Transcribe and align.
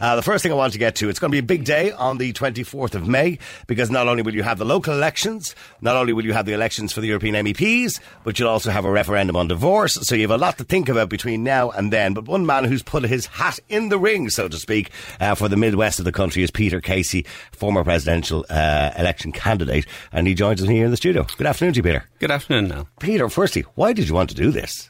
Uh, 0.00 0.16
the 0.16 0.22
first 0.22 0.42
thing 0.42 0.50
I 0.50 0.54
want 0.54 0.72
to 0.72 0.78
get 0.78 0.94
to, 0.96 1.08
it's 1.10 1.18
going 1.18 1.30
to 1.30 1.34
be 1.34 1.38
a 1.38 1.42
big 1.42 1.64
day 1.64 1.92
on 1.92 2.18
the 2.18 2.32
24th 2.32 2.94
of 2.94 3.06
May 3.06 3.38
because 3.66 3.90
not 3.90 4.08
only 4.08 4.22
will 4.22 4.34
you 4.34 4.42
have 4.42 4.58
the 4.58 4.64
local 4.64 4.94
elections, 4.94 5.54
not 5.82 5.94
only 5.94 6.12
will 6.12 6.24
you 6.24 6.32
have 6.32 6.46
the 6.46 6.54
elections 6.54 6.92
for 6.92 7.00
the 7.00 7.08
European 7.08 7.34
MEPs, 7.34 8.00
but 8.24 8.38
you'll 8.38 8.48
also 8.48 8.70
have 8.70 8.84
a 8.86 8.90
referendum 8.90 9.36
on 9.36 9.48
divorce. 9.48 9.94
So 9.94 10.14
you 10.14 10.22
have 10.22 10.30
a 10.30 10.38
lot 10.38 10.56
to 10.58 10.64
think 10.64 10.88
about 10.88 11.10
between 11.10 11.44
now 11.44 11.70
and 11.70 11.92
then. 11.92 12.14
But 12.14 12.26
one 12.26 12.46
man 12.46 12.64
who's 12.64 12.82
put 12.82 13.04
his 13.04 13.26
hat 13.26 13.58
in 13.68 13.90
the 13.90 13.98
ring, 13.98 14.30
so 14.30 14.48
to 14.48 14.56
speak, 14.56 14.90
uh, 15.20 15.34
for 15.34 15.48
the 15.48 15.56
Midwest 15.56 15.98
of 15.98 16.06
the 16.06 16.12
country 16.12 16.42
is 16.42 16.50
Peter 16.50 16.80
Casey, 16.80 17.26
former 17.52 17.84
presidential 17.84 18.46
uh, 18.48 18.92
election 18.96 19.32
candidate. 19.32 19.86
And 20.12 20.26
he 20.26 20.34
joins 20.34 20.62
us 20.62 20.68
here 20.68 20.86
in 20.86 20.90
the 20.90 20.96
studio. 20.96 21.26
Good 21.36 21.46
afternoon 21.46 21.74
to 21.74 21.78
you, 21.78 21.82
Peter. 21.82 22.04
Good 22.20 22.30
afternoon, 22.30 22.68
now. 22.68 22.86
Peter, 23.00 23.28
firstly, 23.28 23.62
why 23.74 23.92
did 23.92 24.08
you 24.08 24.14
want 24.14 24.30
to 24.30 24.36
do 24.36 24.50
this? 24.50 24.88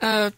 Uh, 0.00 0.30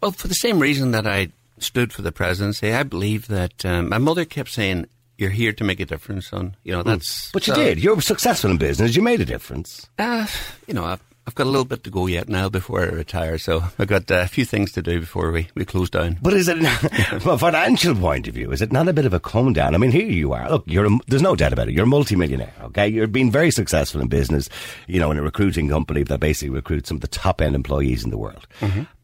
well, 0.00 0.12
for 0.12 0.28
the 0.28 0.34
same 0.34 0.60
reason 0.60 0.92
that 0.92 1.06
I 1.06 1.28
stood 1.58 1.92
for 1.92 2.02
the 2.02 2.12
presidency, 2.12 2.72
I 2.72 2.82
believe 2.82 3.28
that 3.28 3.64
um, 3.64 3.88
my 3.88 3.98
mother 3.98 4.24
kept 4.24 4.50
saying, 4.50 4.86
"You're 5.18 5.30
here 5.30 5.52
to 5.52 5.64
make 5.64 5.80
a 5.80 5.84
difference, 5.84 6.28
son." 6.28 6.56
You 6.64 6.72
know, 6.72 6.82
that's. 6.82 7.26
Hmm. 7.26 7.30
But 7.32 7.46
you 7.46 7.54
so, 7.54 7.62
did. 7.62 7.82
You're 7.82 8.00
successful 8.00 8.50
in 8.50 8.58
business. 8.58 8.96
You 8.96 9.02
made 9.02 9.20
a 9.20 9.24
difference. 9.24 9.88
Uh, 9.98 10.26
you 10.66 10.74
know, 10.74 10.84
I've, 10.84 11.02
I've 11.26 11.34
got 11.34 11.46
a 11.46 11.50
little 11.50 11.64
bit 11.64 11.84
to 11.84 11.90
go 11.90 12.06
yet 12.06 12.28
now 12.28 12.50
before 12.50 12.82
I 12.82 12.86
retire, 12.86 13.38
so 13.38 13.64
I've 13.78 13.88
got 13.88 14.10
uh, 14.10 14.16
a 14.16 14.26
few 14.26 14.44
things 14.44 14.72
to 14.72 14.82
do 14.82 15.00
before 15.00 15.32
we, 15.32 15.48
we 15.54 15.64
close 15.64 15.88
down. 15.88 16.18
But 16.20 16.34
is 16.34 16.48
it, 16.48 16.58
from 17.20 17.30
a 17.30 17.38
financial 17.38 17.94
point 17.94 18.28
of 18.28 18.34
view, 18.34 18.52
is 18.52 18.60
it 18.60 18.72
not 18.72 18.88
a 18.88 18.92
bit 18.92 19.06
of 19.06 19.14
a 19.14 19.20
come 19.20 19.54
down? 19.54 19.74
I 19.74 19.78
mean, 19.78 19.90
here 19.90 20.04
you 20.04 20.34
are. 20.34 20.50
Look, 20.50 20.64
you're 20.66 20.84
a, 20.84 20.98
there's 21.06 21.22
no 21.22 21.34
doubt 21.34 21.54
about 21.54 21.68
it. 21.68 21.74
You're 21.74 21.84
a 21.84 21.88
multimillionaire, 21.88 22.52
okay? 22.64 22.88
You're 22.88 23.06
being 23.06 23.30
very 23.30 23.50
successful 23.50 24.02
in 24.02 24.08
business, 24.08 24.50
you 24.86 25.00
know, 25.00 25.10
in 25.10 25.16
a 25.16 25.22
recruiting 25.22 25.68
company 25.68 26.02
that 26.02 26.20
basically 26.20 26.50
recruits 26.50 26.88
some 26.88 26.98
of 26.98 27.00
the 27.00 27.08
top 27.08 27.40
end 27.40 27.54
employees 27.54 28.04
in 28.04 28.10
the 28.10 28.18
world. 28.18 28.46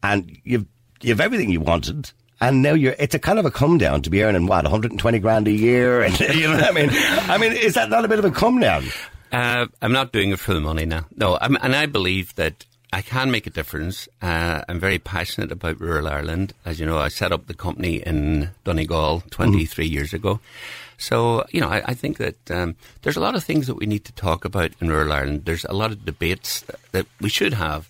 And 0.03 0.37
you've, 0.43 0.65
you've 1.01 1.21
everything 1.21 1.49
you 1.49 1.61
wanted. 1.61 2.11
And 2.41 2.63
now 2.63 2.73
you're, 2.73 2.95
it's 2.97 3.13
a 3.13 3.19
kind 3.19 3.37
of 3.37 3.45
a 3.45 3.51
come 3.51 3.77
down 3.77 4.01
to 4.01 4.09
be 4.09 4.23
earning 4.23 4.47
what, 4.47 4.63
120 4.63 5.19
grand 5.19 5.47
a 5.47 5.51
year? 5.51 6.01
And, 6.01 6.19
you 6.19 6.47
know 6.47 6.55
what 6.55 6.63
I 6.63 6.71
mean? 6.71 6.89
I 6.91 7.37
mean, 7.37 7.51
is 7.53 7.75
that 7.75 7.89
not 7.89 8.03
a 8.03 8.07
bit 8.07 8.17
of 8.17 8.25
a 8.25 8.31
come 8.31 8.59
down? 8.59 8.85
Uh, 9.31 9.67
I'm 9.81 9.93
not 9.93 10.11
doing 10.11 10.31
it 10.31 10.39
for 10.39 10.53
the 10.53 10.59
money 10.59 10.85
now. 10.85 11.05
No, 11.15 11.37
I'm, 11.39 11.55
and 11.61 11.75
I 11.75 11.85
believe 11.85 12.35
that 12.35 12.65
I 12.91 13.01
can 13.01 13.31
make 13.31 13.47
a 13.47 13.51
difference. 13.51 14.09
Uh, 14.21 14.63
I'm 14.67 14.79
very 14.79 14.99
passionate 14.99 15.51
about 15.51 15.79
rural 15.79 16.07
Ireland. 16.07 16.53
As 16.65 16.79
you 16.79 16.85
know, 16.85 16.97
I 16.97 17.07
set 17.07 17.31
up 17.31 17.47
the 17.47 17.53
company 17.53 17.97
in 17.97 18.49
Donegal 18.65 19.23
23 19.29 19.87
years 19.87 20.13
ago. 20.13 20.39
So, 20.97 21.45
you 21.51 21.61
know, 21.61 21.69
I, 21.69 21.81
I 21.85 21.93
think 21.93 22.17
that 22.17 22.51
um, 22.51 22.75
there's 23.03 23.17
a 23.17 23.21
lot 23.21 23.35
of 23.35 23.43
things 23.43 23.67
that 23.67 23.75
we 23.75 23.85
need 23.85 24.05
to 24.05 24.11
talk 24.13 24.45
about 24.45 24.71
in 24.81 24.89
rural 24.89 25.13
Ireland. 25.13 25.45
There's 25.45 25.65
a 25.65 25.73
lot 25.73 25.91
of 25.91 26.05
debates 26.05 26.61
that, 26.61 26.79
that 26.91 27.07
we 27.21 27.29
should 27.29 27.53
have. 27.53 27.89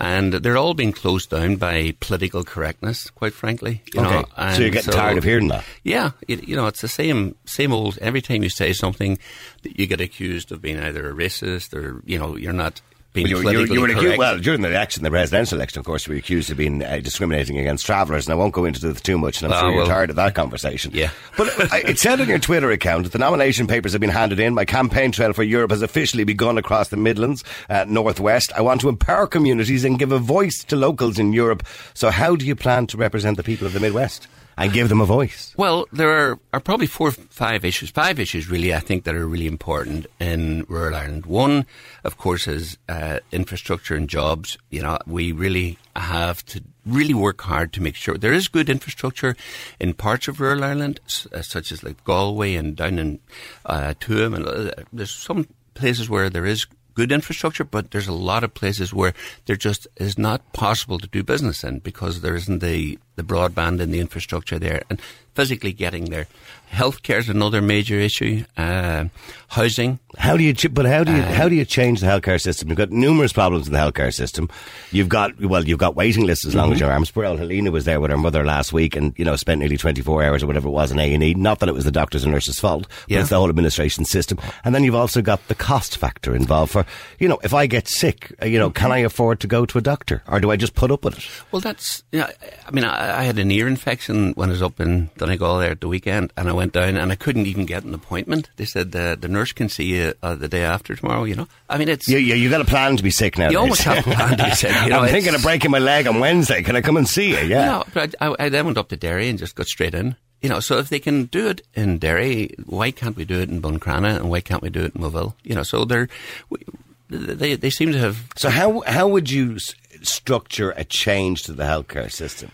And 0.00 0.32
they're 0.32 0.56
all 0.56 0.72
being 0.72 0.92
closed 0.92 1.28
down 1.28 1.56
by 1.56 1.94
political 2.00 2.42
correctness, 2.42 3.10
quite 3.10 3.34
frankly. 3.34 3.82
You 3.92 4.00
okay. 4.00 4.10
know, 4.10 4.52
so 4.54 4.62
you're 4.62 4.70
getting 4.70 4.92
tired 4.92 5.18
of 5.18 5.24
hearing 5.24 5.48
that? 5.48 5.64
yeah, 5.84 6.12
it, 6.26 6.48
you 6.48 6.56
know, 6.56 6.66
it's 6.66 6.80
the 6.80 6.88
same 6.88 7.36
same 7.44 7.72
old. 7.72 7.98
Every 7.98 8.22
time 8.22 8.42
you 8.42 8.48
say 8.48 8.72
something, 8.72 9.18
you 9.62 9.86
get 9.86 10.00
accused 10.00 10.52
of 10.52 10.62
being 10.62 10.78
either 10.78 11.08
a 11.08 11.12
racist 11.12 11.74
or 11.74 12.02
you 12.06 12.18
know 12.18 12.36
you're 12.36 12.54
not 12.54 12.80
Well, 13.12 13.26
you, 13.26 13.38
you, 13.40 13.74
you 13.74 13.80
were 13.80 13.88
correct. 13.88 13.98
accused, 14.02 14.18
well, 14.18 14.38
during 14.38 14.60
the 14.60 14.68
election, 14.68 15.02
the 15.02 15.10
presidential 15.10 15.58
election, 15.58 15.80
of 15.80 15.84
course, 15.84 16.06
you 16.06 16.12
were 16.12 16.18
accused 16.18 16.48
of 16.50 16.56
being 16.56 16.80
uh, 16.84 17.00
discriminating 17.02 17.58
against 17.58 17.84
travellers, 17.84 18.26
and 18.26 18.32
I 18.32 18.36
won't 18.36 18.54
go 18.54 18.64
into 18.64 18.80
this 18.80 19.00
too 19.00 19.18
much, 19.18 19.42
and 19.42 19.52
I'm 19.52 19.58
Ah, 19.58 19.60
sure 19.62 19.72
you're 19.74 19.86
tired 19.86 20.10
of 20.10 20.16
that 20.16 20.36
conversation. 20.36 20.92
yeah. 20.94 21.10
But 21.36 21.72
I- 21.72 21.78
it 21.80 21.98
said 21.98 22.20
on 22.20 22.28
your 22.28 22.38
Twitter 22.38 22.70
account 22.70 23.02
that 23.02 23.12
the 23.12 23.18
nomination 23.18 23.66
papers 23.66 23.90
have 23.92 24.00
been 24.00 24.10
handed 24.10 24.38
in. 24.38 24.54
My 24.54 24.64
campaign 24.64 25.10
trail 25.10 25.32
for 25.32 25.42
Europe 25.42 25.72
has 25.72 25.82
officially 25.82 26.22
begun 26.22 26.56
across 26.56 26.88
the 26.90 26.96
Midlands, 26.96 27.42
uh, 27.68 27.84
Northwest. 27.88 28.52
I 28.56 28.60
want 28.60 28.80
to 28.82 28.88
empower 28.88 29.26
communities 29.26 29.84
and 29.84 29.98
give 29.98 30.12
a 30.12 30.18
voice 30.20 30.62
to 30.64 30.76
locals 30.76 31.18
in 31.18 31.32
Europe. 31.32 31.64
So, 31.94 32.10
how 32.10 32.36
do 32.36 32.46
you 32.46 32.54
plan 32.54 32.86
to 32.88 32.96
represent 32.96 33.36
the 33.36 33.42
people 33.42 33.66
of 33.66 33.72
the 33.72 33.80
Midwest 33.80 34.28
and 34.60 34.72
give 34.72 34.88
them 34.88 35.00
a 35.00 35.06
voice? 35.06 35.54
Well, 35.56 35.86
there 35.92 36.10
are, 36.10 36.38
are 36.52 36.60
probably 36.60 36.86
four, 36.86 37.10
five 37.12 37.64
issues, 37.64 37.90
five 37.90 38.20
issues 38.20 38.48
really, 38.48 38.74
I 38.74 38.80
think, 38.80 39.04
that 39.04 39.14
are 39.14 39.26
really 39.26 39.46
important 39.46 40.06
in 40.18 40.64
rural 40.68 40.94
Ireland. 40.94 41.26
One, 41.26 41.66
of 42.04 42.18
course, 42.18 42.46
is 42.46 42.78
uh, 42.88 43.20
infrastructure 43.32 43.94
and 43.94 44.08
jobs. 44.08 44.58
You 44.70 44.82
know, 44.82 44.98
we 45.06 45.32
really 45.32 45.78
have 45.96 46.44
to 46.46 46.62
really 46.86 47.14
work 47.14 47.40
hard 47.40 47.72
to 47.72 47.82
make 47.82 47.96
sure 47.96 48.16
there 48.16 48.32
is 48.32 48.48
good 48.48 48.68
infrastructure 48.68 49.36
in 49.78 49.94
parts 49.94 50.28
of 50.28 50.40
rural 50.40 50.64
Ireland, 50.64 51.00
uh, 51.32 51.42
such 51.42 51.72
as 51.72 51.82
like 51.82 52.02
Galway 52.04 52.54
and 52.54 52.76
down 52.76 52.98
in 52.98 53.20
uh, 53.66 53.94
Tuam. 54.00 54.34
And 54.34 54.46
uh, 54.46 54.82
there's 54.92 55.10
some 55.10 55.48
places 55.74 56.10
where 56.10 56.28
there 56.28 56.46
is 56.46 56.66
good 56.94 57.12
infrastructure, 57.12 57.64
but 57.64 57.90
there's 57.90 58.08
a 58.08 58.12
lot 58.12 58.44
of 58.44 58.54
places 58.54 58.92
where 58.92 59.14
there 59.46 59.56
just 59.56 59.86
is 59.96 60.18
not 60.18 60.52
possible 60.52 60.98
to 60.98 61.06
do 61.08 61.22
business 61.22 61.64
in 61.64 61.78
because 61.78 62.20
there 62.20 62.36
isn't 62.36 62.60
the, 62.60 62.98
the 63.16 63.22
broadband 63.22 63.80
and 63.80 63.92
the 63.92 64.00
infrastructure 64.00 64.58
there. 64.58 64.82
And 64.90 65.00
physically 65.40 65.72
getting 65.72 66.10
there. 66.10 66.26
Healthcare 66.70 67.18
is 67.18 67.28
another 67.28 67.60
major 67.60 67.96
issue. 67.98 68.44
Uh, 68.56 69.06
housing. 69.48 69.98
How 70.18 70.36
do 70.36 70.44
you? 70.44 70.52
ch- 70.54 70.72
But 70.72 70.86
how 70.86 71.02
do 71.02 71.12
you? 71.12 71.22
how 71.22 71.48
do 71.48 71.56
you 71.56 71.64
change 71.64 72.00
the 72.00 72.06
healthcare 72.06 72.40
system? 72.40 72.68
You've 72.68 72.78
got 72.78 72.90
numerous 72.92 73.32
problems 73.32 73.66
in 73.66 73.72
the 73.72 73.78
healthcare 73.80 74.14
system. 74.14 74.48
You've 74.92 75.08
got 75.08 75.40
well, 75.40 75.64
you've 75.66 75.80
got 75.80 75.96
waiting 75.96 76.24
lists 76.26 76.46
as 76.46 76.54
long 76.54 76.72
as 76.72 76.78
your 76.78 76.92
arms. 76.92 77.10
Poor 77.10 77.24
old 77.24 77.40
Helena 77.40 77.72
was 77.72 77.86
there 77.86 77.98
with 78.00 78.12
her 78.12 78.16
mother 78.16 78.44
last 78.44 78.72
week, 78.72 78.94
and 78.94 79.12
you 79.18 79.24
know 79.24 79.34
spent 79.34 79.58
nearly 79.58 79.76
twenty 79.78 80.00
four 80.00 80.22
hours 80.22 80.44
or 80.44 80.46
whatever 80.46 80.68
it 80.68 80.72
was 80.72 80.92
in 80.92 81.00
A 81.00 81.12
and 81.12 81.24
E. 81.24 81.34
Not 81.34 81.58
that 81.58 81.68
it 81.68 81.74
was 81.74 81.84
the 81.84 81.90
doctors 81.90 82.22
and 82.22 82.32
nurses' 82.32 82.60
fault, 82.60 82.86
but 82.88 83.10
Yeah. 83.10 83.20
it's 83.20 83.30
the 83.30 83.36
whole 83.36 83.48
administration 83.48 84.04
system. 84.04 84.38
And 84.62 84.72
then 84.72 84.84
you've 84.84 84.94
also 84.94 85.22
got 85.22 85.40
the 85.48 85.56
cost 85.56 85.96
factor 85.96 86.36
involved. 86.36 86.70
For 86.70 86.86
you 87.18 87.26
know, 87.26 87.40
if 87.42 87.52
I 87.52 87.66
get 87.66 87.88
sick, 87.88 88.32
uh, 88.40 88.46
you 88.46 88.58
know, 88.60 88.70
can 88.70 88.92
I 88.92 88.98
afford 88.98 89.40
to 89.40 89.48
go 89.48 89.66
to 89.66 89.78
a 89.78 89.82
doctor, 89.82 90.22
or 90.28 90.38
do 90.38 90.52
I 90.52 90.56
just 90.56 90.74
put 90.76 90.92
up 90.92 91.04
with 91.04 91.18
it? 91.18 91.28
Well, 91.50 91.60
that's, 91.60 92.04
yeah, 92.12 92.26
I- 92.26 92.34
I 92.68 92.70
mean, 92.70 92.84
I, 92.84 93.20
I 93.20 93.22
had 93.24 93.38
an 93.40 93.50
ear 93.50 93.66
infection 93.66 94.32
when 94.34 94.50
I 94.50 94.52
was 94.52 94.62
up 94.62 94.78
in 94.80 95.10
Donegal 95.30 95.58
there 95.60 95.70
at 95.70 95.80
the 95.80 95.88
weekend 95.88 96.32
and 96.36 96.48
I 96.48 96.52
went 96.52 96.72
down 96.72 96.96
and 96.96 97.12
I 97.12 97.14
couldn't 97.14 97.46
even 97.46 97.64
get 97.66 97.84
an 97.84 97.94
appointment. 97.94 98.50
They 98.56 98.64
said 98.64 98.90
the, 98.92 99.16
the 99.20 99.28
nurse 99.28 99.52
can 99.52 99.68
see 99.68 99.84
you 99.84 100.14
uh, 100.22 100.34
the 100.34 100.48
day 100.48 100.62
after 100.64 100.94
tomorrow, 100.96 101.24
you 101.24 101.36
know. 101.36 101.46
I 101.68 101.78
mean, 101.78 101.88
it's, 101.88 102.08
You, 102.08 102.18
you, 102.18 102.34
you 102.34 102.50
got 102.50 102.60
a 102.60 102.64
plan 102.64 102.96
to 102.96 103.02
be 103.02 103.10
sick 103.10 103.38
now. 103.38 103.50
You 103.50 103.58
almost 103.58 103.82
have 103.82 103.98
a 103.98 104.02
plan 104.02 104.36
to 104.38 104.44
be 104.44 104.50
sick, 104.50 104.74
you 104.82 104.88
know, 104.90 105.00
I'm 105.00 105.10
thinking 105.10 105.34
of 105.34 105.42
breaking 105.42 105.70
my 105.70 105.78
leg 105.78 106.06
on 106.08 106.18
Wednesday. 106.20 106.62
Can 106.62 106.74
I 106.76 106.80
come 106.80 106.96
and 106.96 107.08
see 107.08 107.30
you? 107.30 107.38
Yeah. 107.48 107.66
No, 107.66 107.84
but 107.94 108.14
I, 108.20 108.34
I, 108.38 108.48
then 108.48 108.64
went 108.66 108.78
up 108.78 108.88
to 108.88 108.96
Derry 108.96 109.28
and 109.28 109.38
just 109.38 109.54
got 109.54 109.66
straight 109.66 109.94
in. 109.94 110.16
You 110.42 110.48
know, 110.48 110.58
so 110.60 110.78
if 110.78 110.88
they 110.88 110.98
can 110.98 111.26
do 111.26 111.48
it 111.48 111.60
in 111.74 111.98
Derry, 111.98 112.54
why 112.66 112.90
can't 112.90 113.14
we 113.14 113.24
do 113.24 113.40
it 113.40 113.50
in 113.50 113.60
Buncrana 113.62 114.16
and 114.16 114.30
why 114.30 114.40
can't 114.40 114.62
we 114.62 114.70
do 114.70 114.82
it 114.84 114.94
in 114.94 115.00
Moville? 115.02 115.34
You 115.44 115.54
know, 115.54 115.62
so 115.62 115.84
they're, 115.84 116.08
we- 116.48 116.64
they, 117.10 117.56
they 117.56 117.70
seem 117.70 117.90
to 117.92 117.98
have 117.98 118.24
So 118.36 118.50
how 118.50 118.82
how 118.86 119.08
would 119.08 119.28
you 119.30 119.58
structure 120.02 120.70
a 120.76 120.84
change 120.84 121.42
to 121.44 121.52
the 121.52 121.64
healthcare 121.64 122.10
system? 122.10 122.52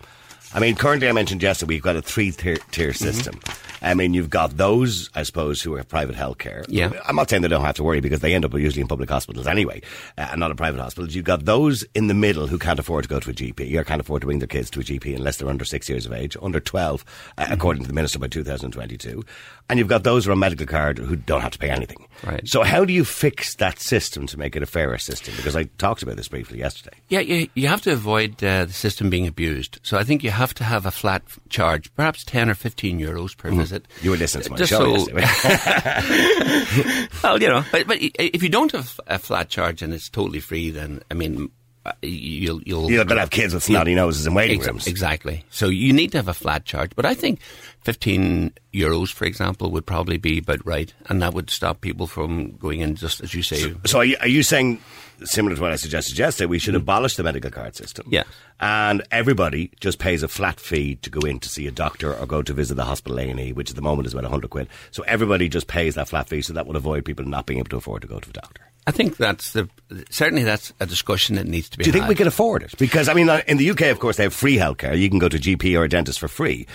I 0.54 0.60
mean, 0.60 0.74
currently 0.76 1.08
I 1.08 1.12
mentioned 1.12 1.42
yesterday 1.42 1.74
we've 1.74 1.82
got 1.82 1.96
a 1.96 2.02
three 2.02 2.30
tier, 2.32 2.56
tier 2.70 2.90
Mm-hmm. 2.90 3.65
I 3.82 3.94
mean, 3.94 4.14
you've 4.14 4.30
got 4.30 4.56
those, 4.56 5.10
I 5.14 5.22
suppose, 5.22 5.62
who 5.62 5.74
have 5.76 5.88
private 5.88 6.16
healthcare. 6.16 6.64
Yeah. 6.68 6.90
I'm 7.06 7.16
not 7.16 7.28
saying 7.30 7.42
they 7.42 7.48
don't 7.48 7.64
have 7.64 7.76
to 7.76 7.82
worry 7.82 8.00
because 8.00 8.20
they 8.20 8.34
end 8.34 8.44
up 8.44 8.54
usually 8.54 8.80
in 8.82 8.88
public 8.88 9.08
hospitals 9.10 9.46
anyway, 9.46 9.82
uh, 10.18 10.28
and 10.30 10.40
not 10.40 10.50
in 10.50 10.56
private 10.56 10.80
hospitals. 10.80 11.14
You've 11.14 11.24
got 11.24 11.44
those 11.44 11.84
in 11.94 12.06
the 12.06 12.14
middle 12.14 12.46
who 12.46 12.58
can't 12.58 12.78
afford 12.78 13.04
to 13.04 13.08
go 13.08 13.20
to 13.20 13.30
a 13.30 13.32
GP 13.34 13.74
or 13.76 13.84
can't 13.84 14.00
afford 14.00 14.22
to 14.22 14.26
bring 14.26 14.38
their 14.38 14.46
kids 14.48 14.70
to 14.70 14.80
a 14.80 14.82
GP 14.82 15.14
unless 15.16 15.36
they're 15.36 15.48
under 15.48 15.64
six 15.64 15.88
years 15.88 16.06
of 16.06 16.12
age, 16.12 16.36
under 16.42 16.60
12, 16.60 17.04
uh, 17.38 17.42
Mm-hmm. 17.46 17.52
according 17.52 17.82
to 17.82 17.88
the 17.88 17.94
minister 17.94 18.18
by 18.18 18.26
2022. 18.28 19.24
And 19.68 19.78
you've 19.78 19.88
got 19.88 20.04
those 20.04 20.24
who 20.24 20.30
are 20.30 20.32
on 20.32 20.38
medical 20.38 20.66
card 20.66 20.98
who 20.98 21.16
don't 21.16 21.40
have 21.40 21.52
to 21.52 21.58
pay 21.58 21.70
anything. 21.70 22.06
Right. 22.24 22.46
So 22.46 22.62
how 22.62 22.84
do 22.84 22.92
you 22.92 23.04
fix 23.04 23.56
that 23.56 23.78
system 23.80 24.26
to 24.28 24.38
make 24.38 24.54
it 24.56 24.62
a 24.62 24.66
fairer 24.66 24.98
system? 24.98 25.34
Because 25.36 25.56
I 25.56 25.64
talked 25.78 26.02
about 26.02 26.16
this 26.16 26.28
briefly 26.28 26.58
yesterday. 26.58 26.96
Yeah, 27.08 27.20
you, 27.20 27.48
you 27.54 27.66
have 27.68 27.80
to 27.82 27.92
avoid 27.92 28.42
uh, 28.44 28.64
the 28.66 28.72
system 28.72 29.10
being 29.10 29.26
abused. 29.26 29.78
So 29.82 29.98
I 29.98 30.04
think 30.04 30.22
you 30.22 30.30
have 30.30 30.54
to 30.54 30.64
have 30.64 30.86
a 30.86 30.90
flat 30.90 31.22
charge, 31.48 31.92
perhaps 31.94 32.24
10 32.24 32.48
or 32.50 32.54
15 32.54 32.98
euros 33.00 33.36
per 33.36 33.50
visit. 33.66 33.88
Mm-hmm. 33.88 34.04
You 34.04 34.10
were 34.12 34.16
listening 34.16 34.44
to 34.44 34.50
my 34.50 34.56
Just 34.56 34.70
show 34.70 34.96
so- 34.96 35.18
yesterday. 35.18 37.08
well, 37.22 37.40
you 37.40 37.48
know, 37.48 37.64
but, 37.72 37.86
but 37.86 37.98
if 38.00 38.42
you 38.42 38.48
don't 38.48 38.72
have 38.72 39.00
a 39.06 39.18
flat 39.18 39.48
charge 39.48 39.82
and 39.82 39.92
it's 39.92 40.08
totally 40.08 40.40
free, 40.40 40.70
then, 40.70 41.02
I 41.10 41.14
mean, 41.14 41.50
uh, 41.84 41.92
you'll... 42.02 42.62
you'll 42.62 42.88
to 42.88 43.18
have 43.18 43.30
kids 43.30 43.54
with 43.54 43.62
snotty 43.62 43.94
noses 43.94 44.26
in 44.26 44.34
waiting 44.34 44.58
Ex- 44.58 44.66
rooms. 44.66 44.86
Exactly. 44.86 45.44
So 45.50 45.68
you 45.68 45.92
need 45.92 46.12
to 46.12 46.18
have 46.18 46.28
a 46.28 46.34
flat 46.34 46.64
charge. 46.64 46.92
But 46.96 47.06
I 47.06 47.14
think 47.14 47.40
15 47.82 48.52
euros, 48.74 49.12
for 49.12 49.24
example, 49.24 49.70
would 49.70 49.86
probably 49.86 50.16
be 50.16 50.38
about 50.38 50.64
right. 50.66 50.92
And 51.06 51.22
that 51.22 51.34
would 51.34 51.50
stop 51.50 51.80
people 51.80 52.06
from 52.06 52.52
going 52.56 52.80
in, 52.80 52.96
just 52.96 53.20
as 53.20 53.34
you 53.34 53.42
say. 53.42 53.74
So 53.86 53.98
are 53.98 54.04
you, 54.04 54.16
are 54.20 54.28
you 54.28 54.42
saying, 54.42 54.80
similar 55.24 55.56
to 55.56 55.62
what 55.62 55.72
I 55.72 55.76
suggested 55.76 56.18
yesterday, 56.18 56.46
we 56.46 56.58
should 56.58 56.74
abolish 56.74 57.16
the 57.16 57.22
medical 57.22 57.50
card 57.50 57.76
system? 57.76 58.06
Yeah. 58.10 58.24
And 58.60 59.02
everybody 59.10 59.70
just 59.80 59.98
pays 59.98 60.22
a 60.22 60.28
flat 60.28 60.60
fee 60.60 60.96
to 60.96 61.10
go 61.10 61.20
in 61.20 61.40
to 61.40 61.48
see 61.48 61.66
a 61.66 61.70
doctor 61.70 62.14
or 62.14 62.26
go 62.26 62.42
to 62.42 62.52
visit 62.52 62.74
the 62.74 62.84
hospital 62.84 63.18
A&E, 63.18 63.52
which 63.52 63.70
at 63.70 63.76
the 63.76 63.82
moment 63.82 64.06
is 64.06 64.12
about 64.12 64.24
100 64.24 64.50
quid. 64.50 64.68
So 64.90 65.02
everybody 65.04 65.48
just 65.48 65.66
pays 65.66 65.94
that 65.94 66.08
flat 66.08 66.28
fee, 66.28 66.42
so 66.42 66.52
that 66.52 66.66
will 66.66 66.76
avoid 66.76 67.04
people 67.04 67.24
not 67.24 67.46
being 67.46 67.58
able 67.58 67.70
to 67.70 67.76
afford 67.76 68.02
to 68.02 68.08
go 68.08 68.20
to 68.20 68.30
a 68.30 68.32
doctor. 68.32 68.62
I 68.86 68.92
think 68.92 69.16
that's 69.16 69.52
the 69.52 69.68
certainly 70.10 70.44
that's 70.44 70.72
a 70.78 70.86
discussion 70.86 71.34
that 71.36 71.46
needs 71.46 71.68
to 71.70 71.78
be. 71.78 71.84
Do 71.84 71.88
you 71.88 71.92
think 71.92 72.04
had. 72.04 72.08
we 72.08 72.14
can 72.14 72.28
afford 72.28 72.62
it? 72.62 72.78
Because 72.78 73.08
I 73.08 73.14
mean, 73.14 73.28
uh, 73.28 73.42
in 73.48 73.56
the 73.56 73.70
UK, 73.70 73.82
of 73.82 73.98
course, 73.98 74.16
they 74.16 74.22
have 74.22 74.34
free 74.34 74.56
healthcare. 74.56 74.96
You 74.96 75.10
can 75.10 75.18
go 75.18 75.28
to 75.28 75.36
a 75.36 75.40
GP 75.40 75.76
or 75.76 75.84
a 75.84 75.88
dentist 75.88 76.20
for 76.20 76.28
free. 76.28 76.68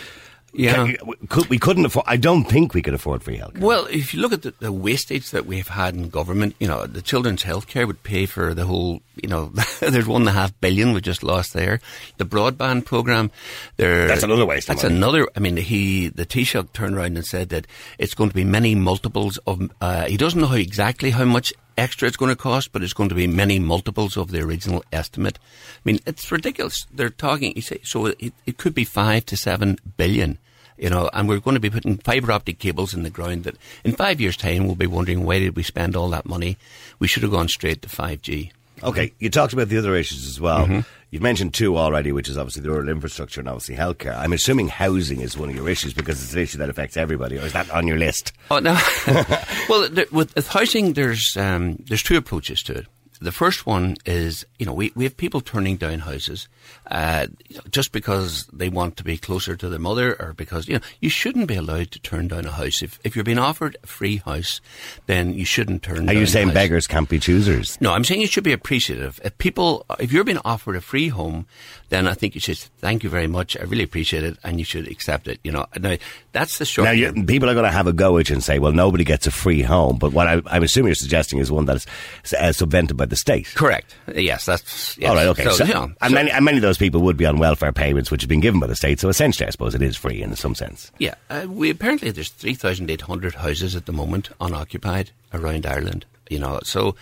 Yeah. 0.54 0.94
Could, 1.30 1.48
we 1.50 1.58
couldn't 1.58 1.86
afford. 1.86 2.06
I 2.08 2.18
don't 2.18 2.44
think 2.44 2.74
we 2.74 2.82
could 2.82 2.94
afford 2.94 3.24
free 3.24 3.38
healthcare. 3.38 3.60
Well, 3.60 3.86
if 3.86 4.14
you 4.14 4.22
look 4.22 4.34
at 4.34 4.42
the, 4.42 4.54
the 4.60 4.72
wastage 4.72 5.32
that 5.32 5.46
we've 5.46 5.68
had 5.68 5.96
in 5.96 6.10
government, 6.10 6.56
you 6.60 6.68
know, 6.68 6.86
the 6.86 7.02
children's 7.02 7.44
healthcare 7.44 7.88
would 7.88 8.04
pay 8.04 8.26
for 8.26 8.54
the 8.54 8.66
whole, 8.66 9.02
you 9.22 9.30
know, 9.30 9.52
there's 9.80 10.08
one 10.08 10.24
and 10.24 10.30
a 10.30 10.34
half 10.34 10.60
billion 10.60 10.94
we 10.94 11.02
just 11.02 11.24
lost 11.24 11.54
there. 11.54 11.80
The 12.18 12.26
broadband 12.26 12.86
program, 12.86 13.32
there. 13.78 14.08
That's 14.08 14.24
another 14.24 14.46
waste 14.46 14.70
of 14.70 14.76
That's 14.76 14.84
money. 14.84 14.96
another, 14.96 15.28
I 15.36 15.40
mean, 15.40 15.58
he, 15.58 16.08
the 16.10 16.26
Taoiseach 16.26 16.74
turned 16.74 16.96
around 16.96 17.18
and 17.18 17.26
said 17.26 17.50
that 17.50 17.68
it's 17.98 18.14
going 18.14 18.30
to 18.30 18.36
be 18.36 18.44
many 18.44 18.76
multiples 18.76 19.38
of, 19.48 19.72
uh, 19.82 20.06
he 20.06 20.18
doesn't 20.18 20.40
know 20.40 20.48
how 20.48 20.56
exactly 20.56 21.12
how 21.12 21.26
much 21.26 21.54
extra 21.78 22.08
it's 22.08 22.18
going 22.18 22.30
to 22.30 22.36
cost, 22.36 22.72
but 22.72 22.84
it's 22.84 22.94
going 22.94 23.10
to 23.10 23.16
be 23.16 23.28
many 23.28 23.60
multiples 23.60 24.18
of 24.18 24.32
the 24.32 24.42
original 24.42 24.84
estimate. 24.92 25.40
I 25.40 25.80
mean, 25.86 26.00
it's 26.06 26.32
ridiculous. 26.32 26.86
They're 26.92 27.10
talking, 27.10 27.54
you 27.56 27.62
say, 27.62 27.80
so 27.84 28.08
it, 28.08 28.34
it 28.46 28.58
could 28.58 28.74
be 28.74 28.86
five 28.86 29.26
to 29.28 29.38
seven 29.38 29.78
billion 29.98 30.38
you 30.82 30.90
know, 30.90 31.10
and 31.14 31.30
we're 31.30 31.40
going 31.40 31.54
to 31.54 31.62
be 31.62 31.70
putting 31.70 31.98
fibre 31.98 32.32
optic 32.32 32.58
cables 32.58 32.96
in 32.96 33.04
the 33.04 33.12
ground 33.12 33.44
that 33.44 33.56
in 33.84 33.94
five 33.94 34.20
years' 34.20 34.36
time 34.36 34.66
we'll 34.66 34.76
be 34.76 34.88
wondering 34.88 35.24
why 35.24 35.38
did 35.38 35.56
we 35.56 35.62
spend 35.62 35.96
all 35.96 36.10
that 36.10 36.26
money? 36.26 36.58
We 36.98 37.08
should 37.08 37.22
have 37.22 37.32
gone 37.32 37.50
straight 37.50 37.84
to 37.84 37.88
5G. 37.88 38.52
Okay, 38.84 39.14
you 39.20 39.30
talked 39.30 39.54
about 39.54 39.70
the 39.70 39.78
other 39.78 39.96
issues 39.96 40.28
as 40.28 40.40
well. 40.40 40.66
Mm-hmm. 40.66 40.80
You've 41.12 41.22
mentioned 41.22 41.54
two 41.54 41.78
already, 41.78 42.12
which 42.12 42.30
is 42.30 42.38
obviously 42.38 42.62
the 42.62 42.70
rural 42.70 42.88
infrastructure 42.88 43.42
and 43.42 43.50
obviously 43.50 43.76
healthcare. 43.76 44.18
I'm 44.18 44.32
assuming 44.32 44.70
housing 44.70 45.20
is 45.20 45.38
one 45.38 45.50
of 45.50 45.56
your 45.56 45.68
issues 45.68 45.94
because 45.94 46.24
it's 46.24 46.34
an 46.34 46.40
issue 46.40 46.58
that 46.60 46.70
affects 46.70 46.96
everybody, 46.96 47.38
or 47.38 47.42
is 47.42 47.54
that 47.54 47.70
on 47.70 47.86
your 47.86 47.98
list? 47.98 48.32
Oh 48.50 48.60
no, 48.60 48.80
well, 49.70 49.90
there, 49.90 50.06
with, 50.12 50.34
with 50.36 50.48
housing, 50.48 50.94
there's 50.94 51.36
um, 51.38 51.78
there's 51.88 52.04
two 52.04 52.16
approaches 52.16 52.64
to 52.64 52.74
it. 52.74 52.88
The 53.22 53.32
first 53.32 53.68
one 53.68 53.98
is, 54.04 54.46
you 54.58 54.66
know, 54.66 54.74
we, 54.74 54.92
we 54.96 55.04
have 55.04 55.16
people 55.16 55.42
turning 55.42 55.78
down 55.78 56.00
houses 56.00 56.48
uh, 56.88 57.28
just 57.70 57.92
because 57.92 58.48
they 58.52 58.68
want 58.68 58.98
to 58.98 59.04
be 59.04 59.16
closer 59.16 59.56
to 59.56 59.70
their 59.70 59.80
mother 59.80 60.20
or 60.20 60.34
because, 60.34 60.68
you 60.68 60.76
know, 60.76 60.86
you 61.00 61.10
shouldn't 61.10 61.48
be 61.48 61.56
allowed 61.56 61.92
to 61.92 62.00
turn 62.00 62.30
down 62.30 62.46
a 62.46 62.52
house. 62.52 62.82
If, 62.82 63.00
if 63.04 63.16
you're 63.16 63.24
being 63.24 63.38
offered 63.38 63.78
a 63.84 63.88
free 63.88 64.18
house, 64.18 64.60
then 65.06 65.36
you 65.36 65.46
shouldn't 65.46 65.84
turn 65.84 66.10
Are 66.10 66.14
you 66.14 66.26
saying 66.26 66.50
beggars 66.50 66.88
can't 66.88 67.08
be 67.08 67.20
choosers? 67.20 67.80
No, 67.80 67.94
I'm 67.94 68.04
saying 68.04 68.22
you 68.22 68.28
should 68.28 68.44
be 68.44 68.54
appreciative. 68.54 69.20
If 69.24 69.38
people, 69.38 69.86
if 70.00 70.12
you're 70.12 70.24
being 70.24 70.40
offered 70.44 70.76
a 70.76 70.82
free 70.82 71.10
home, 71.10 71.46
then 71.90 72.08
I 72.08 72.16
think 72.16 72.34
you 72.34 72.42
should 72.42 72.58
thank 72.58 73.04
you 73.04 73.10
very 73.12 73.28
much. 73.28 73.56
I 73.56 73.64
really 73.64 73.84
appreciate 73.84 74.24
it, 74.24 74.38
and 74.44 74.58
you 74.58 74.66
should 74.66 74.88
accept 74.88 75.28
it. 75.28 75.40
You 75.44 75.52
know, 75.52 75.68
now 75.80 75.98
that's 76.32 76.58
the 76.58 76.66
short. 76.66 76.86
Now, 76.86 76.92
you, 76.92 77.12
people 77.26 77.50
are 77.50 77.54
going 77.54 77.66
to 77.66 77.72
have 77.72 77.88
a 77.88 77.94
go 77.94 78.18
at 78.18 78.30
you 78.30 78.36
and 78.36 78.44
say, 78.44 78.60
well, 78.60 78.72
nobody 78.72 79.04
gets 79.04 79.28
a 79.28 79.32
free 79.32 79.62
home. 79.62 79.98
But 79.98 80.14
what 80.14 80.28
I, 80.28 80.42
I'm 80.48 80.64
assuming 80.64 80.88
you're 80.90 80.96
suggesting 80.96 81.40
is 81.40 81.52
one 81.52 81.66
that 81.66 81.76
is 81.78 82.34
uh, 82.34 82.52
subvented 82.54 82.96
by 82.98 83.06
the 83.06 83.16
state. 83.16 83.48
Correct. 83.56 83.96
Yes, 84.16 84.46
that's 84.46 84.98
yes. 84.98 85.10
All 85.10 85.16
right, 85.16 85.28
okay. 85.28 85.44
So, 85.44 85.52
So- 85.52 85.66
yeah, 85.66 85.84
and, 85.84 85.96
so- 86.10 86.16
many, 86.16 86.32
and 86.32 86.46
many 86.46 86.58
of 86.58 86.62
those 86.62 86.78
people 86.78 87.02
would 87.02 87.18
be 87.18 87.26
on 87.26 87.38
welfare 87.38 87.72
payments, 87.74 88.12
which 88.12 88.22
have 88.22 88.30
been 88.30 88.40
given 88.40 88.60
by 88.60 88.68
the 88.68 88.76
state. 88.76 89.00
So 89.00 89.10
essentially, 89.10 89.48
I 89.48 89.50
suppose 89.52 89.76
it 89.76 89.82
is 89.82 89.96
free 89.98 90.22
in 90.22 90.36
some 90.36 90.56
sense. 90.56 90.92
Yeah, 91.00 91.16
uh, 91.30 91.46
we 91.50 91.70
apparently 91.70 92.12
there's 92.12 92.30
three 92.30 92.54
thousand 92.54 92.90
eight 92.90 93.02
hundred 93.02 93.36
houses 93.36 93.76
at 93.76 93.86
the 93.86 93.94
moment 93.94 94.30
unoccupied 94.40 95.12
around 95.34 95.66
Ireland. 95.66 96.06
You 96.30 96.40
know, 96.40 96.62
so 96.64 96.96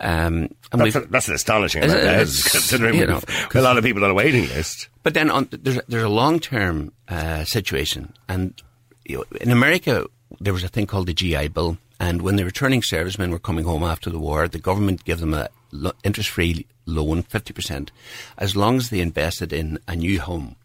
um, 0.00 0.48
and 0.70 0.80
That's, 0.80 0.94
a, 0.94 1.00
that's 1.00 1.26
an 1.28 1.34
astonishing 1.34 1.82
amount, 1.82 1.98
it's- 2.04 2.52
considering 2.52 2.94
you 2.94 3.06
know, 3.06 3.20
a 3.54 3.60
lot 3.60 3.78
of 3.78 3.82
people 3.84 4.04
on 4.04 4.10
a 4.10 4.14
waiting 4.14 4.42
list. 4.48 4.88
But 5.02 5.14
then 5.14 5.28
on, 5.30 5.48
there's 5.50 5.80
there's 5.88 6.04
a 6.04 6.08
long 6.08 6.38
term 6.38 6.92
uh, 7.08 7.42
situation, 7.44 8.12
and 8.28 8.54
you 9.08 9.16
know, 9.16 9.24
in 9.40 9.50
America 9.50 10.06
there 10.40 10.52
was 10.52 10.64
a 10.64 10.68
thing 10.68 10.86
called 10.86 11.06
the 11.06 11.14
GI 11.14 11.48
Bill, 11.48 11.78
and 11.98 12.22
when 12.22 12.36
the 12.36 12.44
returning 12.44 12.82
servicemen 12.82 13.30
were 13.30 13.38
coming 13.38 13.64
home 13.64 13.82
after 13.82 14.10
the 14.10 14.18
war, 14.18 14.48
the 14.48 14.58
government 14.58 15.04
gave 15.04 15.20
them 15.20 15.34
a 15.34 15.48
lo- 15.72 15.92
interest 16.04 16.30
free 16.30 16.66
loan, 16.84 17.22
fifty 17.22 17.52
percent, 17.52 17.90
as 18.38 18.56
long 18.56 18.76
as 18.76 18.90
they 18.90 19.00
invested 19.00 19.52
in 19.52 19.78
a 19.88 19.96
new 19.96 20.20
home. 20.20 20.56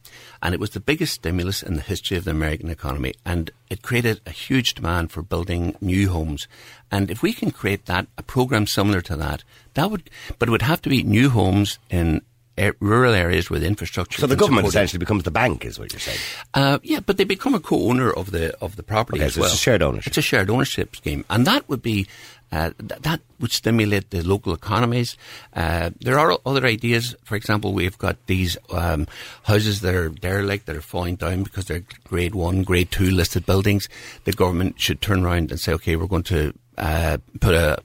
And 0.43 0.53
it 0.53 0.59
was 0.59 0.71
the 0.71 0.79
biggest 0.79 1.13
stimulus 1.13 1.61
in 1.61 1.75
the 1.75 1.81
history 1.81 2.17
of 2.17 2.25
the 2.25 2.31
American 2.31 2.69
economy, 2.69 3.13
and 3.25 3.51
it 3.69 3.83
created 3.83 4.21
a 4.25 4.31
huge 4.31 4.73
demand 4.73 5.11
for 5.11 5.21
building 5.21 5.75
new 5.79 6.09
homes. 6.09 6.47
And 6.91 7.11
if 7.11 7.21
we 7.21 7.31
can 7.31 7.51
create 7.51 7.85
that, 7.85 8.07
a 8.17 8.23
program 8.23 8.65
similar 8.65 9.01
to 9.01 9.15
that, 9.17 9.43
that 9.75 9.91
would, 9.91 10.09
but 10.39 10.49
it 10.49 10.51
would 10.51 10.63
have 10.63 10.81
to 10.81 10.89
be 10.89 11.03
new 11.03 11.29
homes 11.29 11.77
in 11.89 12.21
uh, 12.61 12.71
rural 12.79 13.13
areas 13.13 13.49
with 13.49 13.63
infrastructure. 13.63 14.21
So 14.21 14.27
the 14.27 14.35
government 14.35 14.67
essentially 14.67 14.99
becomes 14.99 15.23
the 15.23 15.31
bank, 15.31 15.65
is 15.65 15.79
what 15.79 15.91
you're 15.93 15.99
saying. 15.99 16.19
Uh, 16.53 16.79
yeah, 16.83 16.99
but 16.99 17.17
they 17.17 17.23
become 17.25 17.55
a 17.55 17.59
co-owner 17.59 18.11
of 18.11 18.31
the 18.31 18.55
of 18.61 18.75
the 18.75 18.83
property 18.83 19.19
Okay, 19.19 19.25
as 19.27 19.33
so 19.33 19.41
it's 19.41 19.47
well. 19.49 19.53
a 19.53 19.57
shared 19.57 19.81
ownership. 19.81 20.07
It's 20.11 20.17
a 20.17 20.21
shared 20.21 20.49
ownership 20.49 20.95
scheme, 20.95 21.25
and 21.29 21.47
that 21.47 21.67
would 21.69 21.81
be 21.81 22.07
uh, 22.51 22.71
th- 22.87 23.01
that 23.01 23.21
would 23.39 23.51
stimulate 23.51 24.09
the 24.09 24.21
local 24.21 24.53
economies. 24.53 25.17
Uh, 25.53 25.89
there 26.01 26.19
are 26.19 26.37
other 26.45 26.65
ideas. 26.65 27.15
For 27.23 27.35
example, 27.35 27.71
we've 27.73 27.97
got 27.97 28.17
these 28.27 28.57
um, 28.71 29.07
houses 29.43 29.81
that 29.81 29.95
are 29.95 30.09
derelict 30.09 30.65
that 30.65 30.75
are 30.75 30.81
falling 30.81 31.15
down 31.15 31.43
because 31.43 31.65
they're 31.65 31.83
grade 32.03 32.35
one, 32.35 32.63
grade 32.63 32.91
two 32.91 33.09
listed 33.09 33.45
buildings. 33.45 33.87
The 34.25 34.33
government 34.33 34.79
should 34.81 34.99
turn 35.01 35.23
around 35.25 35.51
and 35.51 35.59
say, 35.59 35.71
okay, 35.73 35.95
we're 35.95 36.07
going 36.07 36.23
to 36.23 36.53
uh, 36.77 37.17
put 37.39 37.55
a, 37.55 37.77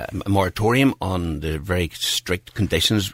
a 0.00 0.28
moratorium 0.28 0.94
on 1.02 1.40
the 1.40 1.58
very 1.58 1.90
strict 1.92 2.54
conditions 2.54 3.12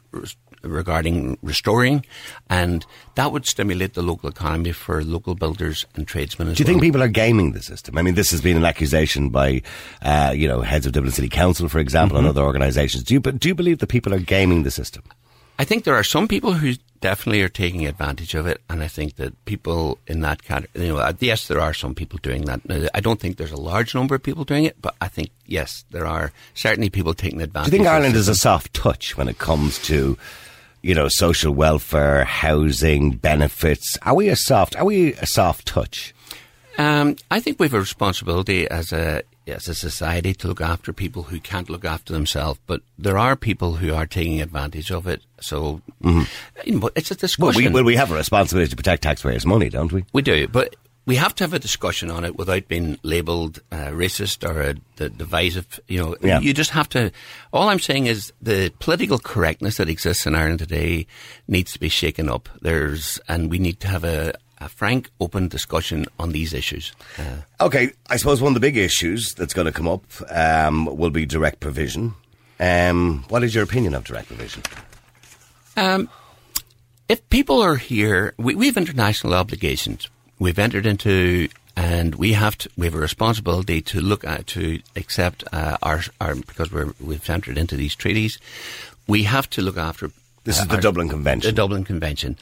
regarding 0.63 1.39
restoring, 1.43 2.05
and 2.49 2.85
that 3.15 3.33
would 3.33 3.47
stimulate 3.47 3.95
the 3.95 4.03
local 4.03 4.29
economy 4.29 4.73
for 4.73 5.03
local 5.05 5.35
builders 5.35 5.85
and 5.95 6.07
tradesmen 6.07 6.49
as 6.49 6.57
Do 6.57 6.63
you 6.63 6.67
well. 6.67 6.73
think 6.75 6.83
people 6.83 7.03
are 7.03 7.09
gaming 7.09 7.53
the 7.53 7.63
system? 7.63 7.97
I 7.99 8.03
mean, 8.03 8.15
this 8.15 8.31
has 8.31 8.41
been 8.41 8.57
an 8.57 8.65
accusation 8.65 9.29
by, 9.31 9.63
uh, 10.03 10.33
you 10.37 10.47
know, 10.49 10.61
heads 10.63 10.87
of 10.87 10.93
Dublin 10.93 11.13
City 11.13 11.29
Council, 11.29 11.69
for 11.69 11.79
example, 11.79 12.17
Mm-hmm. 12.19 12.27
and 12.27 12.39
other 12.39 12.43
organisations. 12.47 13.05
Do 13.05 13.15
you 13.15 13.21
do 13.21 13.49
you 13.49 13.55
believe 13.55 13.79
that 13.79 13.87
people 13.89 14.13
are 14.15 14.19
gaming 14.19 14.63
the 14.65 14.71
system? 14.71 15.03
I 15.59 15.65
think 15.65 15.85
there 15.85 15.95
are 15.95 16.03
some 16.05 16.27
people 16.27 16.55
who 16.55 16.73
definitely 17.03 17.43
are 17.43 17.49
taking 17.51 17.87
advantage 17.87 18.35
of 18.35 18.47
it, 18.47 18.63
and 18.71 18.83
I 18.83 18.89
think 18.89 19.17
that 19.17 19.33
people 19.45 19.99
in 20.07 20.21
that 20.21 20.43
category, 20.43 20.87
you 20.87 20.93
know, 20.95 20.99
uh, 20.99 21.13
yes, 21.21 21.49
there 21.49 21.61
are 21.61 21.75
some 21.75 21.95
people 21.95 22.19
doing 22.23 22.47
that. 22.47 22.61
I 22.95 23.01
don't 23.01 23.21
think 23.21 23.37
there's 23.37 23.53
a 23.53 23.61
large 23.61 23.95
number 23.95 24.15
of 24.15 24.23
people 24.23 24.45
doing 24.45 24.65
it, 24.65 24.81
but 24.81 24.95
I 25.03 25.09
think 25.09 25.31
yes, 25.45 25.85
there 25.91 26.07
are 26.07 26.33
certainly 26.55 26.89
people 26.89 27.13
taking 27.13 27.43
advantage. 27.43 27.71
Do 27.73 27.77
you 27.77 27.83
think 27.83 27.93
Ireland 27.93 28.17
is 28.17 28.27
a 28.29 28.35
soft 28.35 28.73
touch 28.73 29.19
when 29.19 29.29
it 29.29 29.37
comes 29.39 29.79
to, 29.81 30.17
you 30.83 30.95
know, 30.95 31.09
social 31.09 31.53
welfare, 31.53 32.25
housing, 32.25 33.13
benefits? 33.13 33.97
Are 34.03 34.15
we 34.15 34.29
a 34.29 34.37
soft? 34.37 34.77
Are 34.77 34.85
we 34.85 35.15
a 35.15 35.27
soft 35.27 35.67
touch? 35.67 36.15
Um, 36.79 37.17
I 37.31 37.41
think 37.41 37.61
we 37.61 37.67
have 37.67 37.75
a 37.75 37.81
responsibility 37.81 38.69
as 38.69 38.93
a 38.93 39.23
as 39.47 39.69
a 39.69 39.75
society 39.75 40.33
to 40.33 40.49
look 40.49 40.61
after 40.61 40.93
people 40.93 41.25
who 41.25 41.41
can't 41.41 41.69
look 41.69 41.85
after 41.85 42.13
themselves. 42.13 42.61
But 42.67 42.83
there 42.99 43.19
are 43.19 43.37
people 43.37 43.75
who 43.75 43.93
are 43.93 44.07
taking 44.07 44.41
advantage 44.41 44.91
of 44.91 45.07
it. 45.07 45.23
So 45.41 45.83
you 46.65 46.79
know, 46.79 46.91
it's 46.95 47.11
a 47.11 47.17
Mm-hmm. 47.17 47.43
Well, 47.43 47.53
we, 47.55 47.69
well, 47.69 47.85
we 47.85 47.97
have 47.97 48.11
a 48.11 48.15
responsibility 48.15 48.71
to 48.71 48.77
protect 48.77 49.03
taxpayers' 49.03 49.45
money, 49.45 49.69
don't 49.69 49.93
we? 49.93 50.05
We 50.13 50.23
do, 50.23 50.49
but 50.49 50.77
we 51.11 51.17
have 51.17 51.35
to 51.35 51.45
have 51.45 51.53
a 51.55 51.59
discussion 51.59 52.09
on 52.11 52.25
it 52.25 52.37
without 52.37 52.69
being 52.69 52.99
labelled 53.03 53.59
uh, 53.73 53.91
racist 54.03 54.49
or 54.49 54.63
uh, 54.63 54.75
d- 54.97 55.09
divisive. 55.17 55.67
You 55.89 55.99
know, 56.01 56.17
Yeah. 56.23 56.39
you 56.47 56.53
just 56.55 56.71
have 56.71 56.89
to. 56.91 57.11
All 57.53 57.69
I'm 57.69 57.81
saying 57.81 58.07
is 58.07 58.33
the 58.41 58.71
political 58.79 59.19
correctness 59.19 59.77
that 59.79 59.89
exists 59.89 60.27
in 60.27 60.35
Ireland 60.35 60.61
today 60.61 61.07
needs 61.49 61.73
to 61.73 61.81
be 61.81 61.89
shaken 61.89 62.29
up. 62.31 62.49
There's, 62.63 63.21
and 63.29 63.51
we 63.51 63.59
need 63.59 63.81
to 63.81 63.89
have 63.89 64.05
a, 64.05 64.33
a 64.59 64.69
frank, 64.69 65.11
open 65.19 65.49
discussion 65.49 66.07
on 66.19 66.31
these 66.33 66.55
issues. 66.55 66.93
Uh, 67.19 67.43
Okay, 67.67 67.91
I 68.09 68.17
suppose 68.17 68.41
one 68.41 68.51
of 68.51 68.61
the 68.61 68.67
big 68.69 68.77
issues 68.77 69.35
that's 69.37 69.55
going 69.55 69.67
to 69.67 69.73
come 69.73 69.89
up 69.89 70.05
um, 70.31 70.87
will 71.01 71.11
be 71.11 71.27
direct 71.27 71.59
provision. 71.61 72.15
Um, 72.61 73.25
what 73.29 73.43
is 73.43 73.53
your 73.55 73.65
opinion 73.65 73.95
of 73.95 74.05
direct 74.05 74.29
provision? 74.29 74.63
Um, 75.77 76.09
if 77.09 77.19
people 77.31 77.61
are 77.63 77.77
here, 77.77 78.33
we, 78.39 78.55
we 78.55 78.67
have 78.67 78.77
international 78.77 79.35
obligations. 79.35 80.09
We've 80.41 80.59
entered 80.59 80.87
into, 80.87 81.49
and 81.77 82.15
we 82.17 82.33
have 82.33 82.57
to, 82.59 82.71
we 82.77 82.87
have 82.87 82.95
a 82.95 82.99
responsibility 82.99 83.83
to 83.83 84.01
look 84.01 84.25
at 84.25 84.47
to 84.49 84.81
accept 84.97 85.45
uh, 85.53 85.77
our 85.83 86.01
our 86.21 86.35
because 86.35 86.73
we're 86.73 86.95
we've 86.99 87.29
entered 87.31 87.59
into 87.59 87.77
these 87.77 87.95
treaties. 87.95 88.39
We 89.07 89.25
have 89.25 89.49
to 89.51 89.63
look 89.63 89.77
after. 89.77 90.11
This 90.45 90.59
uh, 90.59 90.63
is 90.63 90.69
the 90.69 90.75
our- 90.77 90.81
Dublin 90.81 91.09
Convention. 91.11 91.51
The 91.51 91.57
Dublin 91.57 91.85
Convention, 91.85 92.37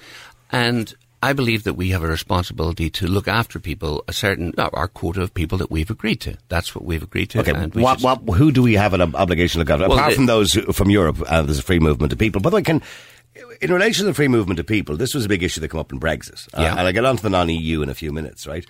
and. 0.50 0.95
I 1.21 1.33
believe 1.33 1.64
that 1.64 1.75
we 1.75 1.88
have 1.90 2.05
a 2.05 2.07
responsibility 2.07 2.90
to 2.90 3.09
look 3.09 3.26
after 3.26 3.59
people, 3.59 4.05
a 4.07 4.12
certain, 4.12 4.55
our 4.57 4.87
quota 4.87 5.21
of 5.23 5.35
people 5.35 5.59
that 5.59 5.69
we've 5.69 5.90
agreed 5.90 6.21
to. 6.21 6.37
That's 6.49 6.76
what 6.76 6.85
we've 6.85 7.02
agreed 7.02 7.31
to. 7.31 7.40
Okay, 7.40 7.52
what, 7.81 8.00
what, 8.02 8.21
who 8.37 8.52
do 8.52 8.62
we 8.62 8.75
have 8.75 8.95
an 8.95 9.00
obligation 9.17 9.59
to 9.59 9.64
look 9.64 9.71
after? 9.71 9.88
Well, 9.88 9.99
Apart 9.99 10.11
the- 10.11 10.14
from 10.14 10.26
those 10.26 10.52
who, 10.52 10.73
from 10.73 10.90
Europe, 10.90 11.21
uh, 11.26 11.43
there's 11.43 11.59
a 11.59 11.62
free 11.64 11.81
movement 11.81 12.12
of 12.12 12.21
people. 12.21 12.40
But 12.40 12.55
I 12.55 12.62
can, 12.62 12.83
in 13.61 13.73
relation 13.73 14.02
to 14.02 14.07
the 14.07 14.14
free 14.14 14.28
movement 14.28 14.61
of 14.61 14.66
people, 14.66 14.97
this 14.97 15.14
was 15.14 15.25
a 15.25 15.28
big 15.28 15.42
issue 15.42 15.61
that 15.61 15.68
came 15.68 15.80
up 15.80 15.92
in 15.92 16.00
Brexit. 16.00 16.49
Uh, 16.54 16.62
Yeah. 16.62 16.71
And 16.73 16.80
I'll 16.80 16.92
get 16.92 17.04
on 17.04 17.16
to 17.16 17.23
the 17.23 17.30
non-EU 17.30 17.83
in 17.83 17.88
a 17.88 17.95
few 17.95 18.12
minutes, 18.12 18.47
right? 18.47 18.64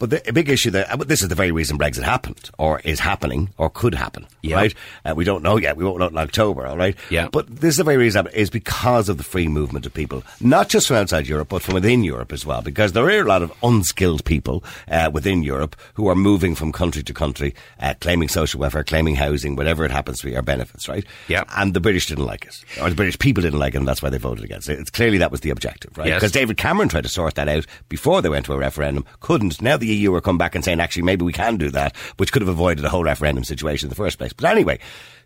But 0.00 0.10
the 0.10 0.28
a 0.28 0.32
big 0.32 0.48
issue 0.48 0.70
that 0.70 0.90
uh, 0.90 0.96
this 0.96 1.22
is 1.22 1.28
the 1.28 1.34
very 1.34 1.52
reason 1.52 1.78
Brexit 1.78 2.02
happened, 2.02 2.50
or 2.58 2.80
is 2.80 2.98
happening, 2.98 3.50
or 3.58 3.68
could 3.68 3.94
happen. 3.94 4.26
Yeah. 4.42 4.56
Right? 4.56 4.74
Uh, 5.04 5.14
we 5.14 5.24
don't 5.24 5.42
know 5.42 5.58
yet. 5.58 5.76
We 5.76 5.84
won't 5.84 5.98
know 5.98 6.06
in 6.06 6.16
October. 6.16 6.66
All 6.66 6.78
right. 6.78 6.96
Yeah. 7.10 7.28
But 7.30 7.48
this 7.48 7.72
is 7.72 7.76
the 7.76 7.84
very 7.84 7.98
reason 7.98 8.26
is 8.28 8.48
because 8.48 9.10
of 9.10 9.18
the 9.18 9.22
free 9.22 9.46
movement 9.46 9.84
of 9.84 9.92
people, 9.92 10.24
not 10.40 10.70
just 10.70 10.88
from 10.88 10.96
outside 10.96 11.28
Europe, 11.28 11.50
but 11.50 11.60
from 11.60 11.74
within 11.74 12.02
Europe 12.02 12.32
as 12.32 12.46
well. 12.46 12.62
Because 12.62 12.92
there 12.92 13.04
are 13.04 13.10
a 13.10 13.24
lot 13.24 13.42
of 13.42 13.52
unskilled 13.62 14.24
people 14.24 14.64
uh, 14.90 15.10
within 15.12 15.42
Europe 15.42 15.76
who 15.94 16.08
are 16.08 16.14
moving 16.14 16.54
from 16.54 16.72
country 16.72 17.02
to 17.02 17.12
country, 17.12 17.54
uh, 17.78 17.92
claiming 18.00 18.28
social 18.28 18.58
welfare, 18.58 18.82
claiming 18.82 19.16
housing, 19.16 19.54
whatever 19.54 19.84
it 19.84 19.90
happens 19.90 20.20
to 20.20 20.26
be, 20.26 20.34
or 20.34 20.40
benefits. 20.40 20.88
Right. 20.88 21.04
Yeah. 21.28 21.44
And 21.56 21.74
the 21.74 21.80
British 21.80 22.06
didn't 22.06 22.24
like 22.24 22.46
it, 22.46 22.64
or 22.80 22.88
the 22.88 22.96
British 22.96 23.18
people 23.18 23.42
didn't 23.42 23.58
like 23.58 23.74
it, 23.74 23.78
and 23.78 23.86
that's 23.86 24.02
why 24.02 24.08
they 24.08 24.16
voted 24.16 24.44
against 24.46 24.70
it. 24.70 24.78
It's 24.80 24.90
clearly 24.90 25.18
that 25.18 25.30
was 25.30 25.40
the 25.40 25.50
objective, 25.50 25.96
right? 25.98 26.08
Yes. 26.08 26.20
Because 26.20 26.32
David 26.32 26.56
Cameron 26.56 26.88
tried 26.88 27.02
to 27.02 27.10
sort 27.10 27.34
that 27.34 27.48
out 27.48 27.66
before 27.90 28.22
they 28.22 28.30
went 28.30 28.46
to 28.46 28.54
a 28.54 28.58
referendum, 28.58 29.04
couldn't. 29.20 29.60
Now 29.60 29.76
the 29.76 29.89
EU 29.94 30.14
are 30.14 30.20
come 30.20 30.38
back 30.38 30.54
and 30.54 30.64
saying, 30.64 30.80
actually, 30.80 31.02
maybe 31.02 31.24
we 31.24 31.32
can 31.32 31.56
do 31.56 31.70
that, 31.70 31.96
which 32.16 32.32
could 32.32 32.42
have 32.42 32.48
avoided 32.48 32.84
a 32.84 32.88
whole 32.88 33.04
referendum 33.04 33.44
situation 33.44 33.86
in 33.86 33.90
the 33.90 33.96
first 33.96 34.18
place. 34.18 34.32
But 34.32 34.50
anyway, 34.50 34.78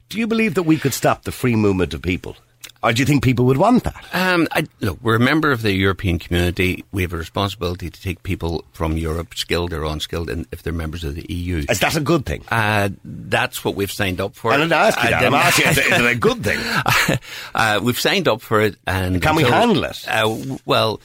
do 0.08 0.18
you 0.18 0.26
believe 0.26 0.54
that 0.54 0.64
we 0.64 0.76
could 0.76 0.94
stop 0.94 1.24
the 1.24 1.32
free 1.32 1.56
movement 1.56 1.94
of 1.94 2.02
people? 2.02 2.36
Or 2.84 2.92
do 2.92 3.00
you 3.00 3.06
think 3.06 3.24
people 3.24 3.46
would 3.46 3.56
want 3.56 3.84
that? 3.84 4.04
Um, 4.12 4.46
I, 4.52 4.66
look, 4.80 4.98
we're 5.02 5.14
a 5.16 5.20
member 5.20 5.50
of 5.50 5.62
the 5.62 5.72
European 5.72 6.18
community. 6.18 6.84
We 6.92 7.00
have 7.02 7.14
a 7.14 7.16
responsibility 7.16 7.88
to 7.88 8.00
take 8.02 8.22
people 8.22 8.62
from 8.72 8.98
Europe, 8.98 9.34
skilled 9.34 9.72
or 9.72 9.84
unskilled, 9.84 10.28
and 10.28 10.46
if 10.52 10.62
they're 10.62 10.72
members 10.72 11.02
of 11.02 11.14
the 11.14 11.24
EU. 11.32 11.64
Is 11.68 11.80
that 11.80 11.96
a 11.96 12.00
good 12.00 12.26
thing? 12.26 12.44
Uh, 12.50 12.90
that's 13.02 13.64
what 13.64 13.74
we've 13.74 13.90
signed 13.90 14.20
up 14.20 14.34
for. 14.36 14.52
I 14.52 14.58
didn't 14.58 14.72
ask 14.74 14.96
you 15.02 15.08
I 15.08 15.10
that. 15.12 15.24
I'm 15.24 15.32
asking, 15.34 15.66
is 15.68 15.78
it- 15.78 15.86
is 15.86 15.98
it 16.00 16.04
a 16.12 16.14
good 16.28 16.44
thing? 16.44 17.18
uh, 17.54 17.80
we've 17.82 17.98
signed 17.98 18.28
up 18.28 18.42
for 18.42 18.60
it, 18.60 18.76
and 18.86 19.20
Can 19.22 19.34
we 19.34 19.44
handle 19.44 19.84
it? 19.84 20.04
Uh, 20.06 20.58
well, 20.66 21.00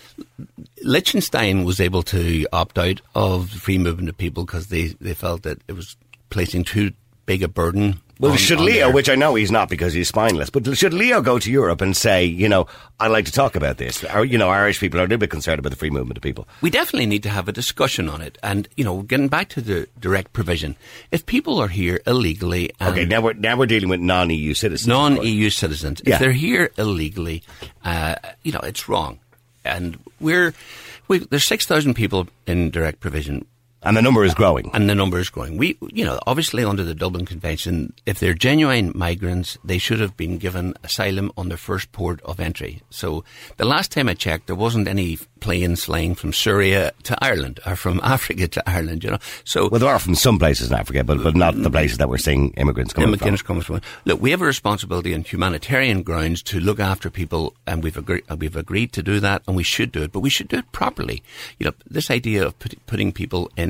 Liechtenstein 0.84 1.64
was 1.64 1.80
able 1.80 2.04
to 2.04 2.46
opt 2.54 2.78
out 2.78 3.02
of 3.16 3.52
the 3.54 3.60
free 3.60 3.78
movement 3.78 4.10
of 4.10 4.18
people 4.18 4.46
because 4.46 4.68
they, 4.68 4.88
they 5.00 5.14
felt 5.14 5.44
that 5.44 5.60
it 5.68 5.74
was 5.74 5.96
placing 6.30 6.64
too 6.64 6.92
big 7.26 7.44
a 7.44 7.48
burden. 7.48 8.00
Well, 8.20 8.34
on- 8.34 8.38
should 8.38 8.60
on 8.60 8.66
Leo, 8.66 8.88
their- 8.88 8.92
which 8.94 9.10
I 9.10 9.16
know 9.16 9.36
he's 9.36 9.50
not 9.52 9.70
because 9.70 9.94
he's 9.94 10.10
spineless, 10.10 10.50
but 10.50 10.78
should 10.78 10.94
Leo 10.94 11.22
go 11.22 11.40
to 11.40 11.50
Europe 11.50 11.80
and 11.80 11.96
say, 11.96 12.26
you 12.26 12.50
know, 12.50 12.68
I'd 13.00 13.08
like 13.12 13.24
to 13.26 13.32
talk 13.32 13.56
about 13.56 13.78
this? 13.78 14.04
Or, 14.04 14.26
you 14.26 14.38
know, 14.38 14.50
Irish 14.50 14.80
people 14.82 15.00
are 15.00 15.04
a 15.04 15.06
little 15.06 15.18
bit 15.20 15.30
concerned 15.30 15.58
about 15.60 15.70
the 15.70 15.78
free 15.78 15.90
movement 15.90 16.18
of 16.18 16.22
people. 16.22 16.46
we 16.62 16.70
definitely 16.70 17.06
need 17.06 17.24
to 17.24 17.30
have 17.30 17.48
a 17.48 17.54
discussion 17.54 18.10
on 18.10 18.22
it. 18.22 18.38
And, 18.44 18.68
you 18.76 18.84
know, 18.84 19.04
getting 19.04 19.30
back 19.30 19.48
to 19.50 19.62
the 19.62 19.88
direct 20.00 20.34
provision, 20.34 20.76
if 21.12 21.26
people 21.26 21.60
are 21.60 21.70
here 21.70 22.02
illegally 22.06 22.72
and 22.80 22.90
Okay, 22.92 23.06
now 23.06 23.22
we're, 23.22 23.34
now 23.34 23.56
we're 23.56 23.66
dealing 23.68 23.88
with 23.90 24.02
non-EU 24.02 24.54
citizens. 24.54 24.86
non-EU 24.88 25.50
citizens, 25.50 26.02
Yeah. 26.06 26.16
if 26.16 26.20
they're 26.20 26.32
here 26.34 26.72
illegally, 26.78 27.42
uh, 27.86 28.16
you 28.44 28.52
know, 28.52 28.60
it's 28.64 28.90
wrong. 28.90 29.20
And 29.64 29.98
we're, 30.20 30.54
we, 31.08 31.20
there's 31.20 31.46
6,000 31.48 31.94
people 31.94 32.28
in 32.48 32.70
direct 32.70 33.00
provision. 33.00 33.46
And 33.82 33.96
the 33.96 34.02
number 34.02 34.26
is 34.26 34.34
growing. 34.34 34.70
And 34.74 34.90
the 34.90 34.96
number 34.96 35.20
is 35.20 35.30
growing. 35.30 35.58
We, 35.58 35.78
you 35.94 36.04
know, 36.04 36.20
obviously 36.28 36.64
under 36.66 36.84
the 36.84 36.94
Dublin 36.94 37.26
Convention, 37.26 37.94
if 38.06 38.20
they're 38.20 38.34
genuine 38.34 38.92
migrants, 38.94 39.58
they 39.64 39.78
should 39.78 40.02
have 40.02 40.18
been 40.18 40.38
given 40.38 40.74
asylum 40.84 41.32
on 41.38 41.48
their 41.48 41.58
first 41.58 41.92
port 41.94 42.22
of 42.24 42.40
entry. 42.40 42.82
So 42.90 43.24
the 43.58 43.66
last 43.66 43.92
time 43.92 44.10
I 44.10 44.16
checked, 44.16 44.48
there 44.48 44.56
wasn't 44.56 44.88
any 44.88 45.18
planes 45.40 45.86
flying 45.86 46.16
from 46.16 46.34
Syria 46.34 46.92
to 47.04 47.18
Ireland 47.24 47.60
or 47.66 47.76
from 47.76 48.00
Africa 48.04 48.48
to 48.48 48.70
Ireland, 48.70 49.04
you 49.04 49.12
know. 49.12 49.20
So 49.46 49.70
Well, 49.70 49.80
there 49.80 49.90
are 49.90 50.00
from 50.00 50.16
some 50.16 50.40
places 50.40 50.72
in 50.72 50.78
Africa, 50.78 51.04
but, 51.04 51.24
but 51.24 51.36
not 51.36 51.56
the 51.56 51.70
places 51.70 51.98
that 52.00 52.10
we're 52.10 52.18
seeing 52.18 52.52
immigrants 52.52 52.94
coming 52.94 53.10
Emma 53.10 53.18
from. 53.18 53.38
Comes 53.38 53.66
from. 53.66 53.82
Look, 54.06 54.22
we 54.22 54.32
have 54.32 54.42
a 54.42 54.46
responsibility 54.46 55.14
on 55.14 55.24
humanitarian 55.24 56.04
grounds 56.04 56.44
to 56.44 56.60
look 56.60 56.80
after 56.80 57.10
people, 57.10 57.56
and 57.66 57.84
we've 57.84 57.98
agreed 57.98 58.24
uh, 58.30 58.36
we've 58.36 58.56
agreed 58.56 58.92
to 58.94 59.04
do 59.04 59.20
that, 59.20 59.42
and 59.48 59.56
we 59.56 59.64
should 59.64 59.92
do 59.92 60.04
it, 60.04 60.12
but 60.12 60.20
we 60.20 60.30
should 60.30 60.48
do 60.48 60.58
it 60.58 60.72
properly. 60.72 61.24
You 61.58 61.68
know, 61.68 61.74
this 61.90 62.12
idea 62.12 62.46
of 62.46 62.58
put, 62.60 62.86
putting 62.86 63.12
people 63.12 63.52
in, 63.56 63.69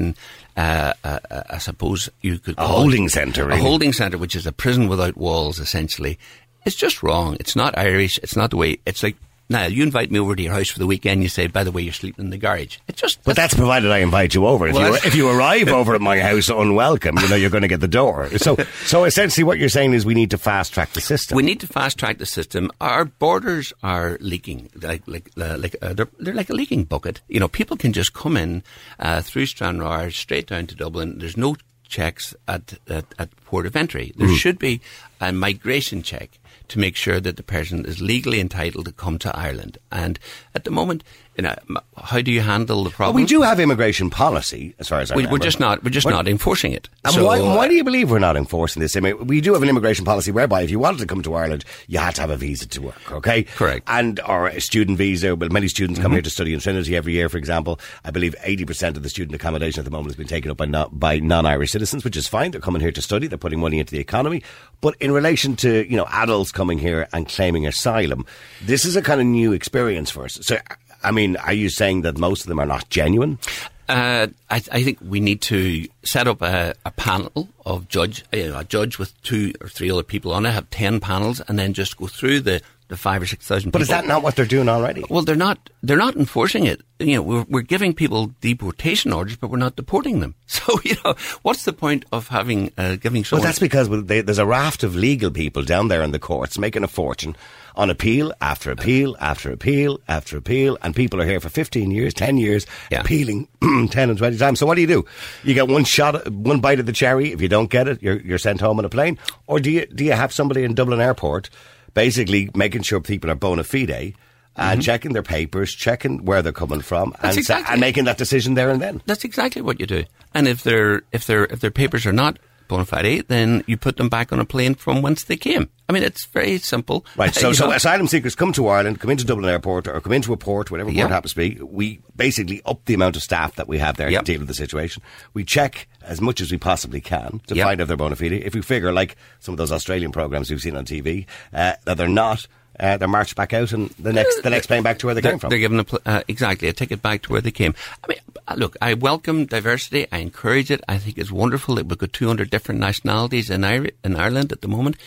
uh, 0.58 0.94
uh, 1.04 1.20
uh, 1.32 1.44
I 1.50 1.58
suppose 1.60 2.10
you 2.22 2.40
could 2.40 2.56
A 2.56 2.58
call 2.58 2.66
it- 2.68 2.78
holding 2.82 3.10
centre, 3.10 3.46
really. 3.46 3.60
a 3.60 3.64
holding 3.64 3.94
centre, 3.94 4.18
which 4.18 4.36
is 4.36 4.46
a 4.48 4.52
prison 4.52 4.88
without 4.90 5.16
walls, 5.18 5.60
essentially. 5.60 6.18
It's 6.66 6.76
just 6.76 7.02
wrong. 7.04 7.38
It's 7.40 7.56
not 7.56 7.78
Irish. 7.78 8.20
It's 8.24 8.36
not 8.36 8.50
the 8.52 8.58
way. 8.58 8.78
It's 8.86 9.04
like. 9.04 9.16
Now, 9.52 9.66
you 9.66 9.82
invite 9.82 10.12
me 10.12 10.20
over 10.20 10.36
to 10.36 10.44
your 10.44 10.54
house 10.54 10.70
for 10.70 10.78
the 10.78 10.86
weekend, 10.86 11.24
you 11.24 11.30
say, 11.30 11.48
by 11.48 11.64
the 11.64 11.72
way, 11.72 11.82
you're 11.82 11.92
sleeping 11.92 12.26
in 12.26 12.30
the 12.30 12.38
garage. 12.38 12.78
It 12.88 12.96
just, 12.96 13.24
But 13.24 13.36
that's 13.36 13.56
provided 13.56 13.90
I 13.90 13.98
invite 13.98 14.36
you 14.36 14.46
over. 14.46 14.68
If, 14.68 14.76
Well, 14.76 14.92
you, 14.92 15.00
if 15.04 15.16
you 15.16 15.28
arrive 15.36 15.70
over 15.70 15.96
at 15.96 16.02
my 16.02 16.20
house 16.20 16.50
unwelcome, 16.50 17.18
you 17.18 17.28
know 17.28 17.36
you're 17.36 17.50
going 17.50 17.64
to 17.64 17.68
get 17.68 17.80
the 17.80 17.88
door. 17.88 18.30
So, 18.38 18.58
so 18.86 19.06
essentially, 19.06 19.44
what 19.44 19.58
you're 19.58 19.68
saying 19.70 19.94
is 19.94 20.06
we 20.06 20.14
need 20.14 20.30
to 20.32 20.38
fast 20.38 20.74
track 20.74 20.94
the 20.94 21.02
system. 21.02 21.36
We 21.36 21.42
need 21.42 21.60
to 21.62 21.68
fast 21.68 21.98
track 21.98 22.20
the 22.20 22.28
system. 22.28 22.70
Our 22.80 23.06
borders 23.06 23.74
are 23.82 24.18
leaking, 24.22 24.70
like 24.84 25.02
like 25.08 25.32
uh, 25.36 25.58
like 25.58 25.76
uh, 25.82 25.94
they're, 25.94 26.10
they're 26.20 26.36
like 26.36 26.52
a 26.52 26.56
leaking 26.56 26.84
bucket. 26.84 27.22
You 27.28 27.40
know, 27.40 27.48
people 27.48 27.76
can 27.76 27.92
just 27.92 28.14
come 28.14 28.38
in 28.38 28.62
uh, 29.00 29.22
through 29.24 29.48
Stranraer 29.48 30.12
straight 30.12 30.46
down 30.46 30.68
to 30.68 30.76
Dublin. 30.76 31.18
There's 31.18 31.38
no 31.38 31.56
checks 31.88 32.36
at 32.48 32.78
at, 32.88 33.06
at 33.18 33.36
port 33.46 33.66
of 33.66 33.76
entry. 33.76 34.14
There 34.16 34.34
should 34.36 34.60
be 34.60 34.80
a 35.22 35.32
migration 35.32 36.02
check 36.04 36.40
to 36.70 36.80
make 36.80 36.96
sure 36.96 37.20
that 37.20 37.36
the 37.36 37.44
person 37.44 37.84
is 37.86 38.00
legally 38.00 38.40
entitled 38.40 38.86
to 38.86 38.92
come 38.92 39.18
to 39.20 39.36
Ireland. 39.36 39.78
And 39.92 40.20
at 40.54 40.66
the 40.66 40.72
moment, 40.72 41.04
you 41.36 41.42
know, 41.42 41.56
how 41.98 42.22
do 42.22 42.32
you 42.32 42.42
handle 42.42 42.84
the 42.84 42.92
problem? 42.92 43.16
we 43.16 43.26
do 43.26 43.42
have 43.42 43.60
immigration 43.60 44.10
policy, 44.12 44.76
as 44.78 44.88
far 44.88 45.00
as 45.00 45.10
I 45.10 45.16
We, 45.16 45.22
remember. 45.24 45.34
we're 45.36 45.46
just 45.46 45.60
not. 45.60 45.84
We're 45.84 45.90
just 45.90 46.06
What- 46.06 46.12
not 46.12 46.28
enforcing 46.28 46.74
it. 46.74 46.88
And 47.06 47.14
So, 47.16 47.26
why, 47.26 47.40
uh, 47.40 47.56
why 47.56 47.68
do 47.68 47.74
you 47.74 47.84
believe 47.84 48.12
we're 48.12 48.20
not 48.20 48.36
enforcing 48.38 48.82
this? 48.82 48.96
I 48.96 49.00
mean, 49.00 49.26
we 49.26 49.42
do 49.42 49.54
have 49.54 49.64
an 49.64 49.70
immigration 49.70 50.06
policy 50.06 50.32
whereby 50.32 50.62
if 50.62 50.70
you 50.70 50.78
wanted 50.80 51.00
to 51.00 51.06
come 51.08 51.24
to 51.24 51.34
Ireland, 51.34 51.66
you 51.88 51.98
had 51.98 52.14
to 52.16 52.22
have 52.22 52.30
a 52.30 52.38
visa 52.38 52.68
to 52.68 52.82
work, 52.82 53.12
okay? 53.12 53.44
Correct. 53.44 53.88
And, 53.88 54.20
or 54.28 54.48
a 54.50 54.62
student 54.62 54.98
visa. 55.00 55.36
Well, 55.36 55.50
many 55.50 55.70
students 55.70 56.00
come 56.00 56.12
here 56.12 56.22
to 56.22 56.30
study 56.30 56.54
in 56.54 56.60
Trinity 56.60 56.96
every 56.96 57.14
year, 57.14 57.30
for 57.30 57.38
example. 57.38 57.80
I 58.06 58.12
believe 58.12 58.36
80% 58.44 58.96
of 58.98 59.02
the 59.04 59.10
student 59.10 59.34
accommodation 59.34 59.80
at 59.80 59.86
the 59.86 59.92
moment 59.92 60.12
has 60.12 60.18
been 60.18 60.28
taken 60.28 60.52
up 60.52 60.58
by, 60.58 60.66
not, 60.66 61.00
by 61.00 61.20
non-Irish 61.20 61.72
citizens, 61.72 62.04
which 62.04 62.18
is 62.18 62.28
fine. 62.28 62.52
They're 62.52 62.62
coming 62.62 62.82
here 62.82 62.92
to 62.92 63.02
study. 63.02 63.26
They're 63.28 63.38
putting 63.40 63.60
money 63.60 63.80
into 63.80 63.92
the 63.92 64.00
economy. 64.00 64.44
But 64.82 64.96
in 65.00 65.09
relation 65.12 65.56
to, 65.58 65.90
you 65.90 65.98
know, 65.98 66.08
adults 66.10 66.52
coming 66.52 66.80
here 66.80 67.08
and 67.14 67.28
claiming 67.28 67.66
asylum, 67.66 68.26
this 68.62 68.86
is 68.86 68.96
a 68.96 69.02
kind 69.02 69.22
of 69.22 69.28
new 69.28 69.54
experience 69.54 70.10
for 70.10 70.26
us. 70.26 70.40
So, 70.42 70.58
I 71.04 71.12
mean, 71.12 71.38
are 71.38 71.54
you 71.54 71.70
saying 71.70 72.02
that 72.02 72.18
most 72.18 72.42
of 72.42 72.48
them 72.48 72.60
are 72.60 72.66
not 72.66 72.90
genuine? 72.90 73.40
Uh, 73.88 74.28
I, 74.52 74.56
I 74.72 74.84
think 74.84 75.00
we 75.02 75.20
need 75.20 75.42
to 75.44 75.88
set 76.04 76.28
up 76.28 76.44
a, 76.44 76.76
a 76.86 76.92
panel 76.92 77.50
of 77.66 77.88
judge, 77.88 78.24
a 78.32 78.64
judge 78.64 79.00
with 79.00 79.20
two 79.24 79.54
or 79.62 79.68
three 79.68 79.90
other 79.90 80.04
people 80.04 80.32
on 80.32 80.46
it, 80.46 80.52
have 80.52 80.70
ten 80.70 81.00
panels, 81.00 81.42
and 81.48 81.58
then 81.58 81.74
just 81.74 81.98
go 81.98 82.06
through 82.06 82.42
the, 82.42 82.62
the 82.90 82.98
five 82.98 83.22
or 83.22 83.26
six 83.26 83.48
thousand. 83.48 83.72
But 83.72 83.82
is 83.82 83.88
that 83.88 84.06
not 84.06 84.22
what 84.24 84.36
they're 84.36 84.46
doing 84.46 84.68
already? 84.68 85.04
Well, 85.10 85.24
they're 85.24 85.36
not. 85.36 85.70
They're 85.82 85.96
not 85.98 86.16
enforcing 86.18 86.66
it. 86.66 86.82
You 87.00 87.16
know, 87.16 87.22
we're, 87.22 87.46
we're 87.48 87.62
giving 87.62 87.94
people 87.94 88.32
deportation 88.42 89.14
orders, 89.14 89.38
but 89.38 89.50
we're 89.50 89.58
not 89.58 89.76
deporting 89.78 90.20
them. 90.20 90.36
So, 90.50 90.80
you 90.84 90.96
know, 91.06 91.14
what's 91.44 91.64
the 91.64 91.74
point 91.74 92.06
of 92.12 92.28
having 92.28 92.72
uh, 92.76 92.96
giving 92.96 93.24
Well, 93.32 93.40
that's 93.40 93.60
because 93.60 93.88
they, 94.08 94.22
there's 94.22 94.40
a 94.40 94.46
raft 94.48 94.84
of 94.84 94.96
legal 94.96 95.30
people 95.30 95.64
down 95.64 95.88
there 95.88 96.02
in 96.02 96.12
the 96.12 96.18
courts 96.20 96.58
making 96.58 96.84
a 96.84 96.88
fortune 96.88 97.36
on 97.76 97.92
appeal 97.92 98.34
after 98.42 98.72
appeal 98.72 99.16
after 99.20 99.52
appeal 99.52 100.00
after 100.08 100.38
appeal, 100.38 100.78
and 100.82 100.96
people 100.96 101.22
are 101.22 101.26
here 101.26 101.40
for 101.40 101.50
15 101.50 101.92
years, 101.92 102.14
10 102.16 102.38
years, 102.38 102.66
Yeah. 102.92 103.02
appealing 103.02 103.48
10 103.62 104.10
and 104.10 104.18
20 104.18 104.38
times. 104.38 104.60
So 104.60 104.66
what 104.66 104.74
do 104.76 104.82
you 104.82 104.88
do? 104.88 105.06
You 105.44 105.54
get 105.54 105.68
one 105.68 105.84
shot, 105.84 106.28
one 106.32 106.60
bite 106.62 106.80
of 106.80 106.88
the 106.88 106.94
cherry. 106.94 107.32
If 107.32 107.42
you 107.42 107.48
don't 107.48 107.70
get 107.70 107.88
it, 107.88 108.02
you're, 108.02 108.20
you're 108.20 108.40
sent 108.40 108.60
home 108.60 108.80
on 108.80 108.86
a 108.86 108.90
plane. 108.90 109.18
Or 109.46 109.60
do 109.60 109.70
you, 109.70 109.86
do 109.86 110.04
you 110.04 110.14
have 110.14 110.34
somebody 110.34 110.64
in 110.64 110.74
Dublin 110.74 111.00
Airport 111.00 111.50
basically 111.94 112.50
making 112.56 112.84
sure 112.84 113.00
people 113.00 113.30
are 113.32 113.36
bona 113.36 113.64
fide 113.64 114.14
and 114.56 114.82
checking 114.82 115.14
their 115.14 115.24
papers, 115.24 115.74
checking 115.74 116.26
where 116.26 116.42
they're 116.42 116.52
coming 116.52 116.82
from, 116.82 117.14
Mm-hmm. 117.14 117.26
And, 117.28 117.46
sa- 117.46 117.64
and 117.70 117.80
making 117.80 118.06
that 118.06 118.18
decision 118.18 118.56
there 118.56 118.70
and 118.70 118.82
then? 118.82 119.02
That's 119.06 119.24
exactly 119.24 119.62
what 119.62 119.80
you 119.80 119.86
do. 119.86 120.04
And 120.34 120.48
if 120.48 120.64
their 120.64 121.04
if 121.12 121.26
their 121.28 121.46
if 121.46 121.60
their 121.62 121.72
papers 121.72 122.06
are 122.06 122.12
not 122.14 122.40
bona 122.70 122.86
fide, 122.86 123.26
then 123.28 123.64
you 123.68 123.76
put 123.76 123.98
them 123.98 124.08
back 124.08 124.32
on 124.32 124.40
a 124.40 124.46
plane 124.46 124.76
from 124.76 125.02
whence 125.02 125.26
they 125.26 125.36
came. 125.36 125.70
I 125.90 125.92
mean, 125.92 126.04
it's 126.04 126.26
very 126.28 126.58
simple. 126.60 127.06
Right, 127.18 127.34
so, 127.36 127.50
You 127.50 127.54
so 127.56 127.66
know? 127.68 127.74
asylum 127.74 128.08
seekers 128.08 128.36
come 128.36 128.54
to 128.54 128.68
Ireland, 128.68 129.00
come 129.02 129.10
into 129.10 129.26
Dublin 129.26 129.50
Airport, 129.50 129.88
or 129.88 130.00
come 130.00 130.14
into 130.14 130.32
a 130.32 130.38
port, 130.38 130.72
whatever 130.72 130.92
Yeah. 130.92 131.02
port 131.04 131.12
happens 131.12 131.34
to 131.34 131.38
be. 131.38 131.60
We 131.62 132.00
basically 132.16 132.62
up 132.66 132.86
the 132.86 132.94
amount 132.94 133.16
of 133.18 133.24
staff 133.24 133.56
that 133.56 133.68
we 133.68 133.80
have 133.80 133.98
there 133.98 134.10
Yep. 134.10 134.24
to 134.24 134.32
deal 134.32 134.40
with 134.40 134.48
the 134.48 134.54
situation. 134.54 135.02
We 135.34 135.44
check 135.44 135.88
as 136.04 136.22
much 136.22 136.40
as 136.42 136.52
we 136.52 136.58
possibly 136.60 137.02
can 137.02 137.42
to 137.48 137.56
Yep. 137.56 137.66
find 137.66 137.82
out 137.82 137.88
their 137.90 137.98
bona 137.98 138.16
fide. 138.16 138.32
If 138.34 138.54
we 138.54 138.62
figure, 138.62 138.94
like 138.94 139.18
some 139.40 139.54
of 139.54 139.58
those 139.58 139.72
Australian 139.72 140.12
programs 140.12 140.50
we've 140.50 140.62
seen 140.62 140.78
on 140.78 140.86
TV, 140.86 141.26
uh, 141.54 141.74
that 141.86 141.98
they're 141.98 142.08
not, 142.08 142.48
uh, 142.80 142.98
they're 142.98 143.08
marched 143.08 143.36
back 143.36 143.54
out 143.54 143.72
and 143.72 143.90
the 143.92 144.14
next 144.14 144.42
the 144.42 144.50
next 144.50 144.68
plane 144.68 144.84
back 144.84 145.00
to 145.00 145.06
where 145.06 145.16
they 145.16 145.22
they're, 145.22 145.34
came 145.34 145.40
from. 145.40 145.50
They're 145.50 145.60
given 145.60 145.80
a 145.80 145.84
pl- 145.84 146.00
uh, 146.06 146.22
exactly 146.28 146.68
a 146.68 146.74
ticket 146.74 147.02
back 147.02 147.24
to 147.24 147.32
where 147.32 147.42
they 147.42 147.52
came. 147.52 147.76
I 148.04 148.08
mean, 148.08 148.20
uh, 148.48 148.56
look, 148.58 148.76
I 148.82 148.94
welcome 148.94 149.46
diversity. 149.46 150.08
I 150.12 150.20
encourage 150.20 150.72
it. 150.72 150.82
I 150.88 150.98
think 150.98 151.18
it's 151.18 151.32
wonderful 151.32 151.76
that 151.76 151.88
we've 151.88 151.98
got 151.98 152.14
200 152.14 152.50
different 152.50 152.80
nationalities 152.80 153.50
in, 153.50 153.64
Ir- 153.64 153.92
in 154.04 154.16
Ireland 154.16 154.52
at 154.52 154.62
the 154.62 154.68
moment. 154.68 154.98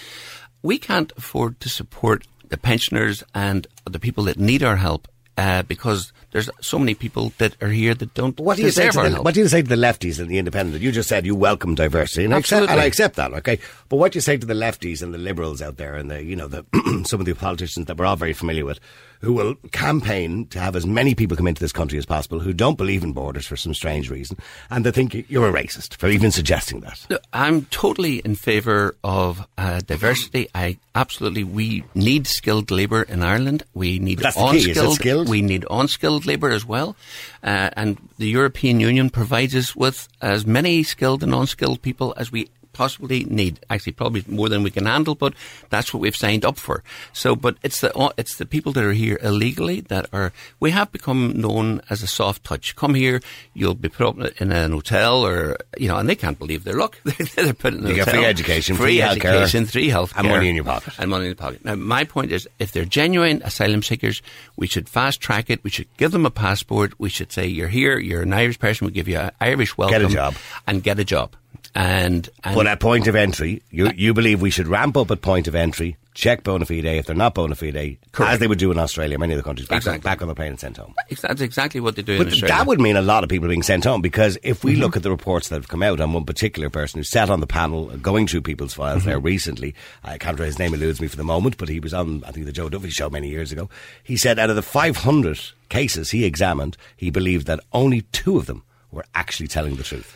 We 0.62 0.78
can't 0.78 1.12
afford 1.16 1.60
to 1.60 1.68
support 1.68 2.24
the 2.48 2.56
pensioners 2.56 3.24
and 3.34 3.66
the 3.84 3.98
people 3.98 4.24
that 4.24 4.38
need 4.38 4.62
our 4.62 4.76
help 4.76 5.08
uh, 5.38 5.62
because 5.62 6.12
there's 6.32 6.48
so 6.60 6.78
many 6.78 6.94
people 6.94 7.32
that 7.38 7.56
are 7.62 7.68
here 7.68 7.94
that 7.94 8.14
don't 8.14 8.38
What 8.38 8.56
do 8.56 8.62
you 8.62 8.70
say 8.70 8.88
to 8.90 9.00
the, 9.02 9.10
help. 9.10 9.24
what 9.24 9.34
do 9.34 9.40
you 9.40 9.48
say 9.48 9.62
to 9.62 9.68
the 9.68 9.76
lefties 9.76 10.18
and 10.20 10.28
the 10.30 10.38
independents? 10.38 10.82
You 10.82 10.92
just 10.92 11.08
said 11.08 11.24
you 11.26 11.34
welcome 11.34 11.74
diversity, 11.74 12.24
and 12.24 12.34
I 12.34 12.38
accept, 12.38 12.62
Absolutely. 12.62 12.72
and 12.74 12.80
I 12.82 12.84
accept 12.86 13.16
that. 13.16 13.32
Okay, 13.34 13.58
but 13.88 13.96
what 13.96 14.12
do 14.12 14.16
you 14.16 14.20
say 14.20 14.36
to 14.36 14.46
the 14.46 14.54
lefties 14.54 15.02
and 15.02 15.12
the 15.14 15.18
liberals 15.18 15.62
out 15.62 15.76
there, 15.76 15.96
and 15.96 16.10
the 16.10 16.22
you 16.22 16.36
know 16.36 16.48
the 16.48 16.64
some 17.06 17.20
of 17.20 17.26
the 17.26 17.34
politicians 17.34 17.86
that 17.86 17.96
we're 17.96 18.06
all 18.06 18.16
very 18.16 18.32
familiar 18.34 18.64
with, 18.64 18.78
who 19.22 19.32
will 19.32 19.54
campaign 19.70 20.46
to 20.48 20.58
have 20.58 20.76
as 20.76 20.84
many 20.84 21.14
people 21.14 21.36
come 21.36 21.46
into 21.46 21.60
this 21.60 21.72
country 21.72 21.96
as 21.96 22.04
possible 22.04 22.40
who 22.40 22.52
don't 22.52 22.76
believe 22.76 23.04
in 23.04 23.12
borders 23.12 23.46
for 23.46 23.56
some 23.56 23.72
strange 23.72 24.10
reason, 24.10 24.36
and 24.68 24.84
they 24.84 24.90
think 24.90 25.24
you're 25.30 25.48
a 25.48 25.52
racist 25.52 25.96
for 25.96 26.08
even 26.08 26.30
suggesting 26.30 26.80
that. 26.80 27.06
I'm 27.32 27.64
totally 27.66 28.18
in 28.18 28.34
favour 28.34 28.96
of 29.04 29.46
uh, 29.56 29.80
diversity. 29.80 30.48
I 30.54 30.78
absolutely 30.94 31.44
we 31.44 31.84
need 31.94 32.26
skilled 32.26 32.70
labour 32.70 33.02
in 33.02 33.22
Ireland. 33.22 33.62
We 33.74 33.98
need 33.98 34.18
That's 34.18 34.36
the 34.36 34.50
key, 34.50 34.56
is 34.58 34.66
it 34.66 34.70
unskilled. 34.70 34.94
skilled? 34.96 35.28
We 35.28 35.40
need 35.40 35.64
unskilled 35.70 36.26
labour 36.26 36.50
as 36.50 36.66
well, 36.66 36.96
uh, 37.42 37.70
and 37.74 37.96
the 38.18 38.28
European 38.28 38.80
Union 38.80 39.08
provides 39.08 39.54
us 39.54 39.76
with 39.76 40.08
as 40.20 40.44
many 40.46 40.82
skilled 40.82 41.22
and 41.22 41.32
unskilled 41.32 41.80
people 41.80 42.12
as 42.16 42.32
we 42.32 42.50
possibly 42.72 43.24
need. 43.24 43.60
Actually, 43.70 43.92
probably 43.92 44.24
more 44.28 44.48
than 44.48 44.62
we 44.62 44.70
can 44.70 44.86
handle, 44.86 45.14
but 45.14 45.34
that's 45.70 45.92
what 45.92 46.00
we've 46.00 46.16
signed 46.16 46.44
up 46.44 46.56
for. 46.58 46.82
So, 47.12 47.34
but 47.36 47.56
it's 47.62 47.80
the 47.80 48.12
it's 48.16 48.36
the 48.36 48.46
people 48.46 48.72
that 48.72 48.84
are 48.84 48.92
here 48.92 49.18
illegally 49.22 49.80
that 49.82 50.06
are. 50.12 50.32
We 50.60 50.70
have 50.72 50.90
become 50.92 51.40
known 51.40 51.80
as 51.90 52.02
a 52.02 52.06
soft 52.06 52.44
touch. 52.44 52.74
Come 52.76 52.94
here, 52.94 53.20
you'll 53.54 53.74
be 53.74 53.88
put 53.88 54.06
up 54.06 54.40
in 54.40 54.52
an 54.52 54.72
hotel, 54.72 55.24
or 55.24 55.56
you 55.78 55.88
know, 55.88 55.96
and 55.96 56.08
they 56.08 56.14
can't 56.16 56.38
believe 56.38 56.64
their 56.64 56.74
luck. 56.76 56.98
They're 57.36 57.54
put 57.54 57.74
in 57.74 57.84
a 57.84 57.88
You 57.88 57.94
get 57.96 58.06
hotel. 58.06 58.20
free 58.20 58.24
education, 58.28 58.76
free, 58.76 58.84
free 58.86 58.98
healthcare, 58.98 59.34
education, 59.34 59.66
free 59.66 59.88
health, 59.88 60.12
and 60.16 60.28
money 60.28 60.48
in 60.48 60.54
your 60.56 60.64
pocket. 60.64 60.94
and 60.98 61.10
money 61.10 61.24
in 61.26 61.30
the 61.30 61.36
pocket. 61.36 61.64
Now, 61.64 61.74
my 61.74 62.04
point 62.04 62.32
is, 62.32 62.48
if 62.58 62.72
they're 62.72 62.84
genuine 62.84 63.42
asylum 63.44 63.82
seekers, 63.82 64.22
we 64.56 64.66
should 64.66 64.88
fast 64.88 65.20
track 65.20 65.50
it. 65.50 65.62
We 65.64 65.70
should 65.70 65.88
give 65.96 66.12
them 66.12 66.26
a 66.26 66.30
passport. 66.30 66.98
We 66.98 67.08
should 67.08 67.32
say, 67.32 67.46
"You're 67.46 67.68
here. 67.68 67.98
You're 67.98 68.22
an 68.22 68.32
Irish 68.32 68.58
person. 68.58 68.86
We 68.86 68.92
give 68.92 69.08
you 69.08 69.18
an 69.18 69.30
Irish 69.40 69.76
welcome. 69.76 70.00
Get 70.02 70.10
a 70.10 70.14
job. 70.14 70.34
and 70.66 70.82
get 70.82 70.98
a 70.98 71.04
job." 71.04 71.36
And, 71.74 72.28
and 72.44 72.54
But 72.54 72.66
at 72.66 72.80
point 72.80 73.06
of 73.06 73.16
entry, 73.16 73.62
you, 73.70 73.90
you 73.94 74.12
believe 74.12 74.42
we 74.42 74.50
should 74.50 74.68
ramp 74.68 74.96
up 74.96 75.10
at 75.10 75.22
point 75.22 75.48
of 75.48 75.54
entry, 75.54 75.96
check 76.12 76.44
bona 76.44 76.66
fide 76.66 76.84
if 76.84 77.06
they're 77.06 77.16
not 77.16 77.32
bona 77.34 77.54
fide, 77.54 77.96
Correct. 78.12 78.32
as 78.34 78.38
they 78.40 78.46
would 78.46 78.58
do 78.58 78.70
in 78.70 78.78
Australia, 78.78 79.18
many 79.18 79.32
of 79.32 79.38
the 79.38 79.42
countries, 79.42 79.68
back, 79.68 79.78
Exactly. 79.78 79.96
on, 79.98 80.12
back 80.12 80.20
on 80.20 80.28
the 80.28 80.34
plane 80.34 80.48
and 80.50 80.60
sent 80.60 80.76
home. 80.76 80.94
that's 81.22 81.40
exactly 81.40 81.80
what 81.80 81.96
they 81.96 82.02
do 82.02 82.12
in 82.12 82.18
But 82.18 82.26
Australia. 82.26 82.54
that 82.56 82.66
would 82.66 82.78
mean 82.78 82.96
a 82.96 83.00
lot 83.02 83.24
of 83.24 83.30
people 83.30 83.48
being 83.48 83.62
sent 83.62 83.84
home 83.84 84.02
because 84.02 84.36
if 84.42 84.58
Mm-hmm. 84.58 84.68
we 84.68 84.76
look 84.76 84.96
at 84.98 85.02
the 85.02 85.10
reports 85.10 85.48
that 85.48 85.54
have 85.54 85.68
come 85.68 85.82
out 85.82 85.98
on 86.00 86.12
one 86.12 86.26
particular 86.26 86.68
person 86.68 86.98
who 87.00 87.04
sat 87.04 87.30
on 87.30 87.40
the 87.40 87.46
panel 87.46 87.86
going 87.96 88.26
through 88.26 88.42
people's 88.42 88.74
files 88.74 89.00
Mm-hmm. 89.00 89.08
there 89.08 89.18
recently, 89.18 89.74
I 90.04 90.18
can't 90.18 90.38
remember 90.38 90.44
his 90.44 90.58
name 90.58 90.74
eludes 90.74 91.00
me 91.00 91.08
for 91.08 91.16
the 91.16 91.24
moment, 91.24 91.56
but 91.56 91.70
he 91.70 91.80
was 91.80 91.94
on, 91.94 92.22
I 92.26 92.32
think, 92.32 92.44
the 92.44 92.52
Joe 92.52 92.68
Duffy 92.68 92.90
show 92.90 93.08
many 93.08 93.30
years 93.30 93.50
ago. 93.50 93.70
He 94.04 94.18
said 94.18 94.38
out 94.38 94.50
of 94.50 94.56
the 94.56 94.62
500 94.62 95.40
cases 95.70 96.10
he 96.10 96.26
examined, 96.26 96.76
he 96.98 97.08
believed 97.08 97.46
that 97.46 97.60
only 97.72 98.02
two 98.12 98.36
of 98.36 98.44
them 98.44 98.62
were 98.90 99.06
actually 99.14 99.48
telling 99.48 99.76
the 99.76 99.84
truth. 99.84 100.14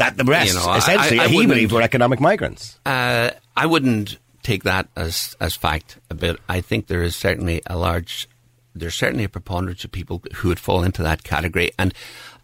That 0.00 0.16
the 0.16 0.24
rest, 0.24 0.48
You 0.54 0.58
know, 0.58 0.72
essentially, 0.74 1.20
I- 1.20 1.24
I 1.24 1.28
he 1.28 1.36
wouldn't- 1.36 1.52
believed 1.54 1.72
were 1.72 1.82
economic 1.82 2.20
migrants. 2.20 2.78
Uh, 2.84 3.30
I 3.56 3.66
wouldn't 3.66 4.16
take 4.42 4.64
that 4.64 4.88
as 4.96 5.36
as 5.40 5.54
fact, 5.54 5.98
but 6.08 6.40
I 6.48 6.60
think 6.62 6.86
there 6.88 7.02
is 7.02 7.14
certainly 7.14 7.60
a 7.66 7.76
large, 7.76 8.26
there's 8.74 8.94
certainly 8.94 9.24
a 9.24 9.28
preponderance 9.28 9.84
of 9.84 9.92
people 9.92 10.22
who 10.36 10.48
would 10.48 10.58
fall 10.58 10.82
into 10.82 11.02
that 11.02 11.22
category, 11.22 11.70
and 11.78 11.92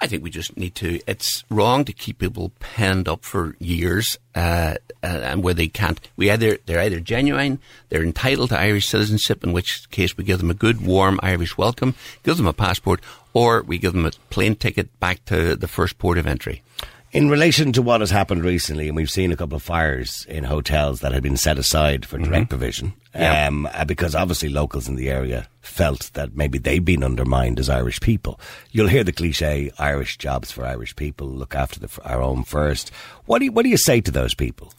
I 0.02 0.06
think 0.06 0.22
we 0.22 0.28
just 0.30 0.54
need 0.58 0.74
to. 0.76 1.00
It's 1.06 1.44
wrong 1.48 1.86
to 1.86 1.92
keep 1.94 2.18
people 2.18 2.52
penned 2.60 3.08
up 3.08 3.24
for 3.24 3.56
years, 3.58 4.18
uh, 4.34 4.74
uh, 5.02 5.06
and 5.06 5.42
where 5.42 5.54
they 5.54 5.68
can't. 5.68 5.98
We 6.16 6.30
either 6.30 6.58
they're 6.66 6.80
either 6.86 7.00
genuine, 7.00 7.58
they're 7.88 8.02
entitled 8.02 8.50
to 8.50 8.58
Irish 8.58 8.86
citizenship, 8.88 9.42
in 9.42 9.54
which 9.54 9.88
case 9.90 10.14
we 10.18 10.24
give 10.24 10.38
them 10.40 10.50
a 10.50 10.54
good, 10.64 10.82
warm 10.84 11.18
Irish 11.22 11.56
welcome, 11.56 11.94
give 12.22 12.36
them 12.36 12.46
a 12.46 12.52
passport, 12.52 13.00
or 13.32 13.62
we 13.62 13.78
give 13.78 13.94
them 13.94 14.04
a 14.04 14.10
plane 14.28 14.56
ticket 14.56 14.88
back 15.00 15.24
to 15.32 15.56
the 15.56 15.68
first 15.68 15.96
port 15.96 16.18
of 16.18 16.26
entry. 16.26 16.60
In 17.12 17.30
relation 17.30 17.72
to 17.72 17.82
what 17.82 18.00
has 18.00 18.10
happened 18.10 18.44
recently, 18.44 18.88
and 18.88 18.96
we've 18.96 19.08
seen 19.10 19.32
a 19.32 19.36
couple 19.36 19.56
of 19.56 19.62
fires 19.62 20.26
in 20.28 20.44
hotels 20.44 21.00
that 21.00 21.12
had 21.12 21.22
been 21.22 21.36
set 21.36 21.56
aside 21.58 22.04
for 22.04 22.18
direct 22.18 22.50
provision, 22.50 22.92
Mm-hmm. 23.14 23.22
Yeah. 23.22 23.46
um, 23.46 23.66
uh, 23.72 23.84
because 23.86 24.14
obviously 24.14 24.50
locals 24.50 24.88
in 24.88 24.96
the 24.96 25.08
area 25.08 25.48
felt 25.62 26.10
that 26.12 26.36
maybe 26.36 26.58
they'd 26.58 26.84
been 26.84 27.02
undermined 27.02 27.58
as 27.58 27.70
Irish 27.70 27.98
people. 28.00 28.38
You'll 28.72 28.88
hear 28.88 29.04
the 29.04 29.12
cliche 29.12 29.70
Irish 29.78 30.18
jobs 30.18 30.52
for 30.52 30.66
Irish 30.66 30.94
people, 30.96 31.26
look 31.28 31.54
after 31.54 31.80
the, 31.80 31.88
our 32.04 32.20
own 32.20 32.44
first. 32.44 32.90
What 33.24 33.38
do 33.38 33.46
you, 33.46 33.52
what 33.52 33.62
do 33.62 33.70
you 33.70 33.78
say 33.78 34.02
to 34.02 34.10
those 34.10 34.34
people? 34.34 34.70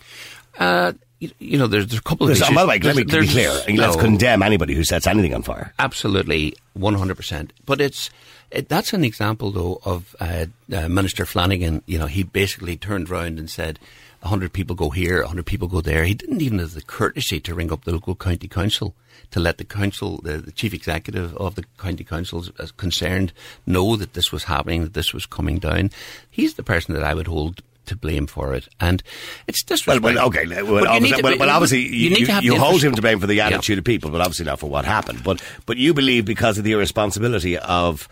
Uh, 0.60 0.93
you, 1.17 1.31
you 1.39 1.57
know, 1.57 1.65
there's, 1.65 1.88
there's 1.88 2.00
a 2.00 2.03
couple 2.03 2.25
of 2.25 2.29
There's, 2.29 2.41
issues. 2.41 2.53
by 2.55 2.62
the 2.62 2.67
way, 2.67 2.77
let 2.77 2.96
me 2.96 3.03
be 3.05 3.10
clear. 3.10 3.25
there's- 3.51 3.67
Let's 3.69 3.96
condemn 3.96 4.43
anybody 4.43 4.75
who 4.75 4.84
sets 4.84 5.07
anything 5.07 5.34
on 5.34 5.41
fire. 5.41 5.74
Absolutely, 5.79 6.53
100%. 6.77 7.50
But 7.65 7.81
it's 7.81 8.12
it, 8.51 8.69
that's 8.69 8.93
an 8.93 9.03
example, 9.03 9.51
though, 9.51 9.79
of 9.83 10.15
uh, 10.19 10.45
uh, 10.73 10.87
Minister 10.89 11.25
Flanagan. 11.25 11.81
You 11.85 11.99
know, 11.99 12.05
he 12.07 12.23
basically 12.23 12.77
turned 12.77 13.09
round 13.09 13.39
and 13.39 13.49
said, 13.49 13.79
"100 14.21 14.53
people 14.53 14.75
go 14.75 14.89
here, 14.89 15.19
100 15.21 15.45
people 15.45 15.67
go 15.67 15.81
there." 15.81 16.05
He 16.05 16.13
didn't 16.13 16.41
even 16.41 16.59
have 16.59 16.73
the 16.73 16.81
courtesy 16.81 17.39
to 17.41 17.53
ring 17.55 17.71
up 17.71 17.83
the 17.83 17.91
local 17.91 18.15
county 18.15 18.47
council 18.47 18.95
to 19.31 19.39
let 19.41 19.57
the 19.57 19.65
council, 19.65 20.21
the, 20.23 20.37
the 20.37 20.51
chief 20.53 20.73
executive 20.73 21.35
of 21.35 21.55
the 21.55 21.65
county 21.77 22.03
council, 22.05 22.45
as 22.59 22.71
concerned, 22.71 23.33
know 23.65 23.97
that 23.97 24.13
this 24.13 24.31
was 24.31 24.45
happening, 24.45 24.83
that 24.83 24.93
this 24.93 25.13
was 25.13 25.25
coming 25.25 25.59
down. 25.59 25.91
He's 26.29 26.53
the 26.53 26.63
person 26.63 26.93
that 26.93 27.03
I 27.03 27.13
would 27.13 27.27
hold. 27.27 27.61
To 27.87 27.95
blame 27.95 28.27
for 28.27 28.53
it, 28.53 28.67
and 28.81 29.01
it's 29.47 29.63
Well, 29.63 29.77
disrespectful. 29.77 30.13
well, 30.15 30.27
okay. 30.27 30.45
Well, 30.61 30.65
But 30.65 30.83
you 30.83 30.87
obviously, 30.89 31.17
to- 31.19 31.23
well, 31.23 31.37
well, 31.37 31.49
obviously, 31.51 31.87
you, 31.87 32.09
need 32.09 32.25
to 32.25 32.31
have 32.33 32.43
you 32.43 32.57
hold 32.60 32.83
him 32.83 32.93
to 32.95 33.01
blame 33.01 33.21
for 33.21 33.27
the 33.27 33.36
Yeah. 33.36 33.47
attitude 33.47 33.77
of 33.77 33.86
people, 33.86 34.10
but 34.12 34.19
obviously 34.19 34.43
not 34.45 34.60
for 34.60 34.69
what 34.69 34.83
happened. 34.83 35.23
But 35.23 35.41
but 35.65 35.77
you 35.77 35.93
believe 35.93 36.25
because 36.25 36.57
of 36.57 36.65
the 36.65 36.73
irresponsibility 36.73 37.57
of 37.57 38.10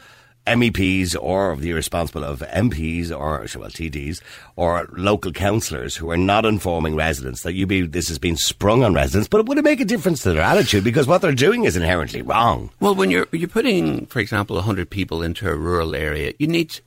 MEPs 0.47 1.15
or 1.19 1.55
the 1.55 1.71
irresponsible 1.71 2.23
of 2.23 2.39
MPs 2.39 3.09
or 3.11 3.45
well 3.59 3.69
TDs 3.69 4.21
or 4.55 4.87
local 4.93 5.31
councillors 5.31 5.95
who 5.95 6.09
are 6.11 6.17
not 6.17 6.45
informing 6.45 6.95
residents 6.95 7.43
that 7.43 7.53
you 7.53 7.65
be 7.65 7.81
this 7.81 8.07
has 8.07 8.19
been 8.19 8.37
sprung 8.37 8.83
on 8.83 8.93
residents, 8.93 9.27
but 9.27 9.39
it 9.39 9.47
would 9.47 9.57
it 9.57 9.63
make 9.63 9.79
a 9.79 9.85
difference 9.85 10.23
to 10.23 10.33
their 10.33 10.41
attitude 10.41 10.83
because 10.83 11.07
what 11.07 11.21
they're 11.21 11.33
doing 11.33 11.65
is 11.65 11.75
inherently 11.75 12.21
wrong? 12.21 12.69
Well, 12.79 12.95
when 12.95 13.11
you're 13.11 13.27
you're 13.31 13.49
putting, 13.49 14.05
for 14.05 14.19
example, 14.19 14.61
hundred 14.61 14.89
people 14.89 15.21
into 15.21 15.49
a 15.49 15.55
rural 15.55 15.95
area, 15.95 16.33
you 16.39 16.47
need, 16.47 16.79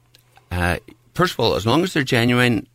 uh, 0.50 0.78
first 1.14 1.34
of 1.34 1.40
all, 1.40 1.54
as 1.54 1.66
long 1.66 1.82
as 1.82 1.94
they're 1.94 2.02
genuine, 2.02 2.66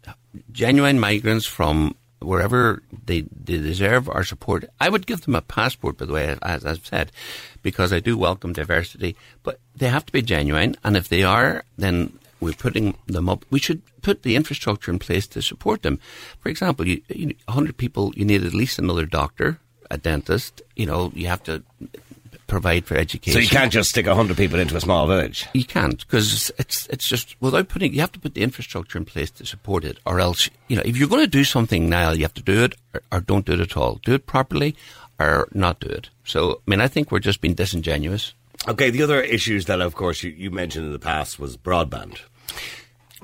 genuine 0.52 1.00
migrants 1.00 1.46
from 1.46 1.96
wherever 2.24 2.82
they, 3.06 3.22
they 3.22 3.58
deserve 3.58 4.10
our 4.10 4.24
support, 4.24 4.66
I 4.80 4.90
would 4.90 5.06
give 5.06 5.22
them 5.22 5.36
a 5.36 5.42
passport. 5.42 5.98
By 5.98 6.06
the 6.06 6.14
way, 6.14 6.38
as 6.42 6.66
I've 6.66 6.86
said, 6.86 7.12
because 7.62 7.94
I 7.94 8.00
do 8.00 8.18
welcome 8.18 8.54
diversity, 8.54 9.16
but 9.44 9.60
they 9.76 9.90
have 9.90 10.06
to 10.06 10.14
be 10.14 10.22
genuine, 10.22 10.76
and 10.84 10.98
if 10.98 11.08
they 11.10 11.24
are, 11.24 11.64
then 11.78 12.20
we're 12.40 12.54
putting 12.54 12.96
them 13.08 13.30
up. 13.30 13.46
We 13.50 13.60
should 13.60 13.82
put 14.02 14.24
the 14.24 14.36
infrastructure 14.36 14.92
in 14.92 15.00
place 15.00 15.28
to 15.28 15.42
support 15.42 15.82
them. 15.82 16.00
For 16.40 16.50
example, 16.50 16.88
you, 16.88 17.02
you 17.08 17.36
100 17.46 17.78
people, 17.78 18.14
you 18.16 18.26
need 18.26 18.44
at 18.44 18.54
least 18.54 18.78
another 18.78 19.06
doctor, 19.06 19.60
a 19.90 19.98
dentist. 19.98 20.62
You 20.76 20.86
know, 20.86 21.12
you 21.16 21.28
have 21.28 21.44
to 21.44 21.64
provide 22.54 22.86
for 22.86 22.96
education. 22.96 23.34
So 23.34 23.40
you 23.40 23.50
can't 23.50 23.72
just 23.72 23.90
stick 23.90 24.06
hundred 24.06 24.38
people 24.38 24.60
into 24.60 24.78
a 24.78 24.82
small 24.82 25.08
village. 25.08 25.48
You 25.54 25.66
can't 25.66 26.00
because 26.00 26.52
it's 26.60 26.88
it's 26.88 27.10
just 27.10 27.36
without 27.42 27.68
putting. 27.68 27.94
You 27.94 28.02
have 28.02 28.12
to 28.14 28.20
put 28.20 28.36
the 28.36 28.44
infrastructure 28.44 28.98
in 28.98 29.06
place 29.06 29.32
to 29.32 29.46
support 29.46 29.84
it, 29.84 29.98
or 30.06 30.20
else 30.20 30.50
you 30.68 30.76
know 30.76 30.84
if 30.86 30.96
you're 30.96 31.10
going 31.10 31.24
to 31.24 31.28
do 31.28 31.44
something 31.44 31.90
now, 31.90 32.12
you 32.12 32.22
have 32.22 32.34
to 32.36 32.44
do 32.44 32.64
it 32.64 32.76
or, 32.94 33.02
or 33.12 33.20
don't 33.20 33.46
do 33.46 33.54
it 33.54 33.60
at 33.60 33.76
all. 33.76 34.00
Do 34.06 34.14
it 34.14 34.28
properly, 34.28 34.76
or 35.20 35.48
not 35.54 35.80
do 35.80 35.88
it. 35.88 36.10
So 36.24 36.62
I 36.68 36.70
mean, 36.70 36.80
I 36.80 36.88
think 36.88 37.12
we're 37.12 37.20
just 37.20 37.42
being 37.42 37.56
disingenuous. 37.56 38.34
Okay, 38.68 38.92
the 38.92 39.04
other 39.04 39.22
issues 39.22 39.66
that, 39.66 39.82
of 39.82 39.94
course, 39.96 40.24
you, 40.24 40.32
you 40.32 40.50
mentioned 40.50 40.86
in 40.86 40.94
the 40.94 41.00
past 41.00 41.38
was 41.38 41.58
broadband. 41.58 42.20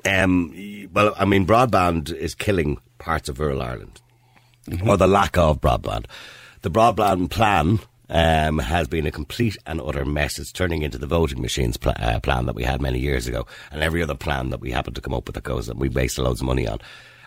Um, 0.05 0.89
well, 0.91 1.13
I 1.17 1.23
mean, 1.23 1.45
broadband 1.45 2.13
is 2.13 2.35
killing 2.35 2.79
parts 2.97 3.29
of 3.29 3.39
rural 3.39 3.61
Ireland, 3.61 4.01
or 4.85 4.97
the 4.97 5.07
lack 5.07 5.37
of 5.37 5.61
broadband. 5.61 6.05
The 6.61 6.71
broadband 6.71 7.29
plan 7.29 7.79
um, 8.09 8.59
has 8.59 8.87
been 8.87 9.05
a 9.05 9.11
complete 9.11 9.57
and 9.65 9.81
utter 9.81 10.05
mess. 10.05 10.39
It's 10.39 10.51
turning 10.51 10.81
into 10.81 10.97
the 10.97 11.07
voting 11.07 11.41
machines 11.41 11.77
pl- 11.77 11.93
uh, 11.95 12.19
plan 12.19 12.45
that 12.47 12.55
we 12.55 12.63
had 12.63 12.81
many 12.81 12.99
years 12.99 13.27
ago, 13.27 13.45
and 13.71 13.81
every 13.81 14.01
other 14.01 14.15
plan 14.15 14.49
that 14.49 14.61
we 14.61 14.71
happen 14.71 14.93
to 14.93 15.01
come 15.01 15.13
up 15.13 15.27
with 15.27 15.35
that 15.35 15.43
goes 15.43 15.67
that 15.67 15.77
we 15.77 15.89
wasted 15.89 16.23
loads 16.23 16.41
of 16.41 16.47
money 16.47 16.67
on. 16.67 16.79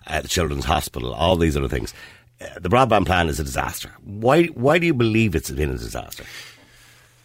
Uh, 0.07 0.21
the 0.21 0.29
Children's 0.29 0.65
Hospital, 0.65 1.15
all 1.15 1.37
these 1.37 1.57
other 1.57 1.69
things. 1.69 1.95
Uh, 2.41 2.59
the 2.59 2.69
broadband 2.69 3.07
plan 3.07 3.29
is 3.29 3.39
a 3.39 3.45
disaster. 3.45 3.91
Why? 4.05 4.47
Why 4.47 4.79
do 4.79 4.87
you 4.87 4.95
believe 4.95 5.35
it's 5.35 5.51
been 5.51 5.71
a 5.71 5.79
disaster? 5.79 6.25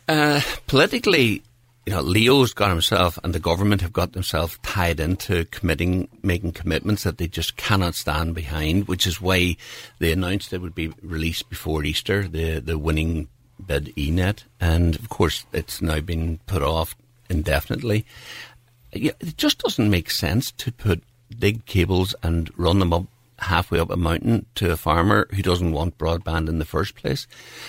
Uh, 0.08 0.42
politically, 0.68 1.42
you 1.88 1.94
know, 1.94 2.02
Leo's 2.02 2.54
got 2.54 2.70
himself 2.70 3.18
and 3.24 3.34
the 3.34 3.40
government 3.40 3.82
have 3.82 3.94
got 3.94 4.12
themselves 4.12 4.60
tied 4.62 5.00
into 5.00 5.46
committing, 5.46 6.10
making 6.22 6.52
commitments 6.52 7.04
that 7.04 7.18
they 7.18 7.28
just 7.28 7.56
cannot 7.56 7.96
stand 7.96 8.36
behind, 8.36 8.88
which 8.88 9.08
is 9.08 9.22
why 9.22 9.56
they 10.00 10.12
announced 10.12 10.54
it 10.54 10.62
would 10.62 10.76
be 10.76 10.94
released 11.02 11.50
before 11.50 11.86
Easter, 11.86 12.28
the, 12.28 12.60
the 12.60 12.78
winning 12.78 13.30
bid 13.66 13.94
ENET. 13.96 14.44
And 14.60 14.96
of 14.96 15.10
course, 15.10 15.46
it's 15.54 15.82
now 15.82 16.00
been 16.00 16.40
put 16.46 16.62
off 16.62 16.96
indefinitely. 17.30 18.06
It 18.92 19.38
just 19.38 19.60
doesn't 19.60 19.90
make 19.90 20.12
sense 20.12 20.52
to 20.52 20.72
put 20.72 21.04
dig 21.38 21.66
cables 21.66 22.16
and 22.24 22.50
run 22.58 22.80
them 22.80 22.94
up 22.94 23.06
halfway 23.40 23.80
up 23.80 23.90
a 23.90 23.98
mountain 23.98 24.46
to 24.56 24.72
a 24.72 24.78
farmer 24.78 25.28
who 25.32 25.42
doesn't 25.42 25.72
want 25.72 25.98
broadband 25.98 26.50
in 26.50 26.60
the 26.60 26.66
first 26.66 26.96
place. 26.96 27.28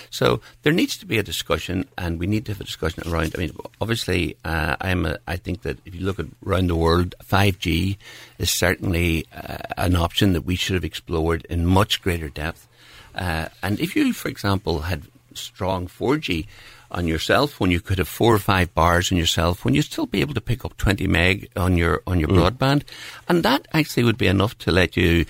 So 0.09 0.41
there 0.63 0.73
needs 0.73 0.97
to 0.97 1.05
be 1.05 1.17
a 1.17 1.23
discussion, 1.23 1.87
and 1.97 2.19
we 2.19 2.27
need 2.27 2.45
to 2.45 2.53
have 2.53 2.61
a 2.61 2.65
discussion 2.65 3.03
around. 3.07 3.33
I 3.35 3.39
mean, 3.39 3.55
obviously, 3.79 4.35
uh, 4.43 4.75
I'm. 4.81 5.05
A, 5.05 5.19
I 5.27 5.35
think 5.35 5.61
that 5.63 5.77
if 5.85 5.93
you 5.93 6.01
look 6.01 6.19
at 6.19 6.27
around 6.45 6.67
the 6.67 6.75
world, 6.75 7.15
5G 7.23 7.97
is 8.39 8.57
certainly 8.57 9.27
uh, 9.35 9.57
an 9.77 9.95
option 9.95 10.33
that 10.33 10.41
we 10.41 10.55
should 10.55 10.73
have 10.73 10.85
explored 10.85 11.45
in 11.49 11.65
much 11.65 12.01
greater 12.01 12.29
depth. 12.29 12.67
Uh, 13.13 13.49
and 13.61 13.79
if 13.79 13.95
you, 13.95 14.13
for 14.13 14.29
example, 14.29 14.81
had 14.81 15.03
strong 15.39 15.87
4G 15.87 16.45
on 16.91 17.07
yourself 17.07 17.59
when 17.59 17.71
you 17.71 17.79
could 17.79 17.99
have 17.99 18.07
four 18.07 18.33
or 18.33 18.39
five 18.39 18.73
bars 18.73 19.11
on 19.11 19.17
yourself 19.17 19.63
when. 19.63 19.73
You'd 19.73 19.83
still 19.83 20.07
be 20.07 20.21
able 20.21 20.33
to 20.33 20.41
pick 20.41 20.65
up 20.65 20.77
20 20.77 21.07
meg 21.07 21.49
on 21.55 21.77
your 21.77 22.01
on 22.07 22.19
your 22.19 22.29
mm. 22.29 22.37
broadband, 22.37 22.83
and 23.27 23.43
that 23.43 23.67
actually 23.73 24.03
would 24.03 24.17
be 24.17 24.27
enough 24.27 24.57
to 24.59 24.71
let 24.71 24.97
you 24.97 25.25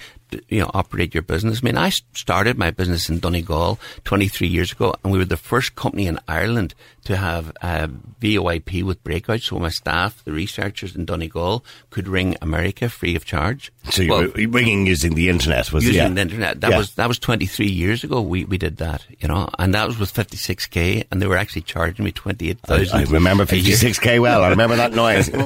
you 0.48 0.60
know, 0.62 0.70
operate 0.74 1.14
your 1.14 1.24
business. 1.24 1.60
I 1.62 1.66
mean, 1.66 1.78
I 1.78 1.90
started 2.14 2.58
my 2.58 2.72
business 2.72 3.10
in 3.10 3.20
Donegal 3.20 3.80
23 4.04 4.48
years 4.48 4.72
ago, 4.72 4.94
and 5.04 5.12
we 5.12 5.18
were 5.20 5.26
the 5.26 5.38
first 5.38 5.76
company 5.76 6.08
in 6.08 6.20
Ireland 6.28 6.74
to 7.06 7.16
have 7.18 7.52
uh, 7.62 7.88
VoIP 8.22 8.84
with 8.84 9.04
breakouts. 9.04 9.44
So 9.44 9.58
my 9.58 9.70
staff, 9.70 10.24
the 10.26 10.32
researchers 10.32 10.96
in 10.96 11.06
Donegal, 11.06 11.64
could 11.90 12.08
ring 12.08 12.36
America 12.42 12.90
free 12.90 13.16
of 13.16 13.26
charge. 13.26 13.72
So 13.90 14.02
you 14.04 14.12
Well, 14.12 14.22
were 14.28 14.48
ringing 14.48 14.86
using 14.86 15.16
the 15.16 15.30
internet, 15.30 15.72
was 15.72 15.84
it? 15.86 15.88
using 15.88 16.02
Yeah. 16.04 16.10
the 16.14 16.22
internet. 16.22 16.62
That 16.62 16.72
Yeah. 16.72 16.78
was 16.78 16.94
that 16.96 17.08
was 17.08 17.18
23 17.18 17.68
years 17.68 18.04
ago. 18.04 18.22
We 18.22 18.44
we 18.46 18.58
did 18.58 18.78
that, 18.78 19.06
you 19.20 19.28
know, 19.28 19.50
and 19.58 19.74
that 19.74 19.88
was 19.88 19.98
with 19.98 20.12
56k, 20.14 21.04
and 21.12 21.22
they 21.22 21.26
were 21.28 21.38
actually 21.38 21.62
charging 21.64 22.06
me 22.06 22.12
28,000. 22.12 22.94
I 23.00 23.04
remember 23.12 23.46
56k 23.46 24.20
well. 24.20 24.44
I 24.44 24.50
remember 24.50 24.76
that 24.76 24.94
noise. 24.94 25.30
Do 25.34 25.38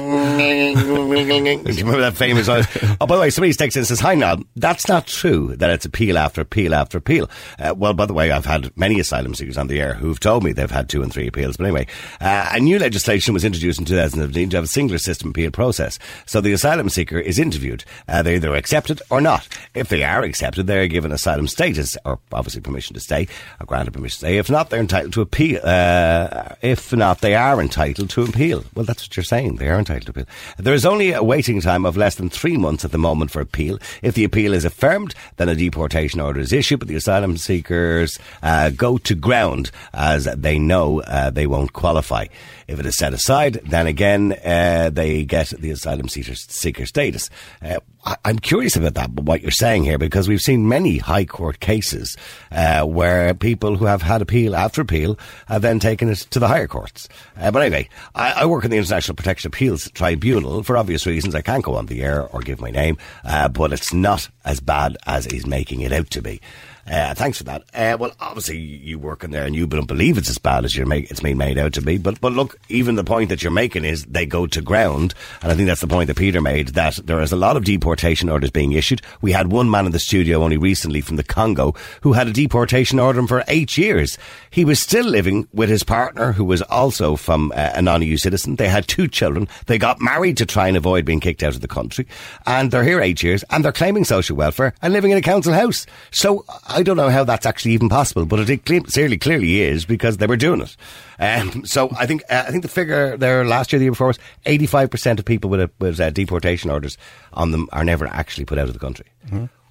you 1.72 1.84
remember 1.84 2.00
that 2.00 2.14
famous 2.16 2.48
noise? 2.48 2.66
Oh, 3.00 3.06
by 3.06 3.14
the 3.16 3.20
way, 3.22 3.30
somebody 3.30 3.52
texts 3.52 3.76
in 3.76 3.80
and 3.80 3.86
says, 3.86 4.00
Hi, 4.00 4.14
Nob. 4.14 4.44
That's 4.56 4.73
not 4.88 5.06
true 5.06 5.54
that 5.56 5.70
it's 5.70 5.84
appeal 5.84 6.18
after 6.18 6.40
appeal 6.40 6.74
after 6.74 6.98
appeal. 6.98 7.30
Uh, 7.58 7.74
well, 7.76 7.94
by 7.94 8.06
the 8.06 8.12
way, 8.12 8.30
I've 8.30 8.44
had 8.44 8.76
many 8.76 8.98
asylum 9.00 9.34
seekers 9.34 9.56
on 9.56 9.68
the 9.68 9.80
air 9.80 9.94
who've 9.94 10.18
told 10.18 10.42
me 10.42 10.52
they've 10.52 10.70
had 10.70 10.88
two 10.88 11.02
and 11.02 11.12
three 11.12 11.26
appeals. 11.26 11.56
But 11.56 11.64
anyway, 11.66 11.86
uh, 12.20 12.50
a 12.52 12.60
new 12.60 12.78
legislation 12.78 13.34
was 13.34 13.44
introduced 13.44 13.78
in 13.78 13.84
2015 13.84 14.50
to 14.50 14.56
have 14.56 14.64
a 14.64 14.68
singular 14.68 14.98
system 14.98 15.30
appeal 15.30 15.50
process. 15.50 15.98
So 16.26 16.40
the 16.40 16.52
asylum 16.52 16.88
seeker 16.88 17.18
is 17.18 17.38
interviewed. 17.38 17.84
Uh, 18.08 18.22
they're 18.22 18.34
either 18.36 18.54
accepted 18.54 19.00
or 19.10 19.20
not. 19.20 19.48
If 19.74 19.88
they 19.88 20.02
are 20.02 20.22
accepted, 20.22 20.66
they're 20.66 20.88
given 20.88 21.12
asylum 21.12 21.46
status, 21.46 21.96
or 22.04 22.18
obviously 22.32 22.60
permission 22.60 22.94
to 22.94 23.00
stay, 23.00 23.28
or 23.60 23.66
granted 23.66 23.92
permission 23.92 24.16
to 24.16 24.26
stay. 24.26 24.38
If 24.38 24.50
not, 24.50 24.70
they're 24.70 24.80
entitled 24.80 25.12
to 25.14 25.20
appeal. 25.20 25.60
Uh, 25.62 26.54
if 26.62 26.92
not, 26.92 27.20
they 27.20 27.34
are 27.34 27.60
entitled 27.60 28.10
to 28.10 28.22
appeal. 28.22 28.64
Well, 28.74 28.84
that's 28.84 29.04
what 29.04 29.16
you're 29.16 29.24
saying. 29.24 29.56
They 29.56 29.68
are 29.68 29.78
entitled 29.78 30.06
to 30.06 30.10
appeal. 30.10 30.34
There 30.58 30.74
is 30.74 30.86
only 30.86 31.12
a 31.12 31.22
waiting 31.22 31.60
time 31.60 31.84
of 31.84 31.96
less 31.96 32.16
than 32.16 32.30
three 32.30 32.56
months 32.56 32.84
at 32.84 32.92
the 32.92 32.98
moment 32.98 33.30
for 33.30 33.40
appeal. 33.40 33.78
If 34.02 34.14
the 34.14 34.24
appeal 34.24 34.54
is 34.54 34.63
affirmed, 34.64 35.14
then 35.36 35.48
a 35.48 35.54
deportation 35.54 36.20
order 36.20 36.40
is 36.40 36.52
issued, 36.52 36.80
but 36.80 36.88
the 36.88 36.96
asylum 36.96 37.36
seekers 37.36 38.18
uh, 38.42 38.70
go 38.70 38.98
to 38.98 39.14
ground 39.14 39.70
as 39.92 40.24
they 40.24 40.58
know 40.58 41.00
uh, 41.02 41.30
they 41.30 41.46
won't 41.46 41.72
qualify. 41.72 42.26
If 42.66 42.80
it 42.80 42.86
is 42.86 42.96
set 42.96 43.12
aside, 43.12 43.60
then 43.64 43.86
again 43.86 44.34
uh, 44.44 44.90
they 44.92 45.24
get 45.24 45.48
the 45.48 45.70
asylum 45.70 46.08
seeker, 46.08 46.86
status. 46.86 47.30
Uh, 47.62 47.80
I'm 48.24 48.38
curious 48.38 48.76
about 48.76 48.94
that, 48.94 49.10
what 49.10 49.40
you're 49.40 49.50
saying 49.50 49.84
here, 49.84 49.96
because 49.96 50.28
we've 50.28 50.40
seen 50.40 50.68
many 50.68 50.98
high 50.98 51.24
court 51.24 51.60
cases 51.60 52.16
uh, 52.52 52.84
where 52.84 53.32
people 53.32 53.76
who 53.76 53.86
have 53.86 54.02
had 54.02 54.20
appeal 54.20 54.54
after 54.54 54.82
appeal 54.82 55.18
have 55.48 55.62
then 55.62 55.78
taken 55.80 56.10
it 56.10 56.18
to 56.30 56.38
the 56.38 56.48
higher 56.48 56.66
courts. 56.66 57.08
Uh, 57.38 57.50
but 57.50 57.62
anyway, 57.62 57.88
I, 58.14 58.32
I 58.32 58.46
work 58.46 58.64
in 58.64 58.70
the 58.70 58.76
International 58.76 59.16
Protection 59.16 59.48
Appeals 59.48 59.90
Tribunal 59.92 60.62
for 60.62 60.76
obvious 60.76 61.06
reasons. 61.06 61.34
I 61.34 61.40
can't 61.40 61.64
go 61.64 61.76
on 61.76 61.86
the 61.86 62.02
air 62.02 62.26
or 62.28 62.40
give 62.40 62.60
my 62.60 62.70
name, 62.70 62.98
uh, 63.24 63.48
but 63.48 63.72
it's 63.72 63.94
not 63.94 64.28
as 64.44 64.60
bad 64.60 64.98
as 65.06 65.24
he's 65.24 65.46
making 65.46 65.80
it 65.80 65.92
out 65.92 66.10
to 66.10 66.20
be. 66.20 66.40
Uh, 66.86 67.14
thanks 67.14 67.38
for 67.38 67.44
that. 67.44 67.62
Uh, 67.72 67.96
well, 67.98 68.12
obviously 68.20 68.58
you 68.58 68.98
work 68.98 69.24
in 69.24 69.30
there 69.30 69.44
and 69.44 69.54
you 69.54 69.66
don't 69.66 69.86
believe 69.86 70.18
it's 70.18 70.28
as 70.28 70.38
bad 70.38 70.64
as 70.64 70.76
you're 70.76 70.86
make, 70.86 71.10
it's 71.10 71.20
being 71.20 71.38
made 71.38 71.56
out 71.56 71.72
to 71.72 71.82
be. 71.82 71.96
But 71.96 72.20
but 72.20 72.32
look, 72.32 72.58
even 72.68 72.96
the 72.96 73.04
point 73.04 73.30
that 73.30 73.42
you're 73.42 73.52
making 73.52 73.84
is 73.84 74.04
they 74.04 74.26
go 74.26 74.46
to 74.46 74.60
ground, 74.60 75.14
and 75.42 75.50
I 75.50 75.54
think 75.54 75.66
that's 75.66 75.80
the 75.80 75.86
point 75.86 76.08
that 76.08 76.16
Peter 76.16 76.40
made 76.40 76.68
that 76.68 76.96
there 77.04 77.20
is 77.20 77.32
a 77.32 77.36
lot 77.36 77.56
of 77.56 77.64
deportation 77.64 78.28
orders 78.28 78.50
being 78.50 78.72
issued. 78.72 79.00
We 79.22 79.32
had 79.32 79.50
one 79.50 79.70
man 79.70 79.86
in 79.86 79.92
the 79.92 79.98
studio 79.98 80.42
only 80.42 80.56
recently 80.56 81.00
from 81.00 81.16
the 81.16 81.24
Congo 81.24 81.74
who 82.02 82.12
had 82.12 82.28
a 82.28 82.32
deportation 82.32 82.98
order 82.98 83.26
for 83.26 83.44
eight 83.48 83.78
years. 83.78 84.18
He 84.50 84.64
was 84.64 84.80
still 84.80 85.06
living 85.06 85.48
with 85.52 85.70
his 85.70 85.84
partner, 85.84 86.32
who 86.32 86.44
was 86.44 86.62
also 86.62 87.16
from 87.16 87.52
uh, 87.54 87.72
a 87.74 87.82
non-EU 87.82 88.16
citizen. 88.16 88.56
They 88.56 88.68
had 88.68 88.86
two 88.86 89.08
children. 89.08 89.48
They 89.66 89.78
got 89.78 90.00
married 90.00 90.36
to 90.38 90.46
try 90.46 90.68
and 90.68 90.76
avoid 90.76 91.04
being 91.04 91.20
kicked 91.20 91.42
out 91.42 91.54
of 91.54 91.60
the 91.60 91.68
country, 91.68 92.06
and 92.44 92.70
they're 92.70 92.84
here 92.84 93.00
eight 93.00 93.22
years, 93.22 93.42
and 93.50 93.64
they're 93.64 93.72
claiming 93.72 94.04
social 94.04 94.36
welfare 94.36 94.74
and 94.82 94.92
living 94.92 95.10
in 95.10 95.18
a 95.18 95.22
council 95.22 95.52
house. 95.52 95.86
So 96.10 96.44
I 96.74 96.82
don't 96.82 96.96
know 96.96 97.08
how 97.08 97.24
that's 97.24 97.46
actually 97.46 97.72
even 97.72 97.88
possible, 97.88 98.26
but 98.26 98.48
it 98.50 98.64
clearly 98.64 99.16
clearly 99.16 99.60
is 99.62 99.84
because 99.84 100.16
they 100.18 100.26
were 100.26 100.36
doing 100.36 100.60
it. 100.60 100.76
Um, 101.18 101.64
so 101.64 101.88
I 101.98 102.06
think 102.06 102.22
uh, 102.28 102.44
I 102.46 102.50
think 102.50 102.62
the 102.62 102.68
figure 102.68 103.16
there 103.16 103.44
last 103.44 103.72
year, 103.72 103.78
the 103.78 103.84
year 103.84 103.92
before 103.92 104.08
was 104.08 104.18
eighty 104.46 104.66
five 104.66 104.90
percent 104.90 105.18
of 105.18 105.24
people 105.24 105.48
with 105.50 105.60
a, 105.60 105.70
with 105.78 106.00
uh, 106.00 106.10
deportation 106.10 106.70
orders 106.70 106.98
on 107.32 107.50
them 107.52 107.68
are 107.72 107.84
never 107.84 108.06
actually 108.06 108.44
put 108.44 108.58
out 108.58 108.66
of 108.68 108.72
the 108.74 108.80
country, 108.80 109.06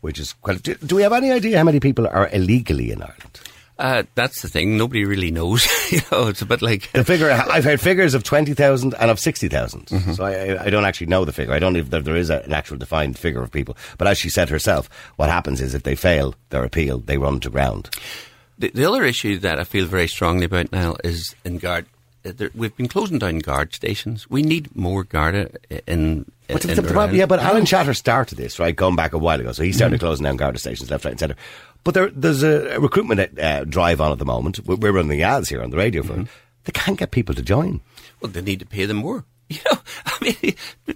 which 0.02 0.20
is 0.20 0.34
quite. 0.34 0.63
Do, 0.63 0.76
do 0.76 0.96
we 0.96 1.04
have 1.04 1.13
any 1.13 1.32
idea 1.32 1.58
how 1.58 1.63
many 1.63 1.80
people 1.80 2.08
are 2.08 2.30
illegally 2.32 2.92
in 2.92 3.02
Ireland? 3.02 3.39
Uh, 3.80 4.04
that's 4.16 4.42
the 4.44 4.48
thing. 4.48 4.78
Nobody 4.78 5.04
really 5.04 5.32
knows. 5.32 5.68
you 5.92 6.00
know, 6.12 6.28
it's 6.28 6.42
a 6.42 6.46
bit 6.46 6.62
like 6.62 6.92
The 6.92 7.04
figure 7.04 7.30
I've 7.52 7.64
heard 7.64 7.82
figures 7.82 8.14
of 8.14 8.24
twenty 8.24 8.54
thousand 8.54 8.94
and 9.00 9.10
of 9.10 9.20
sixty 9.20 9.50
So 9.50 10.24
I, 10.24 10.64
I- 10.66 10.70
don't 10.70 10.86
actually 10.86 11.08
know 11.08 11.26
the 11.26 11.34
figure. 11.34 11.54
I 11.54 11.60
don't 11.60 11.74
know 11.74 11.80
if 11.80 11.90
there, 11.90 12.02
there 12.02 12.16
is 12.16 12.30
a, 12.30 12.42
an 12.44 12.54
actual 12.54 12.78
defined 12.78 13.18
figure 13.18 13.42
of 13.42 13.52
people. 13.52 13.76
But 13.98 14.08
as 14.08 14.18
she 14.20 14.30
said 14.30 14.50
herself, 14.50 14.90
what 15.16 15.30
happens 15.30 15.60
is 15.60 15.74
if 15.74 15.84
they 15.84 15.96
fail 15.96 16.36
their 16.50 16.64
appeal, 16.64 17.00
they 17.00 17.18
run 17.18 17.40
to 17.42 17.50
ground. 17.50 17.90
The, 18.60 18.70
the 18.70 18.86
other 18.86 19.04
issue 19.04 19.40
that 19.40 19.60
I 19.60 19.64
feel 19.64 19.86
very 19.88 20.08
strongly 20.08 20.46
about 20.46 20.72
now 20.72 20.96
is 21.04 21.36
in 21.44 21.58
guard. 21.58 21.88
uh, 22.24 22.32
There, 22.36 22.52
we've 22.54 22.78
been 22.78 22.88
closing 22.88 23.18
down 23.18 23.40
guard 23.40 23.74
stations. 23.74 24.30
We 24.30 24.44
need 24.44 24.76
more 24.76 25.04
Garda 25.04 25.50
i- 25.72 25.82
in. 25.88 26.32
But 26.48 26.64
in, 26.66 26.76
the- 26.76 26.82
the 26.84 26.92
problem- 26.94 27.18
yeah, 27.18 27.26
but 27.26 27.40
Alan 27.40 27.66
Shatter 27.66 27.96
started 27.96 28.38
this, 28.38 28.60
right, 28.60 28.76
going 28.76 28.96
back 28.96 29.14
a 29.14 29.18
while 29.18 29.40
ago. 29.40 29.52
So 29.54 29.64
he 29.64 29.72
started 29.72 30.00
closing 30.00 30.26
down 30.26 30.36
Garda 30.38 30.60
stations 30.60 30.92
left, 30.92 31.06
right, 31.06 31.12
and 31.12 31.20
centre. 31.20 31.36
But 31.84 31.93
there, 31.93 32.10
there's 32.10 32.43
a, 32.43 32.80
recruitment 32.80 33.39
uh, 33.39 33.65
drive 33.65 34.00
on 34.00 34.12
at 34.12 34.19
the 34.19 34.26
moment. 34.26 34.60
We're, 34.65 34.76
we're 34.76 34.91
running 34.93 35.10
the 35.10 35.24
ads 35.24 35.50
here 35.50 35.62
on 35.62 35.69
the 35.69 35.78
radio 35.78 36.04
for 36.04 36.19
it. 36.22 36.28
They 36.63 36.72
can't 36.72 36.98
get 36.98 37.12
people 37.12 37.36
to 37.36 37.41
join. 37.41 37.82
Well, 38.22 38.32
they 38.32 38.41
need 38.41 38.60
to 38.60 38.65
pay 38.65 38.86
them 38.86 38.98
more. 38.98 39.26
You 39.54 39.60
know, 39.72 39.80
I 40.06 40.18
mean, 40.22 40.56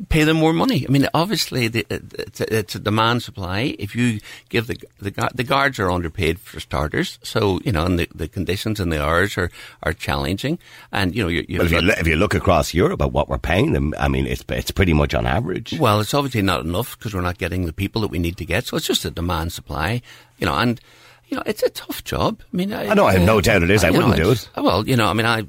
pay 0.09 0.23
them 0.23 0.37
more 0.37 0.53
money. 0.53 0.85
I 0.87 0.91
mean, 0.91 1.07
obviously, 1.13 1.65
uh, 1.67 1.69
the, 1.69 1.85
it's, 2.19 2.41
a, 2.41 2.57
it's 2.59 2.75
a 2.75 2.79
demand 2.79 3.23
supply. 3.23 3.75
If 3.77 3.95
you 3.95 4.19
give 4.49 4.67
the 4.67 4.77
the 4.99 5.29
the 5.35 5.43
guards 5.43 5.79
are 5.79 5.91
underpaid 5.91 6.39
for 6.39 6.59
starters, 6.59 7.19
so 7.23 7.59
you 7.63 7.71
know, 7.71 7.85
and 7.85 7.99
the, 7.99 8.07
the 8.15 8.27
conditions 8.27 8.79
and 8.79 8.91
the 8.91 9.03
hours 9.03 9.37
are, 9.37 9.51
are 9.83 9.93
challenging. 9.93 10.59
And 10.91 11.15
you 11.15 11.21
know, 11.23 11.29
you, 11.29 11.45
you've 11.47 11.59
Well, 11.59 11.65
if 11.67 11.71
you, 11.71 11.77
got- 11.81 11.83
lo- 11.87 11.95
if 11.99 12.07
you 12.07 12.15
look 12.15 12.33
across 12.33 12.73
Europe 12.73 13.01
at 13.01 13.11
what 13.11 13.29
we're 13.29 13.37
paying 13.37 13.73
them, 13.73 13.93
I 13.99 14.07
mean, 14.07 14.25
it's, 14.27 14.43
it's 14.49 14.71
pretty 14.71 14.93
much 14.93 15.13
on 15.13 15.25
average. 15.27 15.77
Well, 15.79 15.99
it's 15.99 16.13
obviously 16.13 16.41
not 16.41 16.61
enough 16.65 16.97
because 16.97 17.13
we're 17.13 17.21
not 17.21 17.37
getting 17.37 17.65
the 17.65 17.73
people 17.73 18.01
that 18.01 18.09
we 18.11 18.19
need 18.19 18.37
to 18.37 18.45
get. 18.45 18.65
So 18.65 18.77
it's 18.77 18.87
just 18.87 19.05
a 19.05 19.11
demand 19.11 19.51
supply, 19.53 20.01
you 20.39 20.45
know, 20.47 20.55
and, 20.55 20.79
you 21.27 21.37
know, 21.37 21.43
it's 21.45 21.61
a 21.63 21.69
tough 21.69 22.03
job. 22.03 22.41
I 22.53 22.57
mean, 22.57 22.73
I 22.73 22.93
know, 22.93 23.05
I 23.05 23.13
have 23.13 23.21
no 23.25 23.41
doubt 23.41 23.61
it 23.63 23.69
is. 23.69 23.83
I 23.83 23.89
you 23.89 23.97
wouldn't 23.97 24.15
do 24.15 24.31
it. 24.31 24.49
Well, 24.55 24.87
you 24.87 24.95
know, 24.95 25.07
I 25.07 25.13
mean, 25.13 25.25
I, 25.25 25.45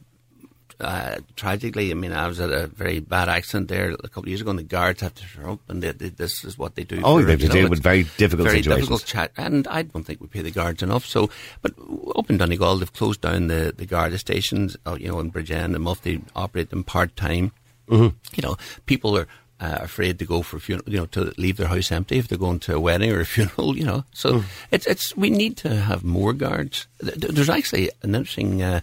uh, 0.81 1.17
tragically, 1.37 1.91
I 1.91 1.95
mean, 1.95 2.13
I 2.13 2.29
was 2.29 2.39
at 2.41 2.51
a 2.51 2.69
very 2.69 3.01
bad 3.01 3.29
accident 3.29 3.69
there 3.69 3.91
a 3.91 3.97
couple 4.09 4.23
of 4.25 4.29
years 4.29 4.41
ago 4.41 4.51
and 4.51 4.59
the 4.59 4.63
guards 4.63 5.01
have 5.01 5.15
to 5.15 5.25
show 5.25 5.53
up 5.53 5.61
and 5.69 5.83
they, 5.83 5.91
they, 5.93 6.09
this 6.11 6.45
is 6.45 6.57
what 6.57 6.77
they 6.77 6.85
do. 6.85 7.01
Oh, 7.05 7.21
they 7.21 7.33
have 7.33 7.41
to 7.41 7.49
deal 7.49 7.69
with 7.69 7.83
very 7.83 8.05
difficult 8.17 8.47
very 8.49 8.59
situations. 8.63 8.89
difficult 8.89 9.05
chat. 9.05 9.33
And 9.37 9.67
I 9.69 9.83
don't 9.83 10.05
think 10.05 10.21
we 10.21 10.29
pay 10.29 10.43
the 10.43 10.51
guards 10.53 10.83
enough. 10.83 11.05
So, 11.05 11.31
but 11.63 11.73
up 12.17 12.31
in 12.31 12.37
Donegal, 12.39 12.77
they've 12.79 12.93
closed 12.93 13.21
down 13.23 13.49
the, 13.49 13.75
the 13.77 13.87
Garda 13.87 14.19
stations, 14.19 14.77
uh, 14.87 14.97
you 15.01 15.09
know, 15.09 15.19
in 15.21 15.33
Bridgend 15.33 15.75
and 15.75 15.81
Muff, 15.81 16.03
they 16.03 16.21
operate 16.37 16.71
them 16.71 16.85
part 16.85 17.17
time. 17.17 17.51
Mm-hmm. 17.89 18.17
You 18.37 18.43
know, 18.43 18.57
people 18.87 19.17
are 19.19 19.27
uh, 19.61 19.79
afraid 19.81 20.21
to 20.21 20.25
go 20.27 20.43
for 20.43 20.61
funeral, 20.61 20.89
you 20.89 20.99
know, 20.99 21.07
to 21.07 21.33
leave 21.39 21.57
their 21.57 21.67
house 21.67 21.91
empty 21.91 22.19
if 22.19 22.29
they're 22.29 22.39
going 22.39 22.61
to 22.61 22.77
a 22.77 22.81
wedding 22.81 23.11
or 23.11 23.19
a 23.21 23.27
funeral, 23.35 23.77
you 23.77 23.85
know. 23.85 24.05
So 24.13 24.35
Mm. 24.35 24.45
it's 24.71 24.87
it's 24.87 25.17
we 25.17 25.31
need 25.31 25.57
to 25.57 25.75
have 25.75 26.05
more 26.05 26.33
guards. 26.33 26.87
Th- 27.01 27.19
th- 27.19 27.33
There's 27.35 27.51
actually 27.51 27.91
an 28.03 28.15
interesting. 28.15 28.63
Uh, 28.63 28.81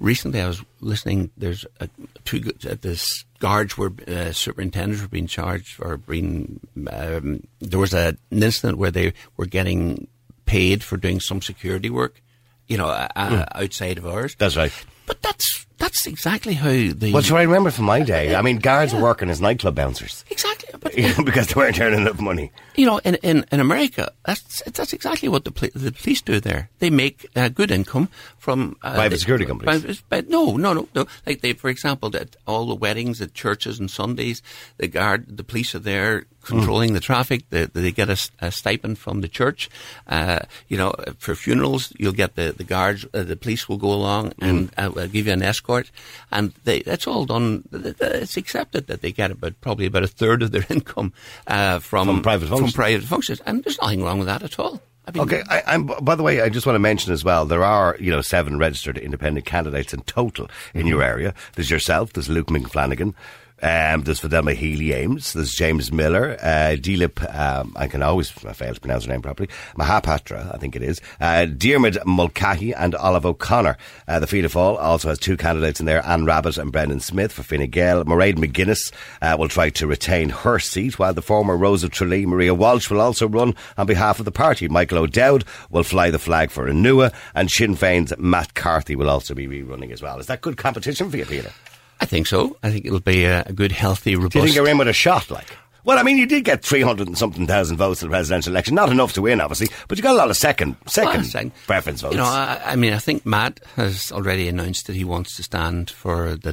recently, 0.00 0.40
I 0.40 0.48
was 0.48 0.64
listening. 0.80 1.30
There's 1.36 1.64
a, 1.78 1.88
two 2.24 2.42
uh, 2.68 2.74
this 2.80 3.24
guards 3.38 3.78
were 3.78 3.92
uh, 4.08 4.32
superintendents 4.32 5.02
were 5.02 5.08
being 5.08 5.28
charged 5.28 5.80
or 5.80 5.96
being. 5.98 6.60
Um, 6.90 7.44
there 7.60 7.78
was 7.78 7.94
a, 7.94 8.16
an 8.30 8.42
incident 8.42 8.78
where 8.78 8.90
they 8.90 9.12
were 9.36 9.46
getting 9.46 10.08
paid 10.46 10.82
for 10.82 10.96
doing 10.96 11.20
some 11.20 11.40
security 11.40 11.90
work, 11.90 12.20
you 12.66 12.76
know, 12.76 12.88
uh, 12.88 13.08
uh, 13.14 13.44
outside 13.54 13.98
of 13.98 14.06
ours. 14.06 14.34
That's 14.38 14.56
right. 14.56 14.72
But 15.06 15.22
that's 15.22 15.66
that's 15.78 16.06
exactly 16.06 16.54
how 16.54 16.70
the. 16.70 17.10
Well, 17.12 17.22
sure, 17.22 17.38
I 17.38 17.42
remember 17.42 17.70
from 17.70 17.86
my 17.86 18.02
day. 18.02 18.34
I 18.34 18.42
mean, 18.42 18.58
guards 18.58 18.94
were 18.94 19.00
working 19.00 19.30
as 19.30 19.40
nightclub 19.40 19.74
bouncers 19.74 20.24
exactly. 20.30 20.68
But 20.78 20.94
because 21.24 21.48
they 21.48 21.54
weren't 21.58 21.80
earning 21.80 22.02
enough 22.02 22.20
money. 22.20 22.52
you 22.76 22.86
know, 22.86 22.98
in, 22.98 23.16
in, 23.16 23.44
in 23.50 23.60
America, 23.60 24.12
that's 24.24 24.62
that's 24.70 24.92
exactly 24.92 25.28
what 25.28 25.44
the 25.44 25.70
the 25.74 25.92
police 25.92 26.22
do 26.22 26.38
there. 26.38 26.70
They 26.78 26.90
make 26.90 27.26
a 27.34 27.50
good 27.50 27.70
income 27.70 28.08
from 28.40 28.74
uh, 28.82 28.94
Private 28.94 29.10
the- 29.10 29.18
security 29.18 29.44
companies. 29.44 29.82
private- 29.82 30.02
but 30.08 30.28
no, 30.28 30.56
no, 30.56 30.72
no, 30.72 30.88
no. 30.94 31.06
Like 31.26 31.42
they, 31.42 31.52
for 31.52 31.68
example, 31.68 32.10
at 32.16 32.36
all 32.46 32.64
the 32.66 32.74
weddings 32.74 33.20
at 33.20 33.34
churches 33.34 33.78
and 33.78 33.90
Sundays, 33.90 34.42
the 34.78 34.88
guard, 34.88 35.36
the 35.36 35.44
police 35.44 35.74
are 35.74 35.78
there 35.78 36.24
controlling 36.42 36.94
the 36.94 37.00
traffic. 37.00 37.42
They, 37.50 37.66
they 37.66 37.92
get 37.92 38.08
a 38.08 38.50
stipend 38.50 38.98
from 38.98 39.20
the 39.20 39.28
church. 39.28 39.68
Uh, 40.08 40.38
you 40.68 40.78
know, 40.78 40.94
for 41.18 41.34
funerals, 41.34 41.92
you'll 41.98 42.14
get 42.14 42.34
the 42.34 42.54
the 42.56 42.64
guards, 42.64 43.04
uh, 43.12 43.22
the 43.24 43.36
police 43.36 43.68
will 43.68 43.76
go 43.76 43.92
along 43.92 44.32
and 44.40 44.70
uh, 44.78 44.90
will 44.94 45.06
give 45.06 45.26
you 45.26 45.34
an 45.34 45.42
escort, 45.42 45.90
and 46.32 46.54
they, 46.64 46.80
that's 46.80 47.06
all 47.06 47.26
done. 47.26 47.68
It's 47.72 48.38
accepted 48.38 48.86
that 48.86 49.02
they 49.02 49.12
get 49.12 49.30
about 49.30 49.60
probably 49.60 49.84
about 49.84 50.02
a 50.04 50.08
third 50.08 50.42
of 50.42 50.50
their 50.50 50.64
income 50.70 51.12
uh, 51.46 51.78
from 51.78 52.06
From 52.06 52.22
private 52.22 52.48
functions. 52.48 52.72
From 52.72 52.82
private 52.82 53.04
functions, 53.04 53.40
and 53.44 53.62
there's 53.62 53.80
nothing 53.82 54.02
wrong 54.02 54.18
with 54.18 54.28
that 54.28 54.42
at 54.42 54.58
all. 54.58 54.80
I 55.10 55.18
mean, 55.18 55.22
Okay, 55.22 55.42
I, 55.48 55.62
I'm, 55.66 55.86
by 55.86 56.14
the 56.14 56.22
way, 56.22 56.40
I 56.40 56.48
just 56.48 56.66
want 56.66 56.74
to 56.74 56.80
mention 56.80 57.12
as 57.12 57.24
well, 57.24 57.44
there 57.44 57.64
are, 57.64 57.96
you 57.98 58.10
know, 58.10 58.20
seven 58.20 58.58
registered 58.58 58.96
independent 58.96 59.46
candidates 59.46 59.92
in 59.92 60.02
total 60.02 60.48
in 60.74 60.80
mm-hmm. 60.80 60.88
your 60.88 61.02
area. 61.02 61.34
There's 61.54 61.70
yourself, 61.70 62.12
there's 62.12 62.28
Luke 62.28 62.48
McFlanagan, 62.48 63.14
um, 63.62 64.02
there's 64.02 64.20
Fidelma 64.20 64.54
Healy 64.54 64.92
Eames, 64.92 65.32
there's 65.32 65.52
James 65.52 65.92
Miller, 65.92 66.36
uh, 66.40 66.76
Dilip, 66.76 67.22
um, 67.34 67.72
I 67.76 67.88
can 67.88 68.02
always 68.02 68.30
fail 68.30 68.74
to 68.74 68.80
pronounce 68.80 69.04
her 69.04 69.12
name 69.12 69.22
properly, 69.22 69.48
Mahapatra, 69.76 70.54
I 70.54 70.58
think 70.58 70.76
it 70.76 70.82
is, 70.82 71.00
uh, 71.20 71.46
Diarmid 71.46 72.04
Mulcahy 72.06 72.72
and 72.74 72.94
Olive 72.94 73.26
O'Connor. 73.26 73.76
Uh, 74.08 74.20
the 74.20 74.26
Fianna 74.26 74.48
Fáil 74.48 74.78
also 74.78 75.08
has 75.08 75.18
two 75.18 75.36
candidates 75.36 75.80
in 75.80 75.86
there, 75.86 76.04
Anne 76.06 76.24
Rabbitte 76.24 76.58
and 76.58 76.72
Brendan 76.72 77.00
Smith 77.00 77.32
for 77.32 77.42
Fine 77.42 77.68
Gael. 77.70 78.04
Mairead 78.04 78.36
McGuinness 78.36 78.92
uh, 79.22 79.36
will 79.38 79.48
try 79.48 79.70
to 79.70 79.86
retain 79.86 80.30
her 80.30 80.58
seat, 80.58 80.98
while 80.98 81.14
the 81.14 81.22
former 81.22 81.56
Rosa 81.56 81.88
Tralee, 81.88 82.26
Maria 82.26 82.54
Walsh, 82.54 82.90
will 82.90 83.00
also 83.00 83.28
run 83.28 83.54
on 83.76 83.86
behalf 83.86 84.18
of 84.18 84.24
the 84.24 84.32
party. 84.32 84.68
Michael 84.68 84.98
O'Dowd 84.98 85.44
will 85.70 85.82
fly 85.82 86.10
the 86.10 86.18
flag 86.18 86.50
for 86.50 86.66
Aontú, 86.66 87.12
and 87.34 87.50
Sinn 87.50 87.76
Féin's 87.76 88.12
Matt 88.18 88.54
Carthy 88.54 88.96
will 88.96 89.10
also 89.10 89.34
be 89.34 89.46
rerunning 89.46 89.92
as 89.92 90.02
well. 90.02 90.18
Is 90.18 90.26
that 90.26 90.40
good 90.40 90.56
competition 90.56 91.10
for 91.10 91.16
you, 91.16 91.26
Peter? 91.26 91.50
I 92.00 92.06
think 92.06 92.26
so. 92.26 92.56
I 92.62 92.70
think 92.70 92.86
it'll 92.86 93.00
be 93.00 93.24
a, 93.24 93.42
a 93.46 93.52
good, 93.52 93.72
healthy, 93.72 94.16
robust. 94.16 94.32
Do 94.32 94.38
you 94.38 94.44
think 94.46 94.56
you're 94.56 94.68
in 94.68 94.78
with 94.78 94.88
a 94.88 94.92
shot, 94.92 95.30
like? 95.30 95.56
Well, 95.82 95.98
I 95.98 96.02
mean, 96.02 96.18
you 96.18 96.26
did 96.26 96.44
get 96.44 96.62
300 96.62 97.08
and 97.08 97.16
something 97.16 97.46
thousand 97.46 97.78
votes 97.78 98.02
in 98.02 98.08
the 98.08 98.12
presidential 98.12 98.52
election. 98.52 98.74
Not 98.74 98.90
enough 98.90 99.14
to 99.14 99.22
win, 99.22 99.40
obviously, 99.40 99.68
but 99.88 99.96
you 99.96 100.02
got 100.02 100.12
a 100.14 100.18
lot 100.18 100.28
of 100.28 100.36
second, 100.36 100.76
second 100.86 101.14
Well, 101.14 101.24
second- 101.24 101.52
preference 101.66 102.02
votes. 102.02 102.12
You 102.14 102.18
know, 102.20 102.26
I, 102.26 102.60
I 102.66 102.76
mean, 102.76 102.92
I 102.92 102.98
think 102.98 103.24
Matt 103.24 103.60
has 103.76 104.12
already 104.12 104.46
announced 104.48 104.86
that 104.88 104.94
he 104.96 105.04
wants 105.04 105.36
to 105.36 105.42
stand 105.42 105.90
for 105.90 106.36
the. 106.36 106.50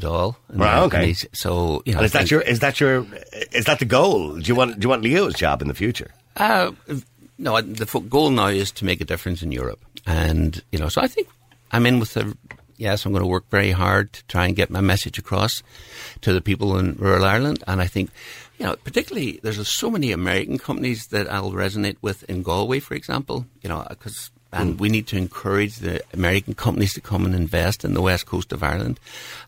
And, 0.50 0.60
Right, 0.60 0.80
okay. 0.84 1.14
so 1.34 1.82
you 1.86 1.94
know, 1.94 2.02
is 2.04 2.14
that 2.14 2.32
your, 2.32 2.40
is 2.42 2.60
that 2.60 2.80
your, 2.80 3.06
is 3.52 3.66
that 3.66 3.80
the 3.80 3.86
goal? 3.86 4.36
Do 4.38 4.48
you 4.48 4.56
want, 4.56 4.80
do 4.80 4.86
you 4.86 4.90
want 4.90 5.02
Leo's 5.02 5.34
job 5.34 5.62
in 5.62 5.68
the 5.68 5.74
future? 5.74 6.12
Uh, 6.38 6.72
no, 7.38 7.60
the 7.62 7.86
goal 8.10 8.30
now 8.30 8.48
is 8.48 8.72
to 8.74 8.86
make 8.86 9.02
a 9.02 9.06
difference 9.06 9.44
in 9.44 9.52
Europe, 9.52 9.84
and 10.06 10.64
you 10.72 10.80
know, 10.80 10.88
so 10.88 11.02
I 11.02 11.08
think 11.08 11.28
I'm 11.72 11.86
in 11.86 12.00
with 12.00 12.14
the. 12.14 12.36
Yes, 12.78 13.06
I'm 13.06 13.12
going 13.12 13.24
to 13.24 13.28
work 13.28 13.50
very 13.50 13.72
hard 13.72 14.14
to 14.14 14.24
try 14.28 14.46
and 14.46 14.56
get 14.56 14.70
my 14.70 14.82
message 14.82 15.18
across 15.18 15.64
to 16.22 16.32
the 16.32 16.42
people 16.42 16.78
in 16.78 16.96
rural 16.96 17.26
Ireland, 17.26 17.64
and 17.68 17.82
I 17.82 17.88
think, 17.88 18.12
you 18.60 18.66
know, 18.66 18.76
particularly 18.84 19.40
there's 19.42 19.68
so 19.68 19.90
many 19.90 20.12
American 20.12 20.60
companies 20.60 21.08
that 21.08 21.32
I'll 21.32 21.52
resonate 21.52 21.98
with 22.02 22.24
in 22.30 22.44
Galway, 22.44 22.80
for 22.80 22.94
example. 22.94 23.48
You 23.64 23.70
know, 23.70 23.86
because 23.90 24.30
and 24.58 24.80
we 24.80 24.90
need 24.90 25.08
to 25.08 25.18
encourage 25.18 25.78
the 25.78 26.02
American 26.14 26.54
companies 26.54 26.94
to 26.96 27.02
come 27.02 27.26
and 27.26 27.34
invest 27.36 27.86
in 27.86 27.94
the 27.94 28.02
west 28.02 28.26
coast 28.26 28.52
of 28.54 28.64
Ireland 28.64 29.00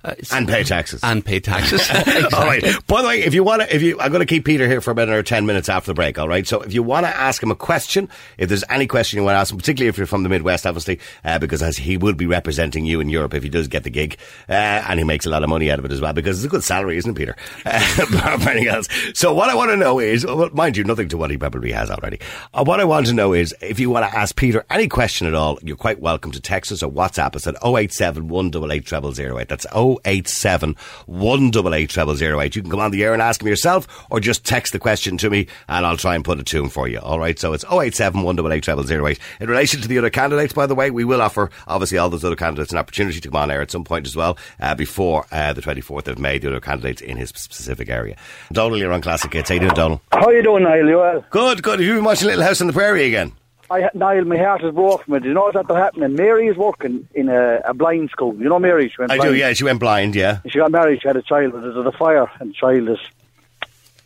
uh, 0.04 0.14
And 0.32 0.48
pay 0.48 0.64
taxes. 0.64 1.02
and 1.04 1.24
pay 1.26 1.40
taxes. 1.40 1.82
All 2.34 2.46
right. 2.46 2.64
By 2.88 3.02
the 3.02 3.08
way, 3.08 3.22
if 3.24 3.34
you 3.34 3.44
want 3.44 3.62
to, 3.64 3.76
if 3.76 3.82
you, 3.82 4.00
I'm 4.00 4.12
going 4.12 4.22
to 4.22 4.26
keep 4.26 4.46
Peter 4.46 4.68
here 4.68 4.82
for 4.82 4.92
about 4.92 5.08
another 5.08 5.24
10 5.24 5.46
minutes 5.46 5.70
after 5.70 5.92
the 5.92 5.94
break, 5.96 6.18
all 6.20 6.28
right? 6.28 6.46
So 6.48 6.62
if 6.62 6.74
you 6.74 6.84
want 6.84 7.06
to 7.06 7.16
ask 7.16 7.42
him 7.44 7.52
a 7.52 7.56
question, 7.56 8.08
if 8.38 8.50
there's 8.50 8.64
any 8.70 8.88
question 8.88 9.18
you 9.18 9.24
want 9.24 9.36
to 9.36 9.40
ask 9.40 9.52
him, 9.52 9.58
particularly 9.58 9.90
if 9.90 9.98
you're 9.98 10.08
from 10.08 10.24
the 10.24 10.30
Midwest, 10.30 10.66
obviously, 10.66 11.00
uh, 11.26 11.40
because 11.40 11.62
as 11.62 11.78
he 11.78 11.98
will 11.98 12.14
be 12.14 12.26
representing 12.26 12.86
you 12.86 13.00
in 13.00 13.10
Europe 13.10 13.34
if 13.34 13.44
he 13.44 13.50
does 13.50 13.68
get 13.68 13.84
the 13.84 13.90
gig, 13.90 14.18
uh, 14.48 14.54
and 14.54 15.00
he 15.00 15.06
makes 15.06 15.26
a 15.26 15.30
lot 15.30 15.44
of 15.44 15.50
money 15.50 15.70
out 15.72 15.80
of 15.80 15.86
it 15.86 15.92
as 15.92 16.00
well, 16.02 16.14
because 16.14 16.38
it's 16.38 16.46
a 16.46 16.50
good 16.50 16.64
salary, 16.64 16.98
isn't 16.98 17.12
it, 17.12 17.16
Peter? 17.16 17.36
Anything 17.66 18.68
else. 18.68 18.88
So 19.14 19.34
what 19.34 19.50
I 19.50 19.56
want 19.56 19.72
to 19.72 19.78
know 19.78 20.00
is, 20.00 20.26
well, 20.26 20.50
mind 20.54 20.78
you, 20.78 20.84
nothing 20.84 21.10
to 21.10 21.18
what 21.18 21.32
he 21.32 21.38
probably 21.38 21.72
has 21.72 21.90
already. 21.90 22.20
Uh, 22.54 22.64
what 22.64 22.80
I 22.80 22.84
want 22.86 23.08
to 23.08 23.14
know 23.14 23.34
is, 23.34 23.56
if 23.62 23.80
you 23.80 23.90
want 23.90 24.10
to 24.10 24.18
ask 24.18 24.36
Peter 24.36 24.66
any 24.70 24.88
question 25.00 25.28
at 25.28 25.34
all, 25.34 25.58
you're 25.64 25.78
quite 25.78 26.02
welcome 26.02 26.30
to 26.30 26.42
text 26.42 26.74
us 26.74 26.84
or 26.84 26.92
WhatsApp 26.92 27.34
us 27.34 27.48
at 27.48 27.56
087 27.64 28.28
188 28.28 29.16
0008. 29.16 29.48
That's 29.48 29.66
087 29.74 30.76
188 31.06 32.18
0008. 32.18 32.56
You 32.58 32.62
can 32.62 32.70
come 32.70 32.82
on 32.82 32.92
the 32.92 33.06
air 33.06 33.14
and 33.14 33.22
ask 33.22 33.42
him 33.42 33.48
yourself 33.48 33.88
or 34.12 34.20
just 34.20 34.44
text 34.44 34.74
the 34.74 34.78
question 34.78 35.18
to 35.20 35.30
me 35.30 35.48
and 35.70 35.86
I'll 35.86 35.96
try 35.96 36.16
and 36.16 36.26
put 36.26 36.40
it 36.40 36.48
to 36.48 36.62
him 36.62 36.68
for 36.68 36.90
you. 36.90 37.00
All 37.00 37.18
right. 37.18 37.40
So 37.40 37.54
it's 37.54 37.64
087 37.72 38.24
188 38.24 38.90
0008. 38.90 39.20
In 39.40 39.50
relation 39.50 39.80
to 39.80 39.88
the 39.88 39.98
other 39.98 40.10
candidates, 40.10 40.52
by 40.52 40.66
the 40.66 40.76
way, 40.76 40.92
we 40.92 41.06
will 41.06 41.22
offer 41.22 41.50
obviously 41.66 41.98
all 41.98 42.10
those 42.10 42.26
other 42.26 42.36
candidates 42.36 42.74
an 42.74 42.78
opportunity 42.78 43.22
to 43.22 43.30
come 43.30 43.38
on 43.38 43.52
air 43.52 43.62
at 43.62 43.72
some 43.72 43.86
point 43.86 44.06
as 44.06 44.18
well 44.18 44.38
uh, 44.60 44.76
before 44.76 45.26
uh, 45.32 45.54
the 45.54 45.62
24th 45.62 46.10
of 46.10 46.20
May, 46.20 46.40
the 46.40 46.50
other 46.50 46.60
candidates 46.60 47.02
in 47.02 47.16
his 47.16 47.30
specific 47.30 47.88
area. 47.88 48.18
Donald, 48.52 48.82
you're 48.82 48.92
on 48.92 49.00
Classic 49.00 49.32
Hits. 49.32 49.48
How 49.48 49.56
you 49.56 49.62
doing, 49.62 49.74
Donald? 49.76 50.02
How 50.12 50.30
you 50.30 50.44
doing, 50.44 50.64
Niall? 50.64 50.90
You 50.90 50.98
well? 50.98 51.26
Good, 51.30 51.64
good. 51.64 51.80
Have 51.80 51.88
you 51.88 51.96
been 51.96 52.04
watching 52.04 52.28
Little 52.28 52.44
House 52.44 52.60
on 52.60 52.68
the 52.68 52.74
Prairie 52.74 53.06
again? 53.06 53.32
I, 53.72 53.90
Niall, 53.94 54.26
my 54.26 54.38
heart 54.38 54.64
is 54.64 54.74
broken. 54.74 55.24
You 55.24 55.34
know 55.34 55.52
what's 55.52 55.70
happening? 55.70 56.16
Mary 56.16 56.48
is 56.48 56.58
working 56.58 57.08
in 57.14 57.30
a, 57.30 57.62
a 57.68 57.74
blind 57.74 58.10
school. 58.10 58.36
You 58.36 58.50
know 58.50 58.60
Mary? 58.60 58.90
She 58.90 58.96
went 59.00 59.12
I 59.12 59.18
blind. 59.18 59.32
do, 59.32 59.38
yeah. 59.38 59.54
She 59.54 59.64
went 59.64 59.80
blind, 59.80 60.16
yeah. 60.16 60.40
She 60.50 60.58
got 60.58 60.72
married. 60.72 61.02
She 61.02 61.08
had 61.08 61.18
a 61.18 61.22
child, 61.22 61.52
but 61.54 61.62
there's 61.62 61.76
a 61.86 61.92
fire, 61.92 62.30
and 62.40 62.50
the 62.50 62.54
child 62.54 62.90
is. 62.90 62.98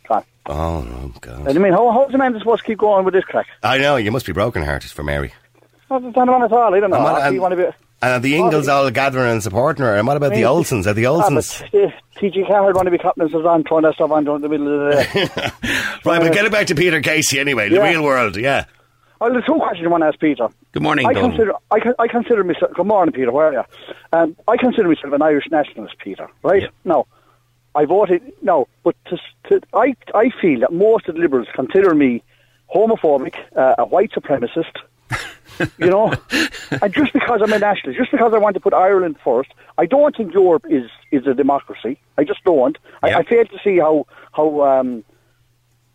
gone. 0.06 0.24
Oh, 0.46 0.82
no, 0.82 1.12
God. 1.20 1.48
And 1.48 1.58
I 1.58 1.60
mean, 1.62 1.72
how, 1.72 1.90
how's 1.92 2.12
the 2.12 2.18
man 2.18 2.38
supposed 2.38 2.60
to 2.62 2.66
keep 2.66 2.78
going 2.78 3.04
with 3.04 3.14
this 3.14 3.24
crack? 3.24 3.46
I 3.62 3.78
know, 3.78 3.96
you 3.96 4.12
must 4.12 4.26
be 4.26 4.32
broken-hearted 4.32 4.90
for 4.90 5.02
Mary. 5.02 5.32
Not 5.90 6.02
the 6.02 6.18
on 6.20 6.42
at 6.42 6.52
all. 6.52 6.74
I 6.74 6.80
don't 6.80 6.90
know. 6.90 6.96
And 6.96 7.04
what- 7.04 7.22
and- 7.22 7.40
want 7.40 7.52
to 7.52 7.56
be. 7.56 7.64
And 8.02 8.22
the 8.22 8.36
Ingalls 8.36 8.68
all 8.68 8.90
gathering 8.90 9.30
and 9.30 9.42
supporting 9.42 9.82
her. 9.82 9.96
And 9.96 10.06
what 10.06 10.18
about 10.18 10.32
the 10.34 10.42
Olsons? 10.42 10.86
Are 10.86 10.92
the 10.92 11.06
Ah, 11.06 11.12
Olsons? 11.22 11.62
TG 12.20 12.46
Cahard 12.46 12.74
want 12.76 12.84
to 12.86 12.90
be 12.90 12.98
captain, 12.98 13.30
so 13.30 13.46
on 13.48 13.64
throwing 13.64 13.84
that 13.84 13.94
stuff 13.94 14.10
on 14.10 14.24
during 14.24 14.42
the 14.42 14.48
middle 14.50 14.90
of 14.90 14.94
the 14.94 15.02
day. 15.14 15.20
right, 16.04 16.20
but 16.20 16.30
get 16.34 16.44
it 16.44 16.52
back 16.52 16.66
to 16.66 16.74
Peter 16.74 17.00
Casey 17.00 17.40
anyway. 17.40 17.70
The 17.70 17.76
Yeah. 17.76 17.88
real 17.88 18.02
world, 18.04 18.36
yeah. 18.36 18.66
Oh, 19.20 19.30
there's 19.30 19.44
two 19.44 19.54
questions 19.54 19.86
I 19.86 19.90
want 19.90 20.02
to 20.02 20.08
ask 20.08 20.18
Peter. 20.18 20.48
Good 20.72 20.82
morning, 20.82 21.06
I 21.06 21.14
consider 21.14 21.52
I, 21.70 21.78
I 21.98 22.08
consider 22.08 22.44
myself. 22.44 22.72
Good 22.74 22.86
morning, 22.86 23.12
Peter. 23.12 23.30
Where 23.30 23.46
are 23.46 23.52
you? 23.52 23.62
Um, 24.12 24.36
I 24.48 24.56
consider 24.56 24.88
myself 24.88 25.12
an 25.12 25.22
Irish 25.22 25.50
nationalist, 25.50 25.96
Peter. 25.98 26.28
Right? 26.42 26.70
No, 26.84 27.06
I 27.74 27.84
voted 27.84 28.32
no, 28.42 28.68
but 28.82 28.96
to, 29.06 29.18
to, 29.48 29.60
I 29.72 29.94
I 30.14 30.30
feel 30.40 30.60
that 30.60 30.72
most 30.72 31.08
of 31.08 31.14
the 31.14 31.20
Liberals 31.20 31.48
consider 31.54 31.94
me 31.94 32.22
homophobic, 32.74 33.36
uh, 33.56 33.76
a 33.78 33.84
white 33.84 34.12
supremacist. 34.12 34.72
you 35.78 35.86
know, 35.86 36.12
and 36.82 36.92
just 36.92 37.12
because 37.12 37.40
I'm 37.40 37.52
a 37.52 37.58
nationalist, 37.58 37.98
just 37.98 38.10
because 38.10 38.32
I 38.34 38.38
want 38.38 38.54
to 38.54 38.60
put 38.60 38.74
Ireland 38.74 39.16
first, 39.22 39.50
I 39.78 39.86
don't 39.86 40.16
think 40.16 40.34
Europe 40.34 40.66
is 40.68 40.90
is 41.12 41.26
a 41.26 41.34
democracy. 41.34 42.00
I 42.18 42.24
just 42.24 42.42
don't. 42.44 42.76
I, 43.02 43.14
I 43.14 43.22
fail 43.22 43.44
to 43.44 43.58
see 43.62 43.78
how 43.78 44.06
how. 44.32 44.62
Um, 44.62 45.04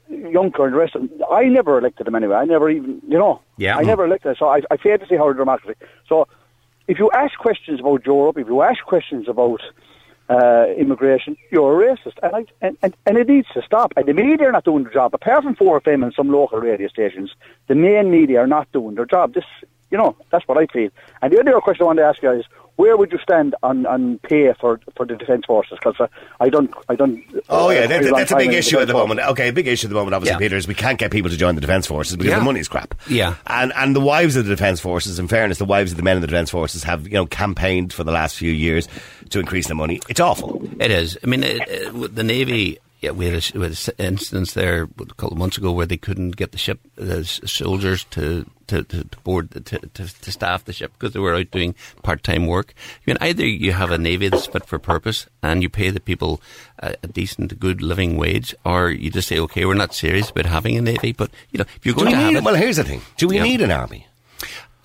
Juncker 0.09 0.65
and 0.65 0.73
the 0.73 0.77
rest 0.77 0.95
of 0.95 1.01
them, 1.01 1.21
I 1.29 1.43
never 1.45 1.77
elected 1.77 2.07
them 2.07 2.15
anyway. 2.15 2.35
I 2.35 2.45
never 2.45 2.69
even, 2.69 3.01
you 3.07 3.17
know, 3.17 3.41
Yeah. 3.57 3.77
I 3.77 3.83
never 3.83 4.05
elected 4.05 4.29
them. 4.29 4.35
So 4.39 4.47
I, 4.47 4.61
I 4.71 4.77
fail 4.77 4.97
to 4.97 5.07
see 5.07 5.15
how 5.15 5.31
democracy. 5.33 5.79
So 6.07 6.27
if 6.87 6.97
you 6.97 7.11
ask 7.11 7.37
questions 7.37 7.79
about 7.79 8.05
Europe, 8.05 8.37
if 8.37 8.47
you 8.47 8.61
ask 8.61 8.83
questions 8.83 9.27
about 9.27 9.61
uh, 10.29 10.65
immigration, 10.77 11.37
you're 11.51 11.83
a 11.83 11.95
racist. 11.95 12.17
And, 12.23 12.35
I, 12.35 12.45
and, 12.61 12.77
and, 12.81 12.95
and 13.05 13.17
it 13.17 13.27
needs 13.27 13.47
to 13.53 13.61
stop. 13.61 13.93
And 13.95 14.07
the 14.07 14.13
media 14.13 14.47
are 14.49 14.51
not 14.51 14.63
doing 14.63 14.83
their 14.83 14.93
job. 14.93 15.13
Apart 15.13 15.43
from 15.43 15.55
4FM 15.55 16.03
and 16.03 16.13
some 16.13 16.29
local 16.31 16.59
radio 16.59 16.87
stations, 16.87 17.31
the 17.67 17.75
main 17.75 18.09
media 18.11 18.39
are 18.39 18.47
not 18.47 18.71
doing 18.71 18.95
their 18.95 19.05
job. 19.05 19.33
This, 19.33 19.45
you 19.91 19.97
know, 19.97 20.15
that's 20.31 20.47
what 20.47 20.57
I 20.57 20.65
feel. 20.67 20.89
And 21.21 21.33
the 21.33 21.39
other 21.39 21.59
question 21.61 21.83
I 21.83 21.85
want 21.87 21.99
to 21.99 22.05
ask 22.05 22.21
you 22.21 22.31
is, 22.31 22.45
where 22.79 22.95
would 22.95 23.11
you 23.11 23.19
stand 23.21 23.55
on, 23.61 23.85
on 23.85 24.19
pay 24.19 24.53
for 24.57 24.79
for 24.95 25.05
the 25.05 25.17
defence 25.17 25.45
forces? 25.45 25.77
Because 25.83 25.99
uh, 25.99 26.07
I 26.39 26.47
don't, 26.47 26.73
I 26.87 26.95
don't. 26.95 27.21
Oh, 27.49 27.67
uh, 27.67 27.71
yeah, 27.71 27.87
that's, 27.87 28.09
that's 28.09 28.31
a 28.31 28.37
big 28.37 28.47
any 28.47 28.55
issue 28.55 28.77
at 28.77 28.87
the 28.87 28.93
defence 28.93 29.09
moment. 29.09 29.19
Okay, 29.31 29.49
a 29.49 29.53
big 29.53 29.67
issue 29.67 29.87
at 29.87 29.89
the 29.89 29.95
moment, 29.95 30.15
obviously, 30.15 30.35
Yeah. 30.35 30.39
Peter, 30.47 30.55
is 30.55 30.65
we 30.65 30.75
can't 30.75 30.97
get 30.97 31.11
people 31.11 31.29
to 31.29 31.35
join 31.35 31.55
the 31.55 31.61
Defence 31.61 31.87
Forces 31.87 32.15
because 32.15 32.31
Yeah. 32.31 32.39
the 32.39 32.45
money's 32.45 32.69
crap. 32.69 32.95
Yeah. 33.09 33.35
And 33.47 33.73
and 33.75 33.93
the 33.93 33.99
wives 33.99 34.37
of 34.37 34.45
the 34.45 34.55
Defence 34.55 34.79
Forces, 34.79 35.19
in 35.19 35.27
fairness, 35.27 35.57
the 35.57 35.65
wives 35.65 35.91
of 35.91 35.97
the 35.97 36.03
men 36.03 36.15
in 36.15 36.21
the 36.21 36.27
Defence 36.27 36.51
Forces 36.51 36.83
have, 36.83 37.05
you 37.05 37.15
know, 37.15 37.25
campaigned 37.25 37.91
for 37.91 38.05
the 38.05 38.13
last 38.13 38.37
few 38.37 38.51
years 38.51 38.87
to 39.31 39.39
increase 39.41 39.67
the 39.67 39.75
money. 39.75 39.99
It's 40.07 40.21
awful. 40.21 40.65
It 40.79 40.89
is. 40.89 41.17
I 41.21 41.27
mean, 41.27 41.43
it, 41.43 41.61
it, 41.67 42.15
the 42.15 42.23
Navy. 42.23 42.79
Yeah, 43.01 43.11
we 43.11 43.27
had, 43.27 43.35
a, 43.35 43.57
we 43.57 43.63
had 43.65 43.79
an 43.97 44.05
instance 44.05 44.53
there 44.53 44.83
a 44.83 45.05
couple 45.05 45.31
of 45.31 45.37
months 45.37 45.57
ago 45.57 45.71
where 45.71 45.85
they 45.85 45.95
couldn't 45.97 46.35
get 46.35 46.51
the 46.51 46.57
ship, 46.57 46.79
the 46.95 47.23
soldiers 47.23 48.03
to 48.11 48.45
to, 48.67 48.83
to, 48.83 49.03
board 49.23 49.49
the, 49.49 49.61
to, 49.61 49.79
to, 49.79 50.21
to 50.21 50.31
staff 50.31 50.65
the 50.65 50.73
ship 50.73 50.91
because 50.93 51.13
they 51.13 51.19
were 51.19 51.33
out 51.33 51.49
doing 51.49 51.73
part 52.03 52.23
time 52.23 52.45
work. 52.45 52.73
I 52.77 53.01
mean, 53.07 53.17
either 53.19 53.43
you 53.43 53.71
have 53.71 53.89
a 53.89 53.97
navy 53.97 54.27
that's 54.29 54.45
fit 54.45 54.65
for 54.67 54.77
purpose 54.77 55.25
and 55.41 55.63
you 55.63 55.69
pay 55.69 55.89
the 55.89 55.99
people 55.99 56.39
a, 56.77 56.93
a 57.01 57.07
decent, 57.07 57.59
good 57.59 57.81
living 57.81 58.15
wage, 58.15 58.53
or 58.63 58.91
you 58.91 59.09
just 59.09 59.27
say, 59.27 59.39
okay, 59.39 59.65
we're 59.65 59.73
not 59.73 59.95
serious 59.95 60.29
about 60.29 60.45
having 60.45 60.77
a 60.77 60.81
navy. 60.81 61.13
But 61.13 61.31
you 61.51 61.57
know, 61.57 61.65
if 61.77 61.83
you're 61.85 61.95
Do 61.95 62.01
going 62.01 62.07
we 62.07 62.11
to 62.13 62.17
have 62.19 62.31
need, 62.33 62.37
it, 62.39 62.43
well, 62.43 62.53
here's 62.55 62.75
the 62.77 62.83
thing. 62.83 63.01
Do 63.17 63.27
we 63.27 63.37
Yeah. 63.37 63.43
need 63.43 63.61
an 63.61 63.71
army? 63.71 64.05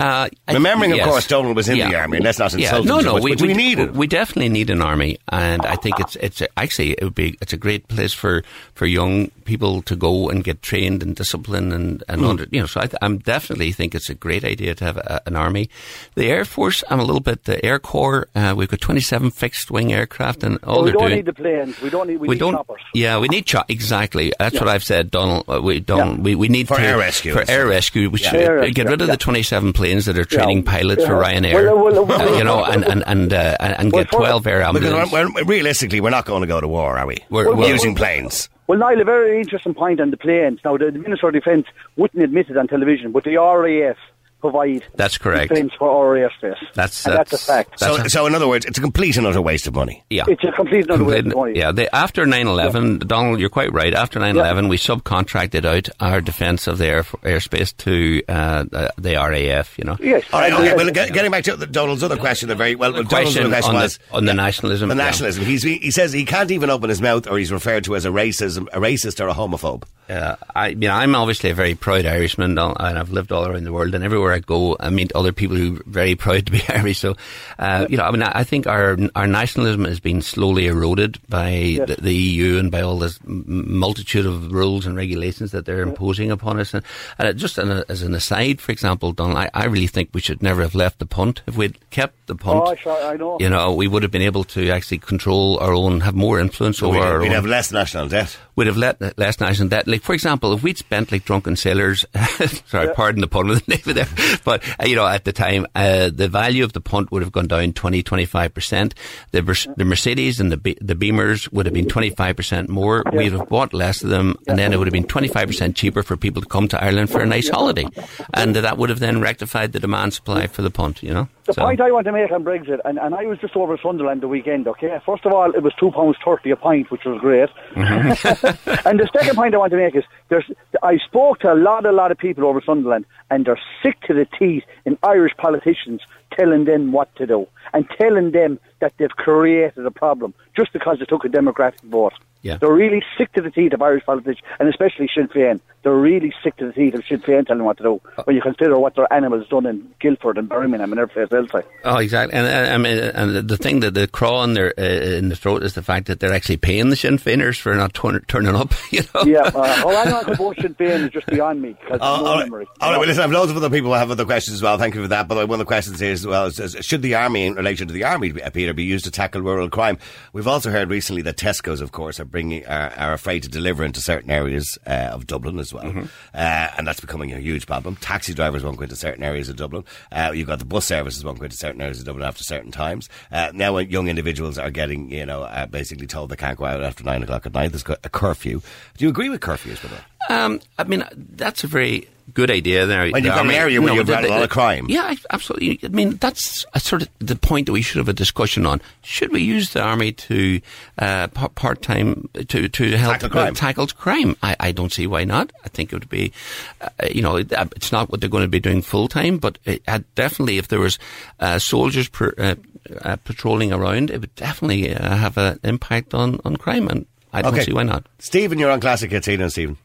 Uh, 0.00 0.28
Remembering, 0.52 0.90
of 0.90 0.96
yes. 0.98 1.06
course, 1.08 1.26
Donald 1.28 1.54
was 1.56 1.68
in 1.68 1.78
the 1.78 1.94
army, 1.94 2.16
and 2.16 2.24
let's 2.24 2.38
not 2.38 2.52
Yeah. 2.54 2.66
insult 2.76 2.86
no, 2.86 2.96
him 2.96 3.00
too 3.00 3.06
no, 3.06 3.12
much, 3.14 3.22
we, 3.22 3.30
but 3.30 3.38
do 3.38 3.46
we 3.46 3.54
need 3.54 3.78
it? 3.78 3.92
We 3.94 4.06
definitely 4.08 4.48
need 4.48 4.68
an 4.70 4.82
army, 4.82 5.18
and 5.30 5.64
I 5.64 5.76
think 5.76 6.00
it's 6.00 6.16
it's 6.16 6.42
actually 6.56 6.92
it 6.92 7.04
would 7.04 7.14
be 7.14 7.38
it's 7.40 7.52
a 7.52 7.56
great 7.56 7.86
place 7.86 8.12
for, 8.12 8.42
for 8.74 8.86
young 8.86 9.30
people 9.44 9.82
to 9.82 9.94
go 9.94 10.28
and 10.30 10.42
get 10.42 10.62
trained 10.62 11.02
and 11.02 11.14
disciplined 11.14 11.72
and 11.72 12.02
and 12.08 12.20
Hmm. 12.22 12.26
under, 12.26 12.46
you 12.50 12.60
know. 12.60 12.66
So 12.66 12.80
I 12.80 12.86
th- 12.86 12.96
I'm 13.02 13.18
definitely 13.18 13.70
think 13.70 13.94
it's 13.94 14.10
a 14.10 14.14
great 14.14 14.44
idea 14.44 14.74
to 14.74 14.84
have 14.84 14.96
a, 14.96 15.22
an 15.26 15.36
army. 15.36 15.70
The 16.16 16.26
Air 16.26 16.44
Force, 16.44 16.82
I'm 16.90 16.98
a 16.98 17.04
little 17.04 17.20
bit 17.20 17.44
the 17.44 17.64
Air 17.64 17.78
Corps. 17.78 18.26
Uh, 18.34 18.52
we've 18.56 18.68
got 18.68 18.80
27 18.80 19.30
fixed 19.30 19.70
wing 19.70 19.92
aircraft, 19.92 20.42
and 20.42 20.58
all 20.64 20.82
we 20.82 20.90
they're 20.90 20.92
don't 20.94 21.02
doing. 21.08 21.16
need 21.18 21.26
the 21.26 21.32
planes. 21.34 21.80
We 21.80 21.90
don't 21.90 22.08
need. 22.08 22.16
We, 22.16 22.28
we 22.28 22.34
need 22.34 22.40
don't. 22.40 22.54
choppers. 22.54 22.80
Yeah, 22.94 23.20
we 23.20 23.28
need 23.28 23.46
cho- 23.46 23.62
exactly. 23.68 24.32
That's 24.40 24.58
what 24.58 24.68
I've 24.68 24.84
said, 24.84 25.12
Donald. 25.12 25.44
Uh, 25.48 25.62
we 25.62 25.78
don't. 25.78 26.16
Yeah. 26.16 26.22
We, 26.22 26.34
we 26.34 26.48
need 26.48 26.66
For 26.66 26.78
to, 26.78 26.82
air 26.82 26.98
rescue 26.98 27.32
For 27.32 27.40
and 27.42 27.50
air 27.50 27.66
rescue, 27.68 28.10
we 28.10 28.18
Yeah. 28.18 28.30
should 28.30 28.40
Air 28.40 28.54
rescue, 28.56 28.74
get 28.74 28.86
rid 28.88 29.00
of 29.00 29.06
yeah. 29.06 29.14
the 29.14 29.18
27 29.18 29.72
planes 29.72 29.83
that 30.06 30.18
are 30.18 30.24
training 30.24 30.58
Yeah. 30.64 30.72
pilots 30.72 31.04
for 31.04 31.12
Ryanair. 31.14 31.54
Well, 31.54 31.78
well, 31.84 32.04
well, 32.06 32.34
uh, 32.34 32.38
you 32.38 32.44
know, 32.44 32.64
and 32.64 32.84
and 32.84 33.04
and, 33.06 33.32
uh, 33.32 33.56
and, 33.60 33.74
and 33.78 33.92
Well, 33.92 34.04
get 34.04 34.12
12 34.12 34.46
air 34.46 34.58
Because 34.72 34.76
ambulances. 34.84 35.12
we're, 35.12 35.32
we're, 35.32 35.44
realistically, 35.44 36.00
we're 36.00 36.10
not 36.10 36.24
going 36.24 36.40
to 36.40 36.46
go 36.46 36.60
to 36.60 36.68
war, 36.68 36.98
are 36.98 37.06
we? 37.06 37.16
We're- 37.30 37.48
We're 37.48 37.54
well- 37.56 37.68
using 37.68 37.94
planes. 37.94 38.48
Well, 38.66 38.78
Niall, 38.78 39.00
a 39.00 39.04
very 39.04 39.40
interesting 39.40 39.74
point 39.74 40.00
on 40.00 40.10
the 40.10 40.16
planes. 40.16 40.58
Now, 40.64 40.78
the 40.78 40.90
Minister 40.90 41.28
of 41.28 41.34
Defence 41.34 41.66
wouldn't 41.96 42.22
admit 42.24 42.48
it 42.48 42.56
on 42.56 42.66
television, 42.66 43.12
but 43.12 43.24
the 43.24 43.36
RAF 43.36 43.96
provide 44.44 44.84
That's 44.94 45.16
correct. 45.16 45.50
planes 45.52 45.72
for 45.78 45.88
our 45.88 46.16
airspace. 46.16 46.58
That's- 46.74 47.06
and 47.06 47.16
that's, 47.16 47.30
that's- 47.30 47.32
a 47.32 47.38
fact. 47.38 47.78
So, 47.80 47.96
That's 47.96 48.08
a- 48.08 48.10
so 48.10 48.26
in 48.26 48.34
other 48.34 48.46
words, 48.46 48.66
it's 48.66 48.76
a 48.76 48.80
complete 48.82 49.16
and 49.16 49.26
utter 49.26 49.40
waste 49.40 49.66
of 49.66 49.74
money. 49.74 50.04
yeah. 50.10 50.24
it's 50.28 50.44
a 50.44 50.52
complete 50.52 50.84
another 50.84 51.04
way 51.04 51.18
of 51.20 51.24
Complete- 51.24 51.34
doing 51.40 51.56
it. 51.56 51.58
yeah, 51.58 51.72
they, 51.72 51.88
after 51.90 52.26
9-11, 52.26 53.06
Donald, 53.06 53.40
you're 53.40 53.48
quite 53.48 53.72
right. 53.72 53.94
After 53.94 54.20
9-11, 54.20 54.68
we 54.68 54.76
subcontracted 54.76 55.64
out 55.64 55.88
our 55.98 56.20
defence 56.20 56.66
of 56.66 56.76
the 56.78 56.86
air, 56.86 57.02
airspace 57.22 57.74
to 57.78 58.22
uh, 58.28 58.64
the, 58.64 58.92
the 58.98 59.14
RAF, 59.14 59.78
you 59.78 59.84
know. 59.84 59.96
Yes. 59.98 60.24
All 60.32 60.40
right, 60.40 60.52
okay, 60.52 60.70
uh, 60.72 60.76
well, 60.76 60.90
get, 60.90 61.12
getting 61.14 61.30
back 61.30 61.44
to 61.44 61.56
the, 61.56 61.66
Donald's 61.66 62.02
other 62.02 62.16
question, 62.18 62.48
the 62.50 62.54
very 62.54 62.74
well, 62.74 62.92
The 62.92 63.04
Donald's 63.04 63.10
question 63.10 63.42
other 63.44 63.50
question 63.54 63.76
on, 63.76 63.82
was 63.82 63.96
the, 63.98 64.14
on 64.14 64.24
the 64.26 64.34
nationalism. 64.34 64.88
the 64.90 64.94
yeah. 64.96 65.04
nationalism. 65.04 65.44
He's, 65.44 65.62
he 65.62 65.90
says 65.90 66.12
he 66.12 66.26
can't 66.26 66.50
even 66.50 66.68
open 66.68 66.90
his 66.90 67.00
mouth, 67.00 67.26
or 67.26 67.38
he's 67.38 67.50
referred 67.50 67.84
to 67.84 67.96
as 67.96 68.04
a 68.04 68.10
racism, 68.10 68.68
a 68.72 68.78
racist 68.78 69.20
or 69.24 69.28
a 69.28 69.34
homophobe. 69.34 69.84
Uh, 70.08 70.36
I, 70.54 70.74
mean, 70.74 70.90
I'm 70.90 71.14
obviously 71.14 71.50
a 71.50 71.54
very 71.54 71.74
proud 71.74 72.04
Irishman, 72.04 72.58
uh, 72.58 72.74
and 72.78 72.98
I've 72.98 73.10
lived 73.10 73.32
all 73.32 73.46
around 73.46 73.64
the 73.64 73.72
world. 73.72 73.94
And 73.94 74.04
everywhere 74.04 74.32
I 74.32 74.38
go, 74.40 74.76
I 74.78 74.90
meet 74.90 75.12
other 75.14 75.32
people 75.32 75.56
who 75.56 75.76
are 75.76 75.82
very 75.86 76.14
proud 76.14 76.46
to 76.46 76.52
be 76.52 76.62
Irish. 76.68 76.98
So, 76.98 77.16
uh, 77.58 77.86
you 77.88 77.96
know, 77.96 78.04
I 78.04 78.10
mean, 78.10 78.22
I 78.22 78.40
I 78.40 78.44
think 78.44 78.66
our 78.66 78.98
our 79.14 79.26
nationalism 79.26 79.84
has 79.86 80.00
been 80.00 80.20
slowly 80.20 80.66
eroded 80.66 81.18
by 81.28 81.78
the, 81.86 81.96
the 82.00 82.14
EU 82.14 82.58
and 82.58 82.70
by 82.70 82.82
all 82.82 82.98
this 82.98 83.18
multitude 83.24 84.26
of 84.26 84.52
rules 84.52 84.86
and 84.86 84.96
regulations 84.96 85.52
that 85.52 85.64
they're 85.64 85.80
imposing 85.82 86.30
upon 86.30 86.60
us. 86.60 86.74
And, 86.74 86.84
and 87.18 87.38
just 87.38 87.56
an, 87.58 87.84
as 87.88 88.02
an 88.02 88.14
aside, 88.14 88.60
for 88.60 88.72
example, 88.72 89.12
Donald, 89.12 89.38
I, 89.38 89.50
I 89.54 89.64
really 89.66 89.86
think 89.86 90.10
we 90.12 90.20
should 90.20 90.42
never 90.42 90.62
have 90.62 90.74
left 90.74 90.98
the 90.98 91.06
punt. 91.06 91.42
If 91.46 91.56
we'd 91.56 91.78
kept 91.90 92.26
the 92.26 92.34
punt, 92.34 92.62
Oh, 92.66 92.74
sure, 92.74 92.92
I 93.04 93.16
know. 93.16 93.38
you 93.40 93.48
know, 93.48 93.72
we 93.74 93.88
would 93.88 94.02
have 94.02 94.12
been 94.12 94.22
able 94.22 94.44
to 94.44 94.70
actually 94.70 94.98
control 94.98 95.58
our 95.60 95.72
own, 95.72 96.00
have 96.00 96.14
more 96.14 96.38
influence 96.40 96.82
over 96.82 96.98
We'd, 96.98 97.02
our 97.02 97.18
we'd 97.20 97.26
own 97.28 97.32
have 97.34 97.46
less 97.46 97.72
national 97.72 98.08
debt. 98.08 98.36
We'd 98.56 98.66
have 98.66 98.76
let 98.76 99.18
less 99.18 99.40
national 99.40 99.68
debt. 99.68 99.86
Like, 99.94 100.02
for 100.02 100.12
example, 100.12 100.52
if 100.54 100.64
we'd 100.64 100.76
spent 100.76 101.12
like 101.12 101.24
drunken 101.24 101.54
sailors, 101.54 102.04
sorry, 102.66 102.92
pardon 102.96 103.20
the 103.20 103.28
pun 103.28 103.46
with 103.46 103.64
the 103.64 103.76
name 103.76 103.82
of 103.86 103.94
there, 103.94 104.38
but, 104.44 104.60
uh, 104.80 104.86
you 104.86 104.96
know, 104.96 105.06
at 105.06 105.24
the 105.24 105.32
time, 105.32 105.68
uh, 105.76 106.10
the 106.12 106.26
value 106.26 106.64
of 106.64 106.72
the 106.72 106.80
punt 106.80 107.12
would 107.12 107.22
have 107.22 107.30
gone 107.30 107.46
down 107.46 107.72
20, 107.74 108.02
25%. 108.02 108.92
The, 109.30 109.74
the 109.76 109.84
Mercedes 109.84 110.40
and 110.40 110.50
the, 110.50 110.56
Be- 110.56 110.76
the 110.80 110.96
Beamers 110.96 111.52
would 111.52 111.66
have 111.66 111.72
been 111.72 111.86
25% 111.86 112.68
more. 112.68 113.04
We'd 113.12 113.34
have 113.34 113.48
bought 113.48 113.72
less 113.72 114.02
of 114.02 114.10
them, 114.10 114.34
and 114.48 114.58
then 114.58 114.72
it 114.72 114.78
would 114.78 114.88
have 114.88 114.92
been 114.92 115.04
25% 115.04 115.76
cheaper 115.76 116.02
for 116.02 116.16
people 116.16 116.42
to 116.42 116.48
come 116.48 116.66
to 116.66 116.82
Ireland 116.82 117.10
for 117.10 117.20
a 117.20 117.26
nice 117.26 117.48
holiday. 117.48 117.86
And 118.32 118.56
that 118.56 118.76
would 118.76 118.90
have 118.90 118.98
then 118.98 119.20
rectified 119.20 119.70
the 119.70 119.78
demand 119.78 120.12
supply 120.12 120.48
for 120.48 120.62
the 120.62 120.72
punt, 120.72 121.04
you 121.04 121.14
know? 121.14 121.28
The 121.46 121.52
So- 121.52 121.62
point 121.62 121.80
I 121.80 121.90
want 121.90 122.06
to 122.06 122.12
make 122.12 122.32
on 122.32 122.42
Brexit, 122.42 122.80
and, 122.84 122.98
and 122.98 123.14
I 123.14 123.24
was 123.26 123.38
just 123.38 123.54
over 123.54 123.76
Sunderland 123.76 124.22
the 124.22 124.28
weekend, 124.28 124.66
okay? 124.66 124.98
First 125.04 125.26
of 125.26 125.32
all, 125.32 125.50
it 125.50 125.62
was 125.62 125.74
£2.30 125.74 126.50
a 126.52 126.56
pint, 126.56 126.90
which 126.90 127.04
was 127.04 127.20
great. 127.20 127.50
Mm-hmm. 127.74 128.86
and 128.88 128.98
the 128.98 129.08
second 129.12 129.36
point 129.36 129.54
I 129.54 129.58
want 129.58 129.70
to 129.72 129.76
make 129.76 129.94
is 129.94 130.04
there's, 130.30 130.50
I 130.82 130.96
spoke 130.98 131.40
to 131.40 131.52
a 131.52 131.54
lot, 131.54 131.84
a 131.84 131.92
lot 131.92 132.10
of 132.10 132.18
people 132.18 132.46
over 132.46 132.62
Sunderland, 132.64 133.04
and 133.30 133.44
they're 133.44 133.60
sick 133.82 134.00
to 134.02 134.14
the 134.14 134.26
teeth 134.38 134.64
in 134.86 134.96
Irish 135.02 135.32
politicians 135.36 136.00
telling 136.32 136.64
them 136.64 136.92
what 136.92 137.14
to 137.16 137.26
do 137.26 137.46
and 137.72 137.88
telling 137.98 138.32
them 138.32 138.58
that 138.80 138.92
they've 138.98 139.10
created 139.10 139.84
a 139.86 139.90
problem 139.90 140.34
just 140.56 140.72
because 140.72 140.98
they 140.98 141.04
took 141.04 141.24
a 141.24 141.28
democratic 141.28 141.80
vote. 141.82 142.12
Yeah. 142.42 142.58
They're 142.58 142.70
really 142.74 143.02
sick 143.16 143.32
to 143.32 143.40
the 143.40 143.50
teeth 143.50 143.72
of 143.72 143.80
Irish 143.80 144.04
politics, 144.04 144.38
and 144.60 144.68
especially 144.68 145.08
Sinn 145.14 145.28
Féin. 145.28 145.60
They're 145.82 145.94
really 145.94 146.32
sick 146.42 146.56
to 146.58 146.66
the 146.66 146.72
teeth 146.74 146.94
of 146.94 147.02
Sinn 147.06 147.20
Féin 147.20 147.46
telling 147.46 147.58
them 147.58 147.64
what 147.64 147.78
to 147.78 147.82
do 147.82 148.00
when 148.24 148.36
you 148.36 148.42
consider 148.42 148.78
what 148.78 148.94
their 148.96 149.10
animals 149.10 149.48
done 149.48 149.64
in 149.64 149.88
Guildford 149.98 150.36
and 150.36 150.46
Birmingham 150.48 150.92
and 150.92 151.00
every 151.00 151.26
place 151.26 151.32
else. 151.38 151.54
Like. 151.54 151.66
Oh, 151.84 151.96
exactly. 151.98 152.38
And 152.38 152.46
uh, 152.46 152.74
I 152.74 152.76
mean, 152.78 152.98
and 152.98 153.34
the- 153.36 153.42
the 153.42 153.56
thing 153.56 153.80
that 153.80 153.94
the 153.94 154.06
craw 154.08 154.44
in 154.44 154.52
their 154.52 154.74
uh, 154.78 154.82
in 154.82 155.30
the 155.30 155.36
throat 155.36 155.62
is 155.62 155.72
the 155.74 155.82
fact 155.82 156.06
that 156.08 156.20
they're 156.20 156.34
actually 156.34 156.58
paying 156.58 156.90
the 156.90 156.96
Sinn 156.96 157.16
Féiners 157.16 157.58
for 157.58 157.74
not 157.74 157.94
turn, 157.94 158.22
turning 158.28 158.54
up. 158.54 158.74
You 158.90 159.00
know. 159.14 159.22
Yeah, 159.24 159.40
uh, 159.40 159.82
oh, 159.84 159.96
I 159.96 160.04
know 160.10 160.18
I 160.20 160.24
could 160.24 160.36
vote 160.38 160.56
Sinn 160.60 160.74
Féin 160.74 161.06
is 161.06 161.10
just 161.12 161.26
beyond 161.26 161.62
me 161.62 161.70
because 161.80 161.98
Oh, 162.02 162.20
no 162.20 162.26
all 162.26 162.34
right, 162.36 162.44
memory. 162.44 162.66
all 162.82 162.90
right, 162.92 162.98
well, 162.98 163.06
listen, 163.08 163.20
I 163.20 163.22
have 163.24 163.32
loads 163.32 163.50
of 163.50 163.56
other 163.56 163.70
people 163.70 163.88
who 163.90 163.94
have 163.96 164.10
other 164.10 164.26
questions 164.26 164.54
as 164.56 164.62
well. 164.62 164.76
Thank 164.76 164.94
you 164.94 165.02
for 165.02 165.08
that. 165.08 165.28
But 165.28 165.36
one 165.48 165.52
of 165.54 165.58
the 165.60 165.64
questions 165.64 165.98
here 165.98 166.12
as 166.12 166.26
well 166.26 166.44
is, 166.46 166.60
is 166.60 166.76
should 166.84 167.00
the 167.02 167.14
army, 167.14 167.46
in 167.46 167.54
relation 167.54 167.88
to 167.88 167.94
the 167.94 168.04
army, 168.04 168.34
uh, 168.42 168.50
Peter, 168.64 168.72
be 168.72 168.82
used 168.84 169.04
to 169.04 169.10
tackle 169.10 169.42
rural 169.42 169.68
crime? 169.68 169.98
We've 170.32 170.48
also 170.48 170.70
heard 170.70 170.88
recently 170.88 171.20
that 171.22 171.36
Tesco's, 171.36 171.82
of 171.82 171.92
course, 171.92 172.18
are 172.18 172.24
bringing 172.24 172.64
are, 172.66 172.90
are 172.96 173.12
afraid 173.12 173.42
to 173.42 173.50
deliver 173.50 173.84
into 173.84 174.00
certain 174.00 174.30
areas 174.30 174.78
uh, 174.86 175.10
of 175.12 175.26
Dublin 175.26 175.58
as 175.58 175.74
well, 175.74 175.84
Mm-hmm. 175.84 176.04
uh, 176.32 176.68
and 176.78 176.86
that's 176.86 177.00
becoming 177.00 177.30
a 177.34 177.38
huge 177.38 177.66
problem. 177.66 177.96
Taxi 177.96 178.32
drivers 178.32 178.64
won't 178.64 178.78
go 178.78 178.84
into 178.84 178.96
certain 178.96 179.22
areas 179.22 179.50
of 179.50 179.56
Dublin. 179.56 179.84
Uh, 180.10 180.32
you've 180.34 180.46
got 180.46 180.60
the 180.60 180.64
bus 180.64 180.86
services 180.86 181.22
won't 181.22 181.38
go 181.38 181.44
into 181.44 181.58
certain 181.58 181.82
areas 181.82 182.00
of 182.00 182.06
Dublin 182.06 182.24
after 182.26 182.42
certain 182.42 182.70
times. 182.72 183.10
Uh, 183.30 183.50
now, 183.52 183.74
when 183.74 183.90
young 183.90 184.08
individuals 184.08 184.56
are 184.56 184.70
getting, 184.70 185.10
you 185.12 185.26
know, 185.26 185.42
uh, 185.42 185.66
basically 185.66 186.06
told 186.06 186.30
they 186.30 186.36
can't 186.36 186.56
go 186.56 186.64
out 186.64 186.82
after 186.82 187.04
nine 187.04 187.22
o'clock 187.22 187.44
at 187.44 187.52
night. 187.52 187.68
There's 187.72 187.82
got 187.82 187.98
a 188.02 188.08
curfew. 188.08 188.62
Do 188.96 189.04
you 189.04 189.10
agree 189.10 189.28
with 189.28 189.42
curfews, 189.42 189.82
by 189.82 189.88
the 189.90 189.94
way? 189.96 190.00
Um, 190.30 190.60
I 190.78 190.84
mean, 190.84 191.04
that's 191.14 191.64
a 191.64 191.66
very 191.66 192.08
good 192.32 192.50
idea. 192.50 192.86
There, 192.86 193.10
When 193.10 193.22
you've 193.22 193.34
got 193.34 193.44
an 193.44 193.50
area 193.50 193.80
where 193.80 193.92
you've 193.94 194.06
got 194.06 194.24
a 194.24 194.28
lot 194.28 194.42
of 194.42 194.48
crime. 194.48 194.86
Yeah, 194.88 195.14
absolutely. 195.30 195.78
I 195.84 195.88
mean, 195.88 196.16
that's 196.16 196.64
a 196.72 196.80
sort 196.80 197.02
of 197.02 197.08
the 197.18 197.36
point 197.36 197.66
that 197.66 197.72
we 197.72 197.82
should 197.82 197.98
have 197.98 198.08
a 198.08 198.14
discussion 198.14 198.64
on. 198.66 198.80
Should 199.02 199.30
we 199.32 199.42
use 199.42 199.72
the 199.74 199.82
army 199.82 200.12
to 200.12 200.60
uh, 200.98 201.28
part 201.28 201.82
time 201.82 202.28
to 202.48 202.68
to 202.68 202.96
help 202.96 203.14
Tackle 203.14 203.28
crime. 203.28 203.54
Tackle 203.54 203.86
crime? 203.88 204.36
I, 204.42 204.56
I 204.58 204.72
don't 204.72 204.92
see 204.92 205.06
why 205.06 205.24
not. 205.24 205.52
I 205.64 205.68
think 205.68 205.92
it 205.92 205.96
would 205.96 206.08
be, 206.08 206.32
uh, 206.80 206.88
you 207.10 207.20
know, 207.22 207.36
uh, 207.38 207.66
it's 207.76 207.92
not 207.92 208.10
what 208.10 208.20
they're 208.20 208.30
going 208.30 208.44
to 208.44 208.48
be 208.48 208.60
doing 208.60 208.80
full 208.82 209.08
time, 209.08 209.36
but 209.38 209.58
it, 209.66 209.82
uh, 209.86 210.00
definitely 210.14 210.56
if 210.58 210.68
there 210.68 210.80
was 210.80 210.98
uh, 211.40 211.58
soldiers 211.58 212.08
per, 212.08 212.32
uh, 212.38 212.54
uh, 213.02 213.16
patrolling 213.16 213.72
around, 213.72 214.10
it 214.10 214.20
would 214.22 214.34
definitely 214.34 214.94
uh, 214.94 215.14
have 215.16 215.36
an 215.36 215.60
impact 215.62 216.14
on 216.14 216.40
on 216.44 216.56
crime, 216.56 216.88
and 216.88 217.04
I 217.32 217.42
don't 217.42 217.52
Okay. 217.54 217.64
see 217.64 217.72
why 217.72 217.82
not. 217.82 218.06
Stephen, 218.18 218.58
you're 218.58 218.70
on 218.70 218.80
Classic 218.80 219.10
Hits. 219.10 219.26
How 219.26 219.32
you 219.34 219.48
Stephen? 219.50 219.76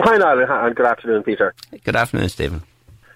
Hi, 0.00 0.16
Niall, 0.16 0.66
and 0.66 0.76
good 0.76 0.86
afternoon, 0.86 1.22
Peter. 1.22 1.54
Good 1.84 1.96
afternoon, 1.96 2.28
Stephen. 2.28 2.62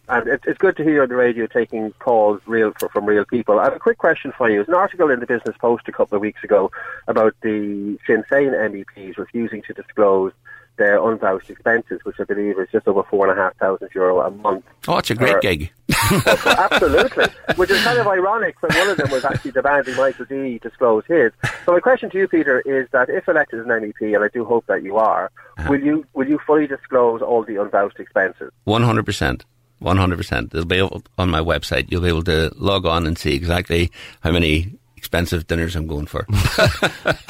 And 0.09 0.27
it, 0.27 0.41
it's 0.47 0.59
good 0.59 0.77
to 0.79 0.83
hear 0.83 0.95
you 0.95 1.03
on 1.03 1.09
the 1.09 1.17
radio 1.17 1.47
taking 1.47 1.93
calls 1.99 2.41
real 2.47 2.73
for, 2.79 2.89
from 2.89 3.05
real 3.05 3.25
people. 3.25 3.59
I 3.59 3.65
have 3.65 3.75
a 3.75 3.79
quick 3.79 3.99
question 3.99 4.33
for 4.37 4.49
you. 4.49 4.57
There's 4.57 4.69
an 4.69 4.75
article 4.75 5.11
in 5.11 5.21
the 5.21 5.27
Business 5.27 5.57
Post 5.59 5.87
a 5.87 5.93
couple 5.93 6.17
of 6.17 6.23
weeks 6.23 6.43
ago 6.43 6.71
about 7.07 7.35
the 7.43 7.99
Sinn 8.07 8.25
Féin 8.31 8.53
MEPs 8.53 9.19
refusing 9.19 9.63
to 9.63 9.75
disclose 9.75 10.33
their 10.79 10.99
unvouched 11.07 11.51
expenses, 11.51 12.01
which 12.05 12.17
I 12.19 12.25
believe 12.25 12.59
is 12.59 12.69
just 12.73 12.89
over 12.89 13.03
four 13.03 13.29
and 13.29 13.39
a 13.39 13.43
half 13.43 13.57
thousand 13.57 13.91
euro 13.95 14.21
a 14.21 14.31
month. 14.31 14.65
Oh, 14.87 14.97
it's 14.99 15.11
a 15.11 15.15
great 15.15 15.37
Or- 15.37 15.41
gig. 15.41 15.71
Absolutely. 16.27 17.27
Which 17.57 17.71
is 17.71 17.83
kind 17.83 17.99
of 17.99 18.07
ironic 18.07 18.57
when 18.61 18.77
one 18.77 18.89
of 18.91 18.97
them 18.97 19.11
was 19.11 19.25
actually 19.25 19.53
demanding 19.53 19.97
Michael 19.97 20.25
D 20.25 20.59
disclose 20.59 21.05
his. 21.07 21.33
So 21.65 21.73
my 21.73 21.81
question 21.81 22.11
to 22.11 22.19
you, 22.19 22.29
Peter, 22.29 22.61
is 22.61 22.89
that 22.93 23.09
if 23.09 23.29
elected 23.29 23.61
as 23.61 23.67
an 23.67 23.73
MEP, 23.73 24.15
and 24.15 24.25
I 24.25 24.29
do 24.29 24.45
hope 24.45 24.67
that 24.67 24.83
you 24.83 24.97
are, 24.97 25.31
uh-huh. 25.59 25.69
will 25.71 25.81
you 25.81 26.07
will 26.15 26.29
you 26.29 26.39
fully 26.47 26.67
disclose 26.67 27.21
all 27.23 27.43
the 27.45 27.57
unvouched 27.57 28.01
expenses? 28.01 28.51
One 28.65 28.83
hundred 28.83 29.07
percent. 29.07 29.45
One 29.79 29.97
hundred 29.97 30.17
percent. 30.17 30.51
They'll 30.51 30.65
be 30.65 30.81
on 30.81 31.31
my 31.31 31.41
website. 31.41 31.91
You'll 31.91 32.03
be 32.03 32.09
able 32.09 32.25
to 32.25 32.53
log 32.57 32.87
on 32.87 33.07
and 33.07 33.19
see 33.19 33.35
exactly 33.35 33.91
how 34.21 34.33
many 34.33 34.79
expensive 34.99 35.47
dinners 35.47 35.75
I'm 35.77 35.87
going 35.87 36.07
for. 36.07 36.27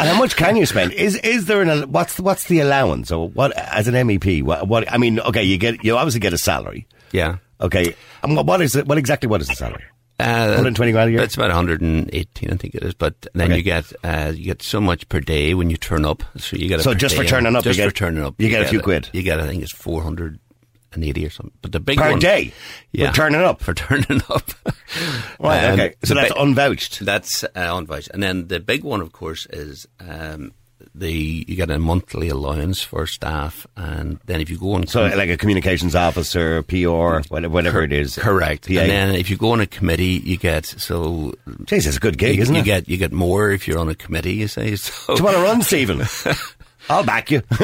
And 0.00 0.08
how 0.08 0.18
much 0.18 0.36
can 0.36 0.56
you 0.56 0.64
spend? 0.66 0.92
Is 0.92 1.16
is 1.16 1.44
there 1.46 1.60
an 1.62 1.90
what's 1.92 2.18
what's 2.20 2.44
the 2.48 2.60
allowance 2.60 3.10
or 3.12 3.28
what 3.28 3.52
as 3.56 3.86
an 3.88 3.94
MEP? 3.94 4.42
What, 4.42 4.66
what 4.68 4.90
I 4.92 4.96
mean, 4.98 5.20
okay, 5.20 5.42
you 5.44 5.58
get 5.58 5.84
you 5.84 5.96
obviously 5.96 6.20
get 6.20 6.32
a 6.32 6.38
salary. 6.38 6.86
yeah. 7.12 7.36
Okay, 7.60 7.96
and 8.22 8.36
what, 8.36 8.46
what 8.46 8.62
is 8.62 8.76
it? 8.76 8.86
What 8.86 8.98
exactly 8.98 9.28
what 9.28 9.40
is 9.40 9.48
the 9.48 9.54
salary? 9.56 9.82
Uh, 10.20 10.46
120 10.62 10.92
grand 10.92 11.08
a 11.08 11.12
year? 11.12 11.20
It's 11.22 11.34
about 11.34 11.48
118, 11.50 12.50
I 12.50 12.56
think 12.56 12.74
it 12.76 12.82
is. 12.84 12.94
But 12.94 13.14
then 13.34 13.48
Okay. 13.48 13.56
you 13.56 13.62
get 13.62 13.92
uh, 14.04 14.32
you 14.34 14.44
get 14.44 14.62
so 14.62 14.80
much 14.80 15.08
per 15.08 15.18
day 15.20 15.54
when 15.54 15.68
you 15.70 15.76
turn 15.76 16.04
up. 16.04 16.22
So 16.36 16.56
you 16.56 16.68
get 16.68 16.78
a 16.80 16.82
So 16.84 16.94
just 16.94 17.16
for 17.16 17.24
turning 17.24 17.56
up, 17.56 17.64
you 17.64 17.70
just 17.70 17.78
get- 17.78 17.88
for 17.90 17.94
turning 17.94 18.22
up, 18.24 18.34
you 18.40 18.48
get 18.48 18.62
a 18.62 18.68
few 18.68 18.80
quid. 18.80 19.08
You 19.12 19.22
get 19.22 19.40
I 19.40 19.46
think 19.48 19.62
it's 19.64 19.72
480 20.92 21.26
or 21.26 21.30
something. 21.30 21.52
But 21.62 21.72
the 21.72 21.80
big 21.80 21.98
Per 21.98 22.10
one, 22.10 22.18
day? 22.18 22.52
yeah, 22.92 23.10
For 23.10 23.16
turning 23.16 23.40
up? 23.40 23.60
for 23.60 23.74
turning 23.74 24.22
up. 24.30 24.50
Right, 25.38 25.64
Um, 25.64 25.72
okay, 25.74 25.94
so 26.02 26.14
that's 26.14 26.32
bi- 26.32 26.40
unvouched. 26.42 27.00
That's 27.04 27.44
uh, 27.44 27.48
unvouched. 27.54 28.08
And 28.14 28.22
then 28.22 28.48
the 28.48 28.58
big 28.58 28.82
one, 28.84 29.00
of 29.02 29.12
course, 29.12 29.46
is 29.50 29.86
um, 30.00 30.52
the 30.94 31.44
you 31.46 31.56
get 31.56 31.70
a 31.70 31.78
monthly 31.78 32.28
allowance 32.30 32.82
for 32.82 33.06
staff, 33.06 33.66
and 33.76 34.18
then 34.24 34.40
if 34.40 34.48
you 34.50 34.58
go 34.58 34.72
on 34.72 34.86
So, 34.86 35.04
like 35.04 35.28
a 35.28 35.36
communications 35.36 35.94
officer, 35.94 36.62
PR, 36.62 37.20
whatever, 37.28 37.48
whatever 37.50 37.82
it 37.82 37.92
is. 37.92 38.16
correct, 38.16 38.66
PA. 38.66 38.80
and 38.80 38.90
then 38.90 39.14
if 39.14 39.28
you 39.30 39.36
go 39.36 39.52
on 39.52 39.60
a 39.60 39.66
committee, 39.66 40.22
you 40.24 40.38
get 40.38 40.64
so 40.64 41.34
Jeez, 41.46 41.86
it's 41.86 41.98
a 41.98 42.00
good 42.00 42.16
gig, 42.16 42.36
you, 42.36 42.42
isn't 42.42 42.54
you 42.54 42.60
it? 42.62 42.66
You 42.66 42.72
get 42.72 42.88
you 42.88 42.96
get 42.96 43.12
more 43.12 43.50
if 43.50 43.68
you're 43.68 43.78
on 43.78 43.88
a 43.90 43.94
committee. 43.94 44.34
You 44.34 44.48
say 44.48 44.74
so. 44.76 45.14
Do 45.14 45.18
you 45.20 45.24
want 45.24 45.36
to 45.36 45.42
run, 45.42 45.62
Stephen? 45.62 46.00
I'll 46.88 47.04
back 47.04 47.30
you. 47.30 47.42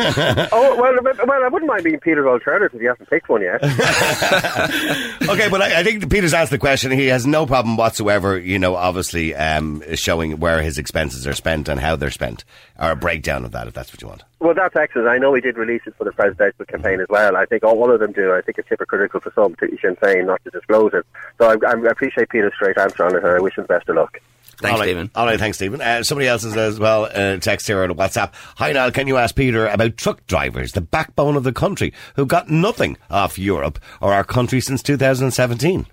Oh 0.56 0.76
well, 0.80 0.94
well, 1.26 1.44
I 1.44 1.48
wouldn't 1.48 1.68
mind 1.68 1.84
being 1.84 1.98
Peter's 1.98 2.26
alternative. 2.26 2.74
If 2.74 2.80
he 2.80 2.86
hasn't 2.86 3.08
picked 3.08 3.28
one 3.28 3.42
yet. 3.42 3.62
okay, 3.62 5.48
but 5.48 5.62
I, 5.62 5.80
I 5.80 5.82
think 5.82 6.10
Peter's 6.10 6.34
asked 6.34 6.50
the 6.50 6.58
question. 6.58 6.92
He 6.92 7.06
has 7.06 7.26
no 7.26 7.46
problem 7.46 7.76
whatsoever, 7.76 8.38
you 8.38 8.58
know, 8.58 8.74
obviously 8.74 9.34
um, 9.34 9.82
showing 9.94 10.38
where 10.40 10.62
his 10.62 10.78
expenses 10.78 11.26
are 11.26 11.32
spent 11.32 11.68
and 11.68 11.80
how 11.80 11.96
they're 11.96 12.10
spent, 12.10 12.44
or 12.78 12.90
a 12.92 12.96
breakdown 12.96 13.44
of 13.44 13.52
that, 13.52 13.66
if 13.66 13.74
that's 13.74 13.92
what 13.92 14.02
you 14.02 14.08
want. 14.08 14.22
Well, 14.40 14.54
that's 14.54 14.76
excellent. 14.76 15.08
I 15.08 15.18
know 15.18 15.34
he 15.34 15.40
did 15.40 15.56
release 15.56 15.82
it 15.86 15.94
for 15.96 16.04
the 16.04 16.12
presidential 16.12 16.64
campaign 16.66 17.00
as 17.00 17.08
well. 17.08 17.36
I 17.36 17.46
think 17.46 17.64
all 17.64 17.78
one 17.78 17.90
of 17.90 18.00
them 18.00 18.12
do. 18.12 18.32
I 18.34 18.40
think 18.42 18.58
it's 18.58 18.68
hypocritical 18.68 19.20
for 19.20 19.32
some, 19.34 19.54
to 19.56 19.78
Sinn 19.80 19.96
Féin, 19.96 20.26
not 20.26 20.42
to 20.44 20.50
disclose 20.50 20.92
it. 20.94 21.06
So 21.38 21.50
I, 21.50 21.56
I 21.66 21.90
appreciate 21.90 22.28
Peter's 22.28 22.54
straight 22.54 22.78
answer 22.78 23.04
on 23.04 23.16
it, 23.16 23.24
and 23.24 23.32
I 23.32 23.40
wish 23.40 23.56
him 23.56 23.66
best 23.66 23.88
of 23.88 23.96
luck. 23.96 24.20
Thanks, 24.58 24.72
All 24.72 24.78
right. 24.78 24.86
Stephen. 24.86 25.10
All 25.14 25.26
right, 25.26 25.38
thanks, 25.38 25.56
Stephen. 25.58 25.80
Uh, 25.80 26.02
somebody 26.02 26.28
else 26.28 26.44
is 26.44 26.56
as 26.56 26.78
well. 26.78 27.04
Uh, 27.04 27.36
text 27.38 27.66
here 27.66 27.82
on 27.82 27.90
WhatsApp. 27.90 28.32
Hi, 28.56 28.72
Niall. 28.72 28.90
Can 28.92 29.06
you 29.06 29.16
ask 29.16 29.34
Peter 29.34 29.66
about 29.66 29.96
truck 29.96 30.26
drivers, 30.26 30.72
the 30.72 30.80
backbone 30.80 31.36
of 31.36 31.44
the 31.44 31.52
country, 31.52 31.92
who 32.16 32.26
got 32.26 32.48
nothing 32.48 32.96
off 33.10 33.38
Europe 33.38 33.78
or 34.00 34.12
our 34.12 34.24
country 34.24 34.60
since 34.60 34.82
2017? 34.82 35.86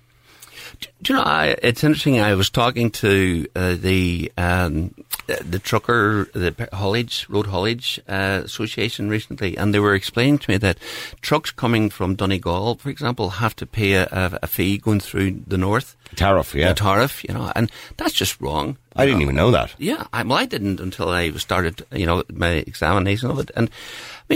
Do 1.02 1.12
you 1.12 1.18
know, 1.18 1.24
I, 1.24 1.56
it's 1.62 1.84
interesting. 1.84 2.20
I 2.20 2.34
was 2.34 2.50
talking 2.50 2.90
to 2.92 3.46
uh, 3.54 3.74
the 3.74 4.32
um, 4.36 4.94
the 5.40 5.58
trucker, 5.58 6.28
the 6.32 6.68
haulage 6.72 7.26
road 7.28 7.46
haulage 7.46 8.00
uh, 8.08 8.42
association 8.44 9.08
recently, 9.08 9.56
and 9.56 9.72
they 9.72 9.78
were 9.78 9.94
explaining 9.94 10.38
to 10.38 10.50
me 10.50 10.56
that 10.58 10.78
trucks 11.20 11.50
coming 11.50 11.90
from 11.90 12.14
Donegal, 12.14 12.76
for 12.76 12.90
example, 12.90 13.30
have 13.30 13.56
to 13.56 13.66
pay 13.66 13.94
a, 13.94 14.08
a, 14.42 14.46
fee 14.46 14.78
going 14.78 15.00
through 15.00 15.42
the 15.46 15.58
north. 15.58 15.96
Tariff, 16.14 16.54
yeah. 16.54 16.70
A 16.70 16.74
tariff, 16.74 17.24
you 17.24 17.34
know, 17.34 17.50
and 17.56 17.70
that's 17.96 18.12
just 18.12 18.40
wrong. 18.40 18.76
I 18.94 19.06
didn't 19.06 19.22
even 19.22 19.36
know 19.36 19.50
that. 19.50 19.74
Yeah, 19.78 20.06
I, 20.12 20.22
well, 20.22 20.38
I 20.38 20.44
didn't 20.44 20.78
until 20.78 21.08
I 21.08 21.30
started, 21.32 21.84
you 21.92 22.04
know, 22.04 22.22
my 22.32 22.50
examination 22.66 23.30
of 23.30 23.38
it, 23.38 23.50
and 23.56 23.70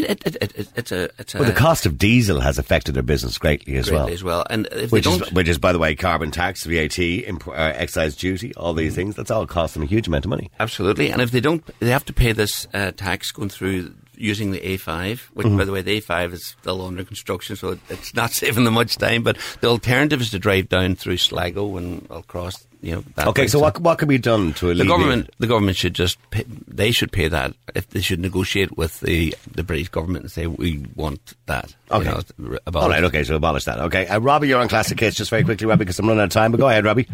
mean, 0.00 0.04
it, 0.10 0.22
it, 0.26 0.36
it, 0.40 0.58
it, 0.58 0.68
it's 0.76 0.92
a, 0.92 1.10
it's 1.18 1.34
a 1.34 1.38
Well, 1.38 1.48
the 1.48 1.54
cost 1.54 1.86
of 1.86 1.98
diesel 1.98 2.40
has 2.40 2.58
affected 2.58 2.94
their 2.94 3.02
business 3.02 3.38
greatly 3.38 3.76
as 3.76 3.90
well. 3.90 4.08
as 4.08 4.22
well, 4.22 4.44
and 4.50 4.66
if 4.72 4.92
Which 4.92 5.04
they 5.04 5.10
is, 5.10 5.32
which 5.32 5.48
is, 5.48 5.58
by 5.58 5.72
the 5.72 5.78
way, 5.78 5.94
carbon 5.94 6.30
tax, 6.30 6.64
VAT, 6.64 6.98
imp- 6.98 7.48
uh, 7.48 7.52
excise 7.52 8.14
duty, 8.16 8.54
all 8.54 8.72
these 8.74 8.92
Mm-hmm. 8.92 8.96
things. 8.96 9.16
That's 9.16 9.30
all 9.30 9.46
cost 9.46 9.74
them 9.74 9.82
a 9.82 9.86
huge 9.86 10.06
amount 10.08 10.24
of 10.24 10.30
money. 10.30 10.50
Absolutely, 10.60 11.10
and 11.10 11.20
if 11.20 11.30
they 11.30 11.40
don't, 11.40 11.64
they 11.80 11.90
have 11.90 12.04
to 12.06 12.12
pay 12.12 12.32
this 12.32 12.66
uh, 12.72 12.92
tax 12.92 13.30
going 13.32 13.48
through 13.48 13.94
using 14.16 14.50
the 14.50 14.60
A5. 14.60 15.18
Which, 15.34 15.46
Mm-hmm. 15.46 15.58
by 15.58 15.64
the 15.64 15.72
way, 15.72 15.82
the 15.82 16.00
A5 16.00 16.32
is 16.32 16.44
still 16.60 16.84
under 16.86 17.04
construction, 17.04 17.56
so 17.56 17.70
it, 17.70 17.78
it's 17.88 18.14
not 18.14 18.30
saving 18.32 18.64
them 18.64 18.74
much 18.74 18.96
time. 18.96 19.22
But 19.22 19.38
the 19.60 19.68
alternative 19.68 20.20
is 20.20 20.30
to 20.30 20.38
drive 20.38 20.68
down 20.68 20.96
through 20.96 21.16
Sligo 21.18 21.76
and 21.76 22.06
across, 22.10 22.66
you 22.82 22.96
know. 22.96 23.04
That 23.16 23.28
Okay, 23.28 23.42
way. 23.42 23.48
so 23.48 23.58
what 23.58 23.78
what 23.80 23.98
can 23.98 24.08
be 24.08 24.18
done 24.18 24.52
to 24.54 24.74
The 24.74 24.84
government, 24.84 25.30
the 25.38 25.46
government 25.46 25.76
should 25.76 25.94
just 25.94 26.18
pay, 26.30 26.44
they 26.66 26.90
should 26.92 27.12
pay 27.12 27.28
that. 27.28 27.54
If 27.74 27.88
they 27.90 28.00
should 28.00 28.20
negotiate 28.20 28.76
with 28.76 29.00
the 29.00 29.34
the 29.54 29.62
British 29.62 29.88
government 29.88 30.24
and 30.24 30.32
say 30.32 30.46
we 30.46 30.84
want 30.94 31.34
that. 31.46 31.74
you 31.90 31.96
Okay. 31.96 32.10
know, 32.10 32.58
about 32.66 32.82
All 32.84 32.88
right, 32.90 33.04
okay, 33.04 33.24
so 33.24 33.36
abolish 33.36 33.64
that. 33.64 33.78
Okay, 33.80 34.06
uh, 34.06 34.18
Robbie, 34.20 34.48
you're 34.48 34.60
on 34.60 34.68
Classic 34.68 34.98
Hits. 34.98 35.16
Just 35.16 35.30
very 35.30 35.44
quickly, 35.44 35.66
Robbie, 35.66 35.80
because 35.84 35.98
I'm 35.98 36.06
running 36.06 36.20
out 36.22 36.24
of 36.24 36.30
time. 36.30 36.50
But 36.52 36.58
go 36.60 36.68
ahead, 36.68 36.84
Robbie. 36.84 37.06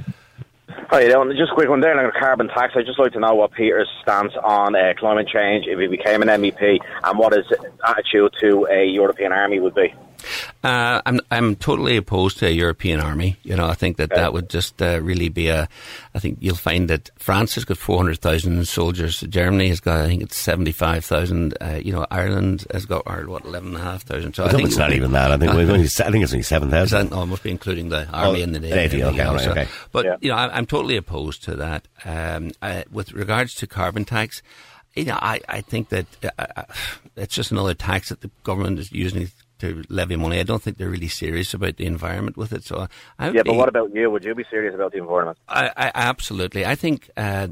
Hi, 0.69 1.03
Dylan. 1.05 1.37
Just 1.37 1.53
a 1.53 1.55
quick 1.55 1.69
one 1.69 1.81
there 1.81 1.99
on 1.99 2.05
the 2.05 2.13
carbon 2.13 2.49
tax. 2.49 2.75
I'd 2.77 2.87
just 2.87 2.99
like 2.99 3.13
to 3.13 3.21
know 3.21 3.35
what 3.35 3.53
Peter's 3.53 3.89
stance 4.03 4.33
on 4.43 4.77
uh, 4.77 4.95
climate 4.97 5.27
change, 5.27 5.67
if 5.67 5.79
he 5.79 5.87
became 5.87 6.23
an 6.23 6.29
MEP, 6.29 6.79
and 7.05 7.19
what 7.19 7.33
his 7.33 7.47
attitude 7.87 8.33
to 8.41 8.67
a 8.71 8.85
European 8.85 9.33
army 9.33 9.59
would 9.59 9.75
be. 9.75 9.93
Uh, 10.65 11.03
I'm 11.05 11.21
I'm 11.33 11.57
totally 11.57 11.97
opposed 11.97 12.39
to 12.39 12.47
a 12.47 12.51
European 12.51 13.01
army. 13.01 13.37
You 13.43 13.57
know, 13.57 13.67
I 13.67 13.75
think 13.75 13.97
that 13.97 14.11
that 14.11 14.33
would 14.33 14.49
just 14.49 14.81
uh, 14.81 15.01
really 15.03 15.29
be 15.29 15.49
a. 15.49 15.69
I 16.15 16.19
think 16.21 16.39
you'll 16.41 16.55
find 16.55 16.89
that 16.89 17.11
France 17.19 17.57
has 17.57 17.65
got 17.65 17.79
four 17.79 17.97
hundred 17.97 18.21
thousand 18.21 18.69
soldiers. 18.69 19.21
Germany 19.23 19.69
has 19.69 19.81
got 19.81 20.01
I 20.01 20.07
think 20.07 20.23
it's 20.23 20.37
seventy 20.39 20.71
five 20.71 21.05
thousand. 21.05 21.55
Uh, 21.61 21.81
you 21.83 21.93
know, 21.93 22.07
Ireland 22.13 22.65
has 22.73 22.87
got 22.87 23.03
or 23.07 23.27
what 23.29 23.45
eleven 23.45 23.71
and 23.71 23.79
a 23.79 23.81
half 23.81 24.03
thousand. 24.05 24.35
So 24.35 24.45
I, 24.45 24.47
I 24.47 24.49
think 24.51 24.59
think 24.61 24.69
it's 24.69 24.79
not 24.79 24.91
be- 24.91 24.97
even 24.97 25.11
that. 25.13 25.33
I 25.33 25.37
think, 25.37 25.53
we're 25.55 25.63
only, 25.63 25.85
I 25.87 26.11
think 26.11 26.23
it's 26.23 26.33
only 26.33 26.43
seven 26.45 26.71
thousand. 26.71 26.85
Is 26.85 26.91
thousand. 26.93 27.11
that, 27.11 27.17
oh, 27.17 27.27
must 27.27 27.43
be 27.43 27.51
including 27.51 27.89
the 27.89 28.07
army 28.11 28.41
Oh, 28.41 28.45
and 28.45 28.55
the 28.55 28.61
navy. 28.61 28.75
Navy, 28.77 29.01
and 29.01 29.09
everything 29.09 29.21
okay, 29.21 29.29
all 29.29 29.35
else, 29.35 29.47
right, 29.49 29.55
so- 29.57 29.61
okay. 29.63 29.71
But 29.91 30.05
Yeah. 30.05 30.17
you 30.21 30.31
know, 30.31 30.37
I, 30.37 30.57
I'm 30.57 30.67
totally 30.67 30.97
opposed 30.97 31.43
to 31.45 31.57
that. 31.57 31.89
Um, 32.05 32.53
uh, 32.63 32.83
with 32.93 33.13
regards 33.13 33.55
to 33.55 33.67
carbon 33.67 34.05
tax, 34.05 34.43
you 34.95 35.07
know, 35.07 35.19
I, 35.21 35.41
I 35.49 35.61
think 35.61 35.89
that 35.89 36.07
uh, 36.39 36.45
uh, 36.57 36.63
it's 37.17 37.35
just 37.35 37.51
another 37.51 37.75
tax 37.75 38.11
that 38.11 38.21
the 38.21 38.31
government 38.45 38.79
is 38.79 38.93
using 38.93 39.29
to 39.63 39.85
levy 39.89 40.17
money. 40.17 40.41
I 40.41 40.43
don't 40.43 40.61
think 40.61 40.77
they're 40.77 40.91
really 40.91 41.09
serious 41.09 41.55
about 41.55 41.77
the 41.77 41.87
environment 41.87 42.37
with 42.37 42.53
it. 42.53 42.65
So 42.65 42.89
I 43.19 43.31
Yeah, 43.31 43.43
but 43.45 43.53
be- 43.53 43.57
what 43.57 43.69
about 43.69 43.95
you? 43.95 44.11
Would 44.11 44.25
you 44.25 44.35
be 44.35 44.45
serious 44.51 44.75
about 44.75 44.93
the 44.93 44.99
environment? 44.99 45.39
I, 45.49 45.71
I 45.77 45.93
absolutely. 45.95 46.67
I 46.67 46.75
think 46.75 47.11
uh, 47.17 47.49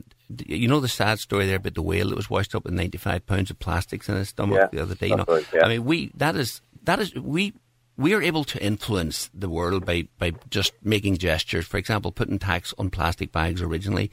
you 0.47 0.69
know 0.69 0.81
the 0.81 0.89
sad 0.89 1.21
story 1.21 1.47
there 1.47 1.57
about 1.57 1.75
the 1.75 1.83
whale 1.83 2.09
that 2.11 2.17
was 2.17 2.29
washed 2.29 2.55
up 2.55 2.65
with 2.65 2.75
ninety 2.75 2.99
five 2.99 3.25
pounds 3.27 3.51
of 3.51 3.59
plastics 3.59 4.09
in 4.09 4.17
its 4.17 4.31
stomach 4.31 4.59
Yeah, 4.61 4.69
the 4.73 4.83
other 4.83 4.97
day. 4.97 5.09
You 5.09 5.17
know, 5.17 5.25
right, 5.29 5.47
yeah. 5.55 5.65
I 5.65 5.69
mean, 5.69 5.85
we 5.85 6.11
that 6.17 6.37
is 6.37 6.61
that 6.85 6.99
is 7.01 7.15
we. 7.15 7.55
We 8.01 8.15
are 8.15 8.23
able 8.23 8.45
to 8.45 8.63
influence 8.65 9.29
the 9.35 9.49
world 9.51 9.85
by, 9.85 10.09
by 10.19 10.33
just 10.49 10.73
making 10.83 11.19
gestures. 11.19 11.67
For 11.67 11.77
example, 11.77 12.13
putting 12.13 12.39
tax 12.39 12.73
on 12.79 12.89
plastic 12.89 13.31
bags 13.31 13.61
originally, 13.61 14.11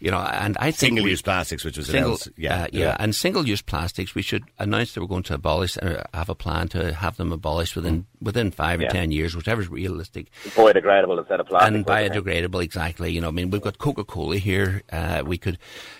you 0.00 0.10
know, 0.10 0.18
and 0.18 0.56
I 0.58 0.72
think 0.72 0.90
Single-use 0.98 1.22
plastics, 1.22 1.64
which 1.64 1.76
was 1.76 1.86
Single, 1.86 2.10
announced. 2.10 2.28
Yeah, 2.36 2.62
uh, 2.64 2.66
yeah, 2.72 2.96
and 2.98 3.14
single-use 3.14 3.62
plastics. 3.62 4.16
We 4.16 4.22
should 4.22 4.42
announce 4.58 4.94
that 4.94 5.00
we're 5.00 5.06
going 5.06 5.22
to 5.24 5.34
abolish, 5.34 5.76
or 5.76 6.04
have 6.12 6.28
a 6.28 6.34
plan 6.34 6.66
to 6.68 6.92
have 6.92 7.16
them 7.16 7.30
abolished 7.32 7.76
within 7.76 8.06
within 8.20 8.50
five 8.50 8.80
or 8.80 8.88
ten 8.88 9.12
years, 9.12 9.36
whichever's 9.36 9.68
realistic 9.68 10.26
Biodegradable 10.56 11.16
instead 11.20 11.38
of 11.38 11.46
plastic. 11.46 11.72
and 11.72 11.86
biodegradable, 11.86 12.60
exactly. 12.60 13.12
You 13.12 13.20
know, 13.20 13.28
I 13.28 13.30
mean, 13.30 13.50
we've 13.50 13.62
got 13.62 13.78
Coca 13.78 14.02
Cola 14.02 14.38
here. 14.38 14.82
Uh, 14.90 15.22
we 15.24 15.38
could 15.38 15.56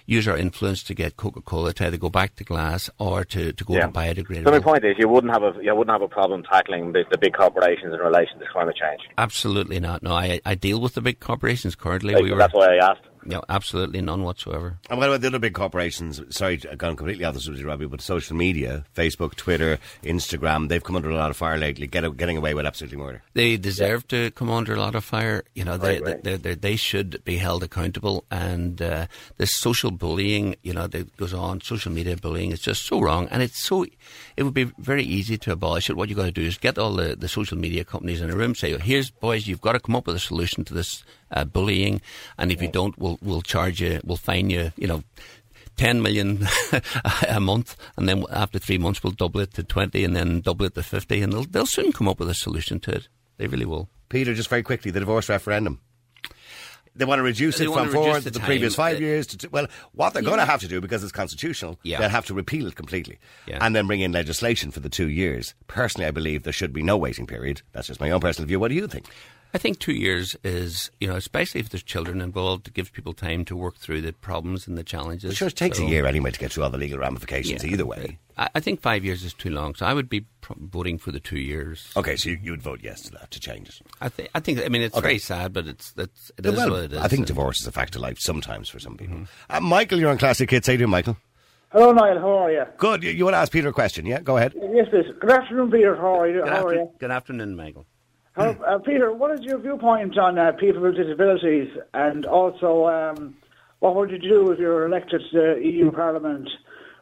use 0.07 0.27
our 0.27 0.37
influence 0.37 0.83
to 0.85 0.95
get 0.95 1.17
Coca 1.17 1.41
Cola 1.41 1.73
to 1.75 1.87
either 1.87 1.97
go 1.97 2.09
back 2.09 2.35
to 2.37 2.43
glass 2.45 2.91
or 2.99 3.25
to, 3.27 3.53
to 3.53 3.65
go 3.65 3.75
Yeah. 3.75 3.87
to 3.87 3.93
biodegradable. 3.93 4.47
So 4.47 4.51
my 4.51 4.59
point 4.59 4.85
is, 4.85 4.97
you 4.99 5.09
wouldn't 5.09 5.33
have 5.33 5.45
a 5.45 5.55
you 5.63 5.73
wouldn't 5.75 5.93
have 5.95 6.03
a 6.03 6.09
problem 6.09 6.43
tackling 6.43 6.93
the, 6.93 7.05
the 7.09 7.19
big 7.29 7.39
corporations 7.39 7.93
in 7.93 8.01
relation 8.01 8.39
to 8.39 8.47
climate 8.53 8.77
change. 8.77 9.01
Absolutely 9.17 9.81
not. 9.81 10.03
No, 10.03 10.13
I, 10.13 10.41
I 10.45 10.55
deal 10.55 10.81
with 10.81 10.95
the 10.95 11.01
big 11.01 11.21
corporations 11.21 11.75
currently. 11.75 12.15
Like, 12.15 12.23
we 12.23 12.33
were, 12.33 12.39
that's 12.39 12.55
why 12.55 12.77
I 12.77 12.91
asked. 12.91 13.08
No, 13.25 13.43
absolutely 13.49 14.01
none 14.01 14.23
whatsoever. 14.23 14.79
And 14.89 14.99
what 14.99 15.09
about 15.09 15.21
the 15.21 15.27
other 15.29 15.39
big 15.39 15.55
corporations? 15.55 16.21
Sorry, 16.31 16.61
I've 16.71 16.79
gone 16.79 16.97
completely 16.97 17.25
off 17.25 17.35
the 17.35 17.41
subject, 17.41 17.67
Robbie, 17.67 17.87
but 17.87 18.01
social 18.01 18.37
media, 18.37 18.85
Facebook, 18.95 19.35
Twitter, 19.35 19.79
Instagram, 20.03 20.69
they've 20.69 20.83
come 20.83 20.97
under 20.97 21.11
a 21.11 21.17
lot 21.17 21.31
of 21.31 21.37
fire 21.37 21.59
lately, 21.59 21.87
get, 21.87 22.17
getting 22.17 22.37
away 22.37 22.55
with 22.55 22.67
absolutely 22.67 22.99
murder. 22.99 23.23
They 23.35 23.57
deserve 23.57 24.09
to 24.09 24.31
come 24.33 24.51
under 24.51 24.75
a 24.75 24.81
lot 24.81 24.95
of 24.95 25.05
fire. 25.05 25.45
You 25.55 25.65
know, 25.65 25.77
they, 25.77 26.01
Right, 26.01 26.03
right. 26.03 26.25
They, 26.25 26.37
they, 26.37 26.55
they 26.55 26.77
should 26.77 27.23
be 27.25 27.37
held 27.37 27.63
accountable. 27.63 28.25
And 28.31 28.81
uh, 28.81 29.07
this 29.37 29.57
social 29.57 29.91
bullying, 29.91 30.57
you 30.63 30.73
know, 30.73 30.87
that 30.87 31.17
goes 31.17 31.35
on, 31.35 31.61
social 31.61 31.93
media 31.93 32.17
bullying, 32.17 32.53
it's 32.53 32.63
just 32.63 32.85
so 32.85 33.01
wrong. 33.01 33.29
And 33.31 33.43
it's 33.43 33.63
so, 33.63 33.85
it 34.37 34.43
would 34.43 34.55
be 34.55 34.65
very 34.79 35.05
easy 35.05 35.39
to 35.39 35.53
abolish 35.53 35.91
it. 35.91 35.97
What 35.97 36.09
you've 36.09 36.19
got 36.19 36.27
to 36.27 36.33
do 36.33 36.43
is 36.43 36.59
get 36.59 36.79
all 36.79 36.95
the, 36.95 37.17
the 37.17 37.29
social 37.29 37.59
media 37.59 37.85
companies 37.85 38.21
in 38.21 38.31
a 38.31 38.37
room, 38.37 38.55
say, 38.55 38.77
here's, 38.79 39.11
boys, 39.11 39.47
you've 39.47 39.61
got 39.61 39.73
to 39.73 39.81
come 39.81 39.97
up 39.97 40.07
with 40.07 40.17
a 40.17 40.21
solution 40.21 40.65
to 40.65 40.75
this 40.75 41.05
uh, 41.31 41.45
bullying. 41.45 42.01
And 42.39 42.51
if 42.53 42.61
you 42.63 42.69
don't, 42.69 42.99
we'll, 42.99 43.19
we'll 43.23 43.43
charge 43.43 43.81
you, 43.81 44.01
we'll 44.05 44.17
fine 44.17 44.51
you, 44.51 44.73
you 44.77 44.87
know, 44.87 45.03
10 45.77 46.03
million 46.03 46.45
a 47.29 47.39
month, 47.39 47.77
and 47.97 48.09
then 48.09 48.25
after 48.33 48.59
three 48.59 48.79
months, 48.79 49.03
we'll 49.05 49.13
double 49.13 49.41
it 49.41 49.55
to 49.55 49.63
20 49.63 50.03
and 50.05 50.17
then 50.17 50.41
double 50.41 50.67
it 50.67 50.75
to 50.75 50.83
50, 50.83 51.23
and 51.23 51.33
they'll, 51.33 51.45
they'll 51.45 51.67
soon 51.67 51.93
come 51.93 52.09
up 52.09 52.19
with 52.19 52.29
a 52.29 52.35
solution 52.35 52.81
to 52.81 52.91
it. 52.91 53.09
They 53.37 53.47
really 53.47 53.65
will. 53.65 53.89
Peter, 54.09 54.35
just 54.35 54.49
very 54.51 54.65
quickly, 54.65 54.91
the 54.91 54.99
divorce 54.99 55.29
referendum. 55.29 55.81
They 56.97 57.05
want 57.05 57.21
to 57.21 57.23
reduce 57.23 57.59
They 57.59 57.67
it 57.67 57.73
from 57.73 57.87
to 57.87 57.93
four 57.93 58.19
the 58.19 58.31
the, 58.31 58.41
previous 58.41 58.75
five 58.75 59.01
years 59.01 59.29
to 59.29 59.37
two. 59.39 59.49
Well, 59.53 59.69
what 59.93 60.15
they're 60.15 60.23
going 60.23 60.39
to 60.41 60.45
have 60.45 60.61
to 60.63 60.69
do 60.69 60.81
because 60.81 61.05
it's 61.05 61.13
constitutional, 61.13 61.79
Yeah. 61.85 62.01
they'll 62.01 62.09
have 62.09 62.27
to 62.27 62.35
repeal 62.35 62.67
it 62.67 62.75
completely, 62.75 63.21
Yeah. 63.47 63.59
and 63.61 63.77
then 63.77 63.87
bring 63.87 64.01
in 64.01 64.11
legislation 64.11 64.73
for 64.73 64.81
the 64.81 64.89
two 64.89 65.09
years. 65.09 65.55
Personally, 65.69 66.09
I 66.09 66.11
believe 66.11 66.43
there 66.43 66.53
should 66.53 66.73
be 66.73 66.83
no 66.83 66.97
waiting 66.97 67.29
period. 67.29 67.63
That's 67.71 67.87
just 67.87 68.01
my 68.01 68.11
own 68.11 68.21
personal 68.21 68.49
view. 68.49 68.59
What 68.59 68.69
do 68.69 68.75
you 68.75 68.89
think? 68.89 69.07
I 69.55 69.59
think 69.59 69.79
two 69.79 69.93
years 69.93 70.37
is, 70.45 70.91
you 71.01 71.09
know, 71.09 71.17
especially 71.17 71.61
if 71.61 71.71
there's 71.71 71.83
children 71.83 72.21
involved, 72.21 72.69
it 72.69 72.75
gives 72.75 72.91
people 72.91 73.15
time 73.15 73.45
to 73.47 73.57
work 73.57 73.77
through 73.77 74.03
the 74.03 74.13
problems 74.13 74.67
and 74.69 74.77
the 74.77 74.85
challenges. 74.85 75.37
Sure, 75.39 75.49
it 75.49 75.57
takes 75.57 75.79
So, 75.79 75.85
a 75.85 75.89
year 75.89 76.05
anyway 76.07 76.31
to 76.31 76.39
get 76.39 76.53
through 76.53 76.65
all 76.65 76.71
the 76.71 76.77
legal 76.79 76.99
ramifications. 76.99 77.65
yeah. 77.65 77.71
Either 77.71 77.87
way. 77.87 78.19
I, 78.37 78.51
I 78.57 78.61
think 78.61 78.83
five 78.83 79.05
years 79.07 79.25
is 79.25 79.33
too 79.33 79.49
long, 79.51 79.75
so 79.75 79.87
I 79.87 79.95
would 79.95 80.11
be 80.11 80.27
pro- 80.43 80.57
voting 80.61 80.99
for 80.99 81.13
the 81.13 81.21
two 81.21 81.39
years. 81.39 81.91
Okay, 81.97 82.15
so 82.17 82.29
you, 82.29 82.39
you 82.43 82.51
would 82.51 82.61
vote 82.63 82.81
yes 82.83 83.01
to 83.03 83.11
that 83.13 83.31
to 83.31 83.41
change 83.41 83.69
it. 83.71 83.81
I 84.03 84.09
think. 84.11 84.29
I 84.35 84.41
think. 84.41 84.61
I 84.65 84.69
mean, 84.69 84.83
it's 84.83 84.95
Okay. 84.95 85.03
very 85.03 85.19
sad, 85.19 85.55
but 85.55 85.67
it's 85.67 85.93
that's 85.93 86.31
it 86.37 86.45
is 86.45 86.55
well, 86.55 86.71
what 86.71 86.83
it 86.85 86.93
is. 86.93 86.99
I 86.99 87.09
think 87.09 87.27
divorce 87.27 87.61
is 87.61 87.67
a 87.67 87.73
fact 87.73 87.97
of 87.97 88.03
life 88.03 88.19
sometimes 88.21 88.69
for 88.69 88.79
some 88.79 88.97
people. 88.99 89.21
Uh, 89.49 89.61
Michael, 89.61 89.99
you're 89.99 90.11
on 90.11 90.19
Classic 90.19 90.49
Hits. 90.51 90.67
How 90.67 90.73
do 90.73 90.75
you 90.75 90.79
doing, 90.81 90.91
Michael? 90.91 91.17
Hello, 91.73 91.93
Niall. 91.93 92.19
How 92.19 92.39
are 92.45 92.53
you? 92.53 92.65
Good. 92.77 93.03
You, 93.03 93.11
you 93.11 93.25
want 93.25 93.35
to 93.35 93.39
ask 93.39 93.51
Peter 93.53 93.69
a 93.69 93.73
question? 93.73 94.05
Yeah, 94.07 94.21
go 94.21 94.37
ahead. 94.37 94.55
Yes, 94.73 94.89
please. 94.91 95.07
Good 95.21 95.31
afternoon, 95.31 95.71
Peter. 95.71 95.97
How 95.97 96.21
are 96.21 96.29
you? 96.29 96.41
Good, 96.43 96.49
How 96.53 96.65
are 96.67 96.75
you? 96.75 96.91
good 96.99 97.11
afternoon, 97.11 97.57
Michael. 97.57 97.87
How, 98.39 98.51
uh, 98.51 98.79
Peter, 98.79 99.13
what 99.13 99.33
is 99.33 99.45
your 99.45 99.59
viewpoint 99.59 100.17
on 100.17 100.39
uh, 100.39 100.53
people 100.53 100.81
with 100.81 100.95
disabilities, 100.95 101.77
and 101.93 102.25
also 102.25 102.87
um, 102.87 103.35
what 103.81 103.97
would 103.97 104.13
you 104.13 104.19
do 104.19 104.53
if 104.53 104.61
you 104.61 104.69
were 104.69 104.87
elected 104.87 105.23
to 105.33 105.57
the 105.57 105.61
EU 105.67 105.91
Parliament 105.91 106.49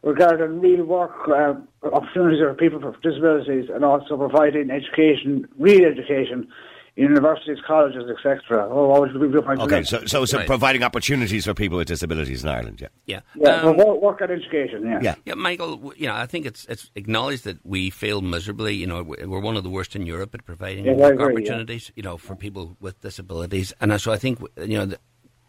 regarding 0.03 0.63
real 0.63 0.87
work 0.87 1.13
uh, 1.29 1.53
opportunities 1.93 2.41
for 2.41 2.55
people 2.55 2.79
with 2.79 2.99
disabilities 3.03 3.69
and 3.69 3.85
also 3.85 4.17
providing 4.17 4.71
education, 4.71 5.47
real 5.59 5.85
education, 5.85 6.49
universities, 6.97 7.59
colleges, 7.67 8.05
etc. 8.11 8.67
Oh, 8.71 8.89
what 8.89 9.01
would 9.03 9.13
be 9.13 9.29
your 9.29 9.61
Okay, 9.61 9.83
so 9.85 10.05
so, 10.07 10.25
so 10.25 10.39
Right. 10.39 10.47
providing 10.47 10.83
opportunities 10.83 11.45
for 11.45 11.53
people 11.55 11.77
with 11.77 11.89
disabilities 11.89 12.43
in 12.43 12.49
Ireland. 12.49 12.81
Yeah. 12.81 12.89
Yeah. 13.07 13.21
yeah, 13.37 13.61
Um, 13.63 13.77
work, 13.77 14.01
work 14.01 14.21
and 14.23 14.31
education. 14.33 14.83
Yeah. 14.85 15.01
Yeah. 15.03 15.15
Yeah, 15.27 15.35
Michael. 15.35 15.93
You 15.97 16.07
know, 16.07 16.15
I 16.15 16.27
think 16.27 16.47
it's 16.47 16.65
it's 16.67 16.91
acknowledged 16.95 17.45
that 17.45 17.59
we 17.65 17.91
fail 17.91 18.23
miserably. 18.23 18.75
You 18.75 18.87
know, 18.87 19.03
we're 19.03 19.29
we're 19.29 19.41
one 19.41 19.57
of 19.57 19.63
the 19.63 19.71
worst 19.71 19.95
in 19.95 20.07
Europe 20.07 20.35
at 20.35 20.45
providing 20.47 20.87
Yeah, 20.87 20.93
work 20.93 21.13
agree, 21.15 21.27
yeah. 21.27 21.33
opportunities. 21.33 21.93
You 21.97 22.03
know, 22.03 22.17
for 22.17 22.35
people 22.35 22.77
with 22.81 23.01
disabilities, 23.03 23.75
and 23.81 24.01
so 24.01 24.11
I 24.13 24.17
think 24.17 24.41
you 24.57 24.79
know, 24.79 24.87
the, 24.87 24.99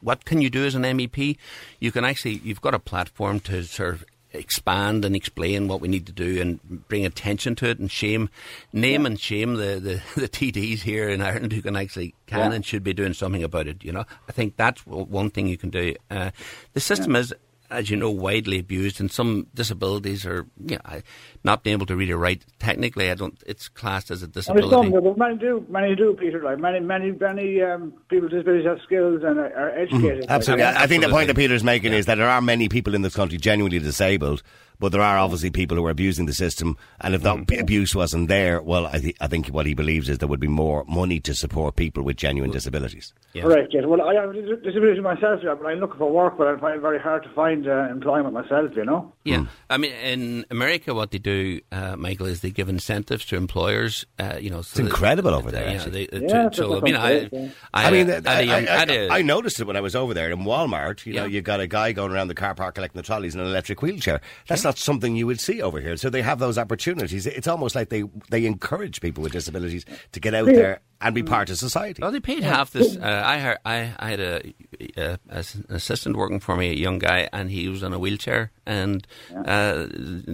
what 0.02 0.26
can 0.26 0.42
you 0.42 0.50
do 0.50 0.66
as 0.66 0.76
an 0.76 0.84
MEP? 0.84 1.38
You 1.80 1.92
can 1.94 2.04
actually 2.04 2.42
you've 2.44 2.62
got 2.62 2.74
a 2.74 2.80
platform 2.80 3.40
to 3.42 3.64
sort 3.64 3.94
of 3.94 4.06
expand 4.38 5.04
and 5.06 5.16
explain 5.16 5.68
what 5.68 5.82
we 5.82 5.88
need 5.88 6.06
to 6.08 6.12
do 6.12 6.40
and 6.42 6.88
bring 6.88 7.06
attention 7.06 7.56
to 7.56 7.70
it 7.70 7.80
and 7.80 7.90
shame, 7.92 8.30
name 8.74 9.06
and 9.06 9.20
shame 9.20 9.56
the, 9.56 9.80
the, 9.80 10.02
the 10.22 10.30
TDs 10.30 10.80
here 10.82 11.10
in 11.10 11.22
Ireland 11.22 11.54
who 11.54 11.62
can 11.62 11.76
actually 11.76 12.14
can 12.28 12.52
Yeah. 12.52 12.56
and 12.56 12.66
should 12.66 12.84
be 12.84 12.94
doing 12.94 13.14
something 13.14 13.44
about 13.44 13.68
it. 13.68 13.84
You 13.84 13.92
know, 13.92 14.06
I 14.28 14.32
think 14.32 14.56
that's 14.58 14.86
one 14.86 15.30
thing 15.30 15.48
you 15.48 15.58
can 15.58 15.70
do. 15.70 15.96
Uh, 16.12 16.32
the 16.74 16.80
system 16.80 17.16
is 17.16 17.34
as 17.70 17.90
you 17.90 17.98
know, 17.98 18.10
widely 18.10 18.60
abused, 18.60 19.00
and 19.02 19.12
some 19.12 19.48
disabilities 19.54 20.26
are, 20.26 20.46
yeah, 20.64 20.78
I- 20.86 21.04
not 21.44 21.64
being 21.64 21.74
able 21.74 21.86
to 21.88 21.96
read 21.96 22.10
or 22.10 22.18
write. 22.18 22.46
Technically, 22.60 23.12
I 23.12 23.16
don't. 23.16 23.42
It's 23.46 23.68
classed 23.68 24.10
as 24.12 24.24
a 24.24 24.28
disability. 24.28 24.70
some, 24.70 24.92
but 24.92 25.18
many 25.18 25.38
do, 25.38 25.66
many 25.70 25.96
do, 25.96 26.16
Peter. 26.20 26.42
Like 26.44 26.60
many, 26.60 26.80
many, 26.80 27.12
many 27.12 27.62
um, 27.62 27.94
people 28.10 28.24
with 28.24 28.32
disabilities 28.32 28.66
have 28.66 28.80
skills 28.86 29.22
and 29.24 29.38
are, 29.40 29.54
are 29.54 29.70
educated. 29.72 30.22
like, 30.22 30.30
Absolutely. 30.30 30.64
and- 30.66 30.78
I 30.78 30.84
I 30.84 30.88
think 30.88 31.04
the 31.04 31.10
point 31.10 31.28
that 31.28 31.36
Peter's 31.36 31.64
making 31.64 31.94
is 31.94 32.06
that 32.06 32.16
there 32.16 32.30
are 32.30 32.42
many 32.42 32.70
people 32.70 32.96
in 32.96 33.02
this 33.02 33.16
country 33.16 33.38
genuinely 33.38 33.80
disabled, 33.80 34.44
but 34.80 34.92
there 34.92 35.02
are 35.02 35.18
obviously 35.18 35.50
people 35.50 35.78
who 35.78 35.86
are 35.86 35.90
abusing 35.90 36.26
the 36.26 36.34
system. 36.34 36.78
And 37.02 37.16
if 37.16 37.24
that 37.24 37.46
abuse 37.60 37.96
wasn't 37.96 38.28
there, 38.28 38.62
well, 38.62 38.88
I, 38.88 39.00
th- 39.00 39.16
I 39.22 39.28
think 39.28 39.48
what 39.48 39.66
he 39.66 39.74
believes 39.74 40.10
is 40.10 40.18
there 40.20 40.28
would 40.28 40.40
be 40.40 40.48
more 40.48 40.84
money 40.88 41.20
to 41.22 41.34
support 41.34 41.76
people 41.76 42.04
with 42.04 42.18
genuine 42.18 42.52
disabilities. 42.52 43.14
Yeah. 43.34 43.44
Correct, 43.44 43.74
yes. 43.74 43.84
Well, 43.86 44.02
I 44.02 44.14
have 44.16 44.30
a 44.32 44.56
disability 44.58 45.02
myself, 45.02 45.42
yeah, 45.44 45.56
but 45.56 45.68
I'm 45.68 45.80
looking 45.80 45.98
for 45.98 46.12
work, 46.12 46.38
but 46.38 46.48
I 46.48 46.58
find 46.60 46.76
it 46.78 46.82
very 46.82 47.00
hard 47.00 47.24
to 47.24 47.30
find 47.30 47.68
uh, 47.68 47.88
employment 47.92 48.34
myself, 48.34 48.72
you 48.76 48.86
know? 48.86 49.14
Yeah, 49.24 49.46
I 49.70 49.78
mean, 49.78 49.92
in 49.94 50.46
America, 50.50 50.94
what 50.94 51.12
they 51.12 51.18
do, 51.18 51.60
uh, 51.72 51.96
Michael, 51.98 52.26
is 52.28 52.42
they 52.42 52.50
give 52.52 52.70
incentives 52.70 53.26
to 53.26 53.36
employers. 53.36 54.06
Uh, 54.18 54.38
you 54.40 54.50
know, 54.50 54.62
so 54.62 54.72
It's 54.72 54.80
incredible 54.80 55.34
over 55.34 55.52
there, 55.52 55.68
You 55.68 55.74
know, 55.78 55.84
actually. 55.84 56.06
they, 56.08 56.18
uh, 56.18 56.28
Yeah, 56.44 56.50
to, 56.50 56.56
so 56.56 56.78
I 56.78 56.82
mean, 56.82 56.96
I. 56.96 57.30
I, 57.74 57.88
I 57.88 57.92
mean, 57.92 58.10
I, 58.10 58.14
had 58.14 58.26
a 58.26 58.46
young- 58.46 58.68
I- 58.68 58.78
had 58.78 58.92
a- 58.92 59.10
I 59.12 59.22
noticed 59.22 59.60
it 59.60 59.68
when 59.68 59.76
I 59.76 59.82
was 59.82 59.96
over 59.96 60.14
there 60.14 60.32
in 60.32 60.40
Walmart. 60.40 61.06
You 61.06 61.14
know, 61.14 61.22
Yeah. 61.24 61.28
you 61.28 61.42
got 61.42 61.60
a 61.60 61.68
guy 61.68 61.92
going 61.92 62.12
around 62.12 62.30
the 62.30 62.36
car 62.36 62.56
park 62.56 62.76
collecting 62.76 63.00
the 63.00 63.06
trolleys 63.06 63.36
in 63.36 63.42
an 63.42 63.48
electric 63.48 63.82
wheelchair. 63.82 64.22
That's 64.48 64.64
not 64.68 64.78
something 64.78 65.16
you 65.16 65.26
would 65.28 65.40
see 65.40 65.62
over 65.62 65.80
here. 65.82 65.96
So 65.98 66.10
they 66.10 66.22
have 66.22 66.40
those 66.40 66.58
opportunities. 66.58 67.26
It's 67.26 67.48
almost 67.48 67.74
like 67.76 67.90
they, 67.90 68.04
they 68.30 68.46
encourage 68.46 69.02
people 69.02 69.24
with 69.24 69.32
disabilities 69.32 69.86
to 70.12 70.20
get 70.20 70.34
out 70.34 70.46
there 70.48 70.82
and 71.02 71.16
be 71.16 71.24
part 71.24 71.50
of 71.50 71.58
society. 71.58 72.02
Well, 72.02 72.12
they 72.12 72.20
paid 72.20 72.44
half 72.44 72.72
this. 72.72 72.98
Uh, 72.98 73.22
I 73.26 73.40
heard, 73.40 73.58
I, 73.66 73.94
I 73.98 74.10
had 74.10 74.20
a, 74.20 74.54
a, 74.98 75.20
as 75.30 75.56
an 75.56 75.66
assistant 75.70 76.18
working 76.18 76.40
for 76.40 76.56
me, 76.58 76.70
a 76.70 76.74
young 76.76 77.00
guy, 77.00 77.30
and 77.32 77.50
he 77.50 77.70
was 77.70 77.82
in 77.84 77.94
a 77.94 78.00
wheelchair, 78.00 78.52
and 78.66 79.08
uh, 79.46 79.88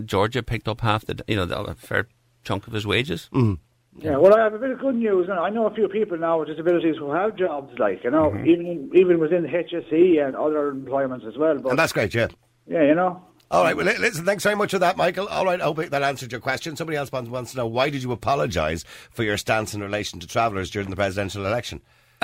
Georgia 0.05 0.41
picked 0.43 0.67
up 0.67 0.81
half 0.81 1.05
the, 1.05 1.23
you 1.27 1.35
know, 1.35 1.45
the, 1.45 1.59
a 1.61 1.73
fair 1.75 2.07
chunk 2.43 2.67
of 2.67 2.73
his 2.73 2.85
wages. 2.87 3.29
Mm. 3.33 3.59
Yeah, 3.99 4.17
well, 4.17 4.33
I 4.35 4.39
have 4.43 4.55
a 4.55 4.57
bit 4.57 4.71
of 4.71 4.79
good 4.79 4.95
news. 4.95 5.29
and 5.29 5.37
I 5.39 5.49
know 5.51 5.67
a 5.67 5.73
few 5.75 5.87
people 5.87 6.17
now 6.17 6.39
with 6.39 6.47
disabilities 6.47 6.95
who 6.97 7.11
have 7.11 7.35
jobs, 7.35 7.77
like, 7.77 8.03
you 8.03 8.09
know, 8.09 8.31
Mm-hmm. 8.31 8.47
even 8.47 8.91
even 8.95 9.19
within 9.19 9.43
HSE 9.45 10.25
and 10.25 10.35
other 10.35 10.69
employments 10.69 11.25
as 11.27 11.37
well. 11.37 11.59
But, 11.59 11.69
And 11.69 11.77
that's 11.79 11.93
great, 11.93 12.11
yeah. 12.15 12.29
yeah, 12.65 12.83
you 12.83 12.95
know. 12.95 13.21
All 13.53 13.63
right, 13.63 13.77
well, 13.77 13.85
listen, 13.85 14.25
thanks 14.25 14.43
very 14.43 14.55
much 14.55 14.71
for 14.71 14.79
that, 14.79 14.97
Michael. 14.97 15.27
All 15.27 15.45
right, 15.45 15.61
I 15.61 15.65
hope 15.65 15.77
that 15.77 16.01
answered 16.01 16.31
your 16.31 16.41
question. 16.41 16.75
Somebody 16.75 16.97
else 16.97 17.11
wants, 17.11 17.51
to 17.51 17.57
know 17.57 17.67
why 17.67 17.91
did 17.91 18.01
you 18.01 18.11
apologise 18.11 18.83
for 19.11 19.21
your 19.21 19.37
stance 19.37 19.75
in 19.75 19.83
relation 19.83 20.19
to 20.21 20.25
travellers 20.25 20.71
during 20.71 20.89
the 20.89 20.95
presidential 20.95 21.45
election? 21.45 21.79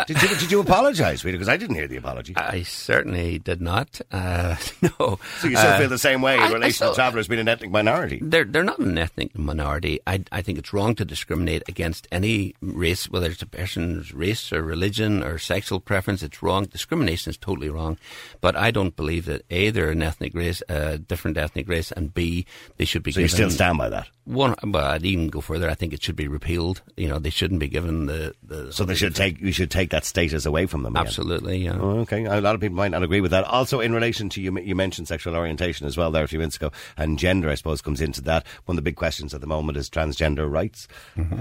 Did 0.08 0.22
you, 0.22 0.28
did 0.38 0.52
you 0.52 0.60
apologise, 0.60 1.22
Peter? 1.24 1.38
Because 1.38 1.50
I 1.50 1.58
didn't 1.58 1.76
hear 1.76 1.88
the 1.88 1.98
apology. 1.98 2.34
I 2.38 2.64
certainly 2.64 3.40
did 3.40 3.62
not. 3.62 4.00
Uh, 4.12 4.56
no. 4.82 5.20
So 5.40 5.48
you 5.48 5.56
still 5.56 5.72
Uh, 5.72 5.78
feel 5.80 5.90
the 5.90 5.98
same 5.98 6.22
way 6.22 6.36
in 6.36 6.42
I- 6.42 6.48
I 6.48 6.52
relation 6.54 6.74
still- 6.74 6.90
to 6.92 6.96
travellers 6.96 7.28
being 7.28 7.42
an 7.42 7.48
ethnic 7.48 7.72
minority? 7.72 8.20
They're 8.22 8.46
they're 8.46 8.64
not 8.64 8.80
an 8.80 8.98
ethnic 8.98 9.38
minority. 9.38 10.00
I 10.08 10.24
I 10.32 10.42
think 10.42 10.58
it's 10.58 10.74
wrong 10.74 10.96
to 10.96 11.06
discriminate 11.06 11.64
against 11.68 12.08
any 12.12 12.56
race, 12.62 13.10
whether 13.10 13.30
it's 13.30 13.42
a 13.42 13.46
person's 13.48 14.14
race 14.14 14.52
or 14.54 14.62
religion 14.64 15.24
or 15.24 15.38
sexual 15.38 15.80
preference. 15.80 16.24
It's 16.24 16.42
wrong. 16.42 16.66
Discrimination 16.66 17.30
is 17.30 17.38
totally 17.38 17.70
wrong. 17.70 17.98
But 18.42 18.56
I 18.56 18.72
don't 18.72 18.96
believe 18.96 19.26
that 19.26 19.44
a 19.50 19.70
they're 19.70 19.92
an 19.92 20.02
ethnic 20.04 20.34
race, 20.34 20.62
a 20.70 20.98
different 20.98 21.38
ethnic 21.38 21.68
race, 21.68 21.92
and 21.92 22.14
b 22.14 22.46
they 22.78 22.86
should 22.86 23.04
be. 23.04 23.12
So 23.12 23.20
you 23.22 23.28
given 23.28 23.36
still 23.36 23.50
stand 23.52 23.78
by 23.78 23.90
that? 23.90 24.08
one. 24.26 24.56
But 24.64 24.84
I'd 24.84 25.06
even 25.06 25.30
go 25.30 25.42
further. 25.42 25.70
I 25.70 25.74
think 25.76 25.92
it 25.94 26.04
should 26.04 26.16
be 26.16 26.28
repealed. 26.28 26.82
You 26.98 27.08
know, 27.08 27.18
they 27.20 27.32
shouldn't 27.32 27.60
be 27.60 27.68
given 27.68 28.06
the 28.06 28.34
the. 28.44 28.72
So 28.72 28.86
they 28.86 28.96
should 28.96 29.16
take 29.16 29.40
you 29.42 29.52
should 29.52 29.72
take 29.72 29.89
that 29.90 30.06
status 30.06 30.46
away 30.46 30.66
from 30.66 30.84
them. 30.84 30.96
again. 30.96 31.06
absolutely. 31.06 31.58
Yeah. 31.60 31.78
Oh, 31.80 32.00
okay, 32.00 32.26
a 32.26 32.42
lot 32.42 32.56
of 32.56 32.62
people 32.62 32.78
might 32.78 32.92
not 32.92 33.04
agree 33.04 33.22
with 33.22 33.32
that. 33.32 33.44
Also, 33.46 33.80
in 33.80 33.94
relation 33.94 34.30
to 34.30 34.42
you, 34.42 34.58
you 34.60 34.76
mentioned 34.76 35.08
sexual 35.08 35.36
orientation 35.36 35.86
as 35.88 35.98
well 35.98 36.12
there 36.12 36.24
a 36.24 36.28
few 36.28 36.40
minutes 36.40 36.56
ago, 36.58 36.72
and 36.98 37.18
gender, 37.20 37.50
I 37.50 37.56
suppose, 37.56 37.82
comes 37.82 38.02
into 38.02 38.22
that. 38.24 38.46
One 38.66 38.74
of 38.74 38.78
the 38.78 38.90
big 38.90 38.96
questions 38.96 39.34
at 39.34 39.42
the 39.42 39.48
moment 39.48 39.78
is 39.78 39.90
transgender 39.90 40.50
rights. 40.52 40.88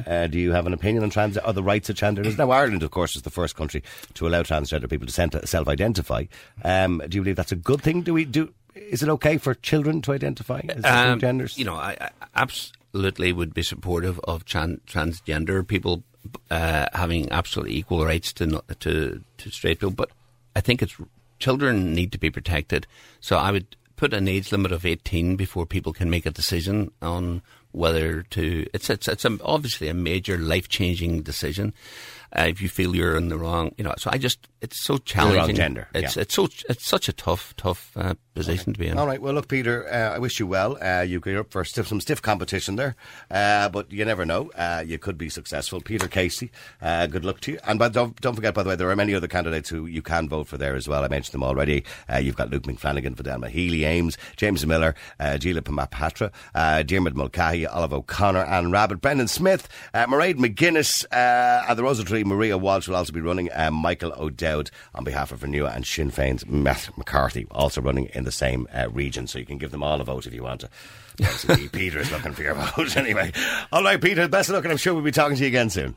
Uh, 0.07 0.27
do 0.27 0.39
you 0.39 0.53
have 0.53 0.67
an 0.67 0.73
opinion 0.73 1.03
on 1.05 1.11
trans 1.11 1.37
or 1.39 1.53
the 1.53 1.63
rights 1.63 1.89
of 1.91 1.97
transgenders? 1.97 2.37
Now, 2.39 2.51
Ireland, 2.51 2.83
of 2.83 2.91
course, 2.91 3.17
is 3.17 3.23
the 3.23 3.31
first 3.31 3.57
country 3.57 3.83
to 4.15 4.27
allow 4.27 4.43
transgender 4.43 4.89
people 4.89 5.07
to 5.07 5.47
self-identify. 5.47 6.25
Um, 6.65 7.03
do 7.09 7.17
you 7.17 7.23
believe 7.23 7.37
that's 7.37 7.53
a 7.53 7.57
good 7.57 7.81
thing? 7.83 8.03
Do 8.03 8.15
we 8.15 8.25
do? 8.25 8.53
Is 8.75 9.03
it 9.03 9.09
okay 9.09 9.39
for 9.39 9.55
children 9.55 10.01
to 10.03 10.13
identify 10.13 10.61
as 10.69 10.77
different 10.77 10.87
Um, 11.15 11.19
genders? 11.21 11.59
You 11.59 11.65
know, 11.65 11.75
I, 11.75 11.97
I 12.01 12.11
absolutely 12.37 13.33
would 13.33 13.53
be 13.53 13.63
supportive 13.63 14.21
of 14.21 14.45
tran- 14.45 14.81
transgender 14.87 15.67
people 15.67 16.05
uh, 16.51 16.87
having 16.93 17.31
absolutely 17.33 17.77
equal 17.77 18.05
rights 18.05 18.33
to, 18.35 18.63
to 18.81 19.23
to 19.39 19.51
straight 19.51 19.79
people, 19.81 19.91
but 19.91 20.11
I 20.57 20.61
think 20.61 20.83
it's 20.83 20.97
children 21.39 21.95
need 21.95 22.13
to 22.13 22.19
be 22.19 22.31
protected. 22.31 22.87
So 23.21 23.37
I 23.37 23.51
would 23.51 23.77
put 23.97 24.13
an 24.13 24.29
age 24.29 24.53
limit 24.53 24.73
of 24.73 24.85
eighteen 24.85 25.37
before 25.37 25.67
people 25.67 25.93
can 25.93 26.11
make 26.11 26.27
a 26.27 26.31
decision 26.31 26.91
on 27.03 27.43
whether 27.73 28.23
to. 28.23 28.67
It's 28.73 28.91
it's 28.91 29.09
it's 29.09 29.25
a, 29.25 29.39
obviously 29.43 29.89
a 29.89 29.95
major 29.95 30.39
life 30.39 30.69
changing 30.69 31.23
decision. 31.23 31.75
Uh, 32.37 32.47
if 32.49 32.61
you 32.61 32.69
feel 32.69 32.95
you're 32.95 33.17
in 33.17 33.29
the 33.29 33.39
wrong, 33.39 33.75
you 33.79 33.85
know, 33.85 33.95
so 33.97 34.11
I 34.13 34.19
just 34.19 34.49
it's 34.61 34.83
so 34.83 34.99
challenging. 34.99 35.57
gender, 35.57 35.89
It's 35.95 36.17
yeah. 36.17 36.23
it's 36.23 36.35
so 36.35 36.49
it's 36.69 36.87
such 36.87 37.09
a 37.09 37.13
tough 37.13 37.55
tough 37.57 37.93
uh, 37.97 38.15
position 38.39 38.73
to 38.73 38.79
be 38.79 38.89
in. 38.89 38.99
All 38.99 39.07
right. 39.07 39.21
Well, 39.21 39.35
look, 39.35 39.49
Peter. 39.49 39.87
Uh, 39.93 40.15
I 40.15 40.19
wish 40.19 40.39
you 40.39 40.47
well. 40.47 40.79
Uh, 40.83 41.03
you 41.03 41.21
you're 41.25 41.41
up 41.41 41.51
for 41.51 41.65
stiff, 41.65 41.89
some 41.89 42.01
stiff 42.01 42.23
competition 42.23 42.77
there, 42.77 42.97
uh, 43.31 43.69
but 43.69 43.93
you 43.93 44.05
never 44.05 44.25
know. 44.25 44.51
Uh, 44.53 44.83
you 44.87 44.99
could 44.99 45.19
be 45.19 45.29
successful. 45.29 45.81
Peter 45.81 46.09
Casey. 46.09 46.51
Uh, 46.81 47.07
good 47.07 47.25
luck 47.25 47.41
to 47.41 47.53
you. 47.53 47.59
And 47.67 47.79
don't 47.93 48.19
don't 48.21 48.35
forget, 48.35 48.55
by 48.55 48.63
the 48.63 48.69
way, 48.71 48.77
there 48.77 48.91
are 48.91 48.97
many 48.97 49.15
other 49.15 49.29
candidates 49.29 49.69
who 49.69 49.87
you 49.87 50.03
can 50.03 50.29
vote 50.29 50.47
for 50.47 50.57
there 50.57 50.75
as 50.75 50.89
well. 50.89 51.05
I 51.05 51.09
mentioned 51.09 51.35
them 51.35 51.43
already. 51.43 51.85
Uh, 52.11 52.19
you've 52.19 52.37
got 52.37 52.51
Luke 52.51 52.67
Ming 52.67 52.77
Flanagan, 52.77 53.15
Fidelma 53.15 53.49
Healy, 53.49 53.85
Eames, 53.85 54.17
James 54.37 54.65
Miller, 54.67 54.95
uh, 55.21 55.37
Dilip 55.39 55.63
Mahapatra, 55.63 56.33
uh, 56.55 56.83
Diarmid 56.83 57.15
Mulcahy, 57.15 57.67
Olive 57.67 57.93
O'Connor, 57.93 58.45
Anne 58.45 58.71
Rabbitte, 58.71 59.01
Brendan 59.01 59.29
Smith, 59.29 59.69
uh, 59.93 60.07
Mairead 60.07 60.37
McGuinness, 60.37 61.05
and 61.11 61.79
the 61.79 61.83
Rosal 61.83 62.05
Tree. 62.05 62.25
Maria 62.25 62.57
Walsh 62.57 62.89
will 62.89 62.97
also 62.97 63.13
be 63.13 63.21
running. 63.21 63.49
Michael 63.73 64.13
O'Dowd 64.17 64.71
on 64.95 65.05
behalf 65.05 65.33
of 65.33 65.41
Renua 65.41 65.75
and 65.75 65.87
Sinn 65.87 66.11
Féin's 66.11 66.47
Matt 66.47 66.91
McCarthy 66.97 67.47
also 67.51 67.81
running 67.81 68.07
in 68.15 68.25
the 68.25 68.28
same 68.33 68.67
uh, 68.73 68.89
region. 68.91 69.27
So 69.27 69.39
you 69.39 69.47
can 69.47 69.59
give 69.59 69.71
them 69.71 69.83
all 69.83 70.01
a 70.01 70.05
vote 70.05 70.27
if 70.27 70.35
you 70.35 70.43
want 70.43 70.61
to. 70.63 70.69
Obviously, 71.21 71.69
Peter 71.73 71.99
is 72.01 72.11
looking 72.13 72.33
for 72.33 72.43
your 72.43 72.55
vote 72.55 72.97
anyway. 72.97 73.33
All 73.73 73.83
right, 73.83 74.01
Peter, 74.01 74.29
best 74.29 74.49
of 74.49 74.55
luck, 74.55 74.65
and 74.65 74.73
I'm 74.73 74.79
sure 74.79 74.95
we'll 74.95 75.03
be 75.03 75.11
talking 75.11 75.37
to 75.37 75.43
you 75.43 75.49
again 75.49 75.71
soon. 75.71 75.97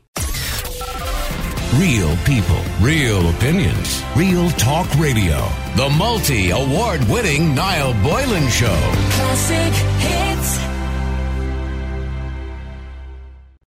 Real 1.76 2.14
people, 2.26 2.60
real 2.82 3.30
opinions, 3.30 4.02
real 4.14 4.50
talk 4.50 4.92
radio. 4.96 5.48
The 5.74 5.88
multi 5.96 6.50
award 6.50 7.02
winning 7.04 7.54
Niall 7.54 7.94
Boylan 8.02 8.48
Show. 8.50 8.78
Classic 9.10 9.72
hits. 9.72 10.21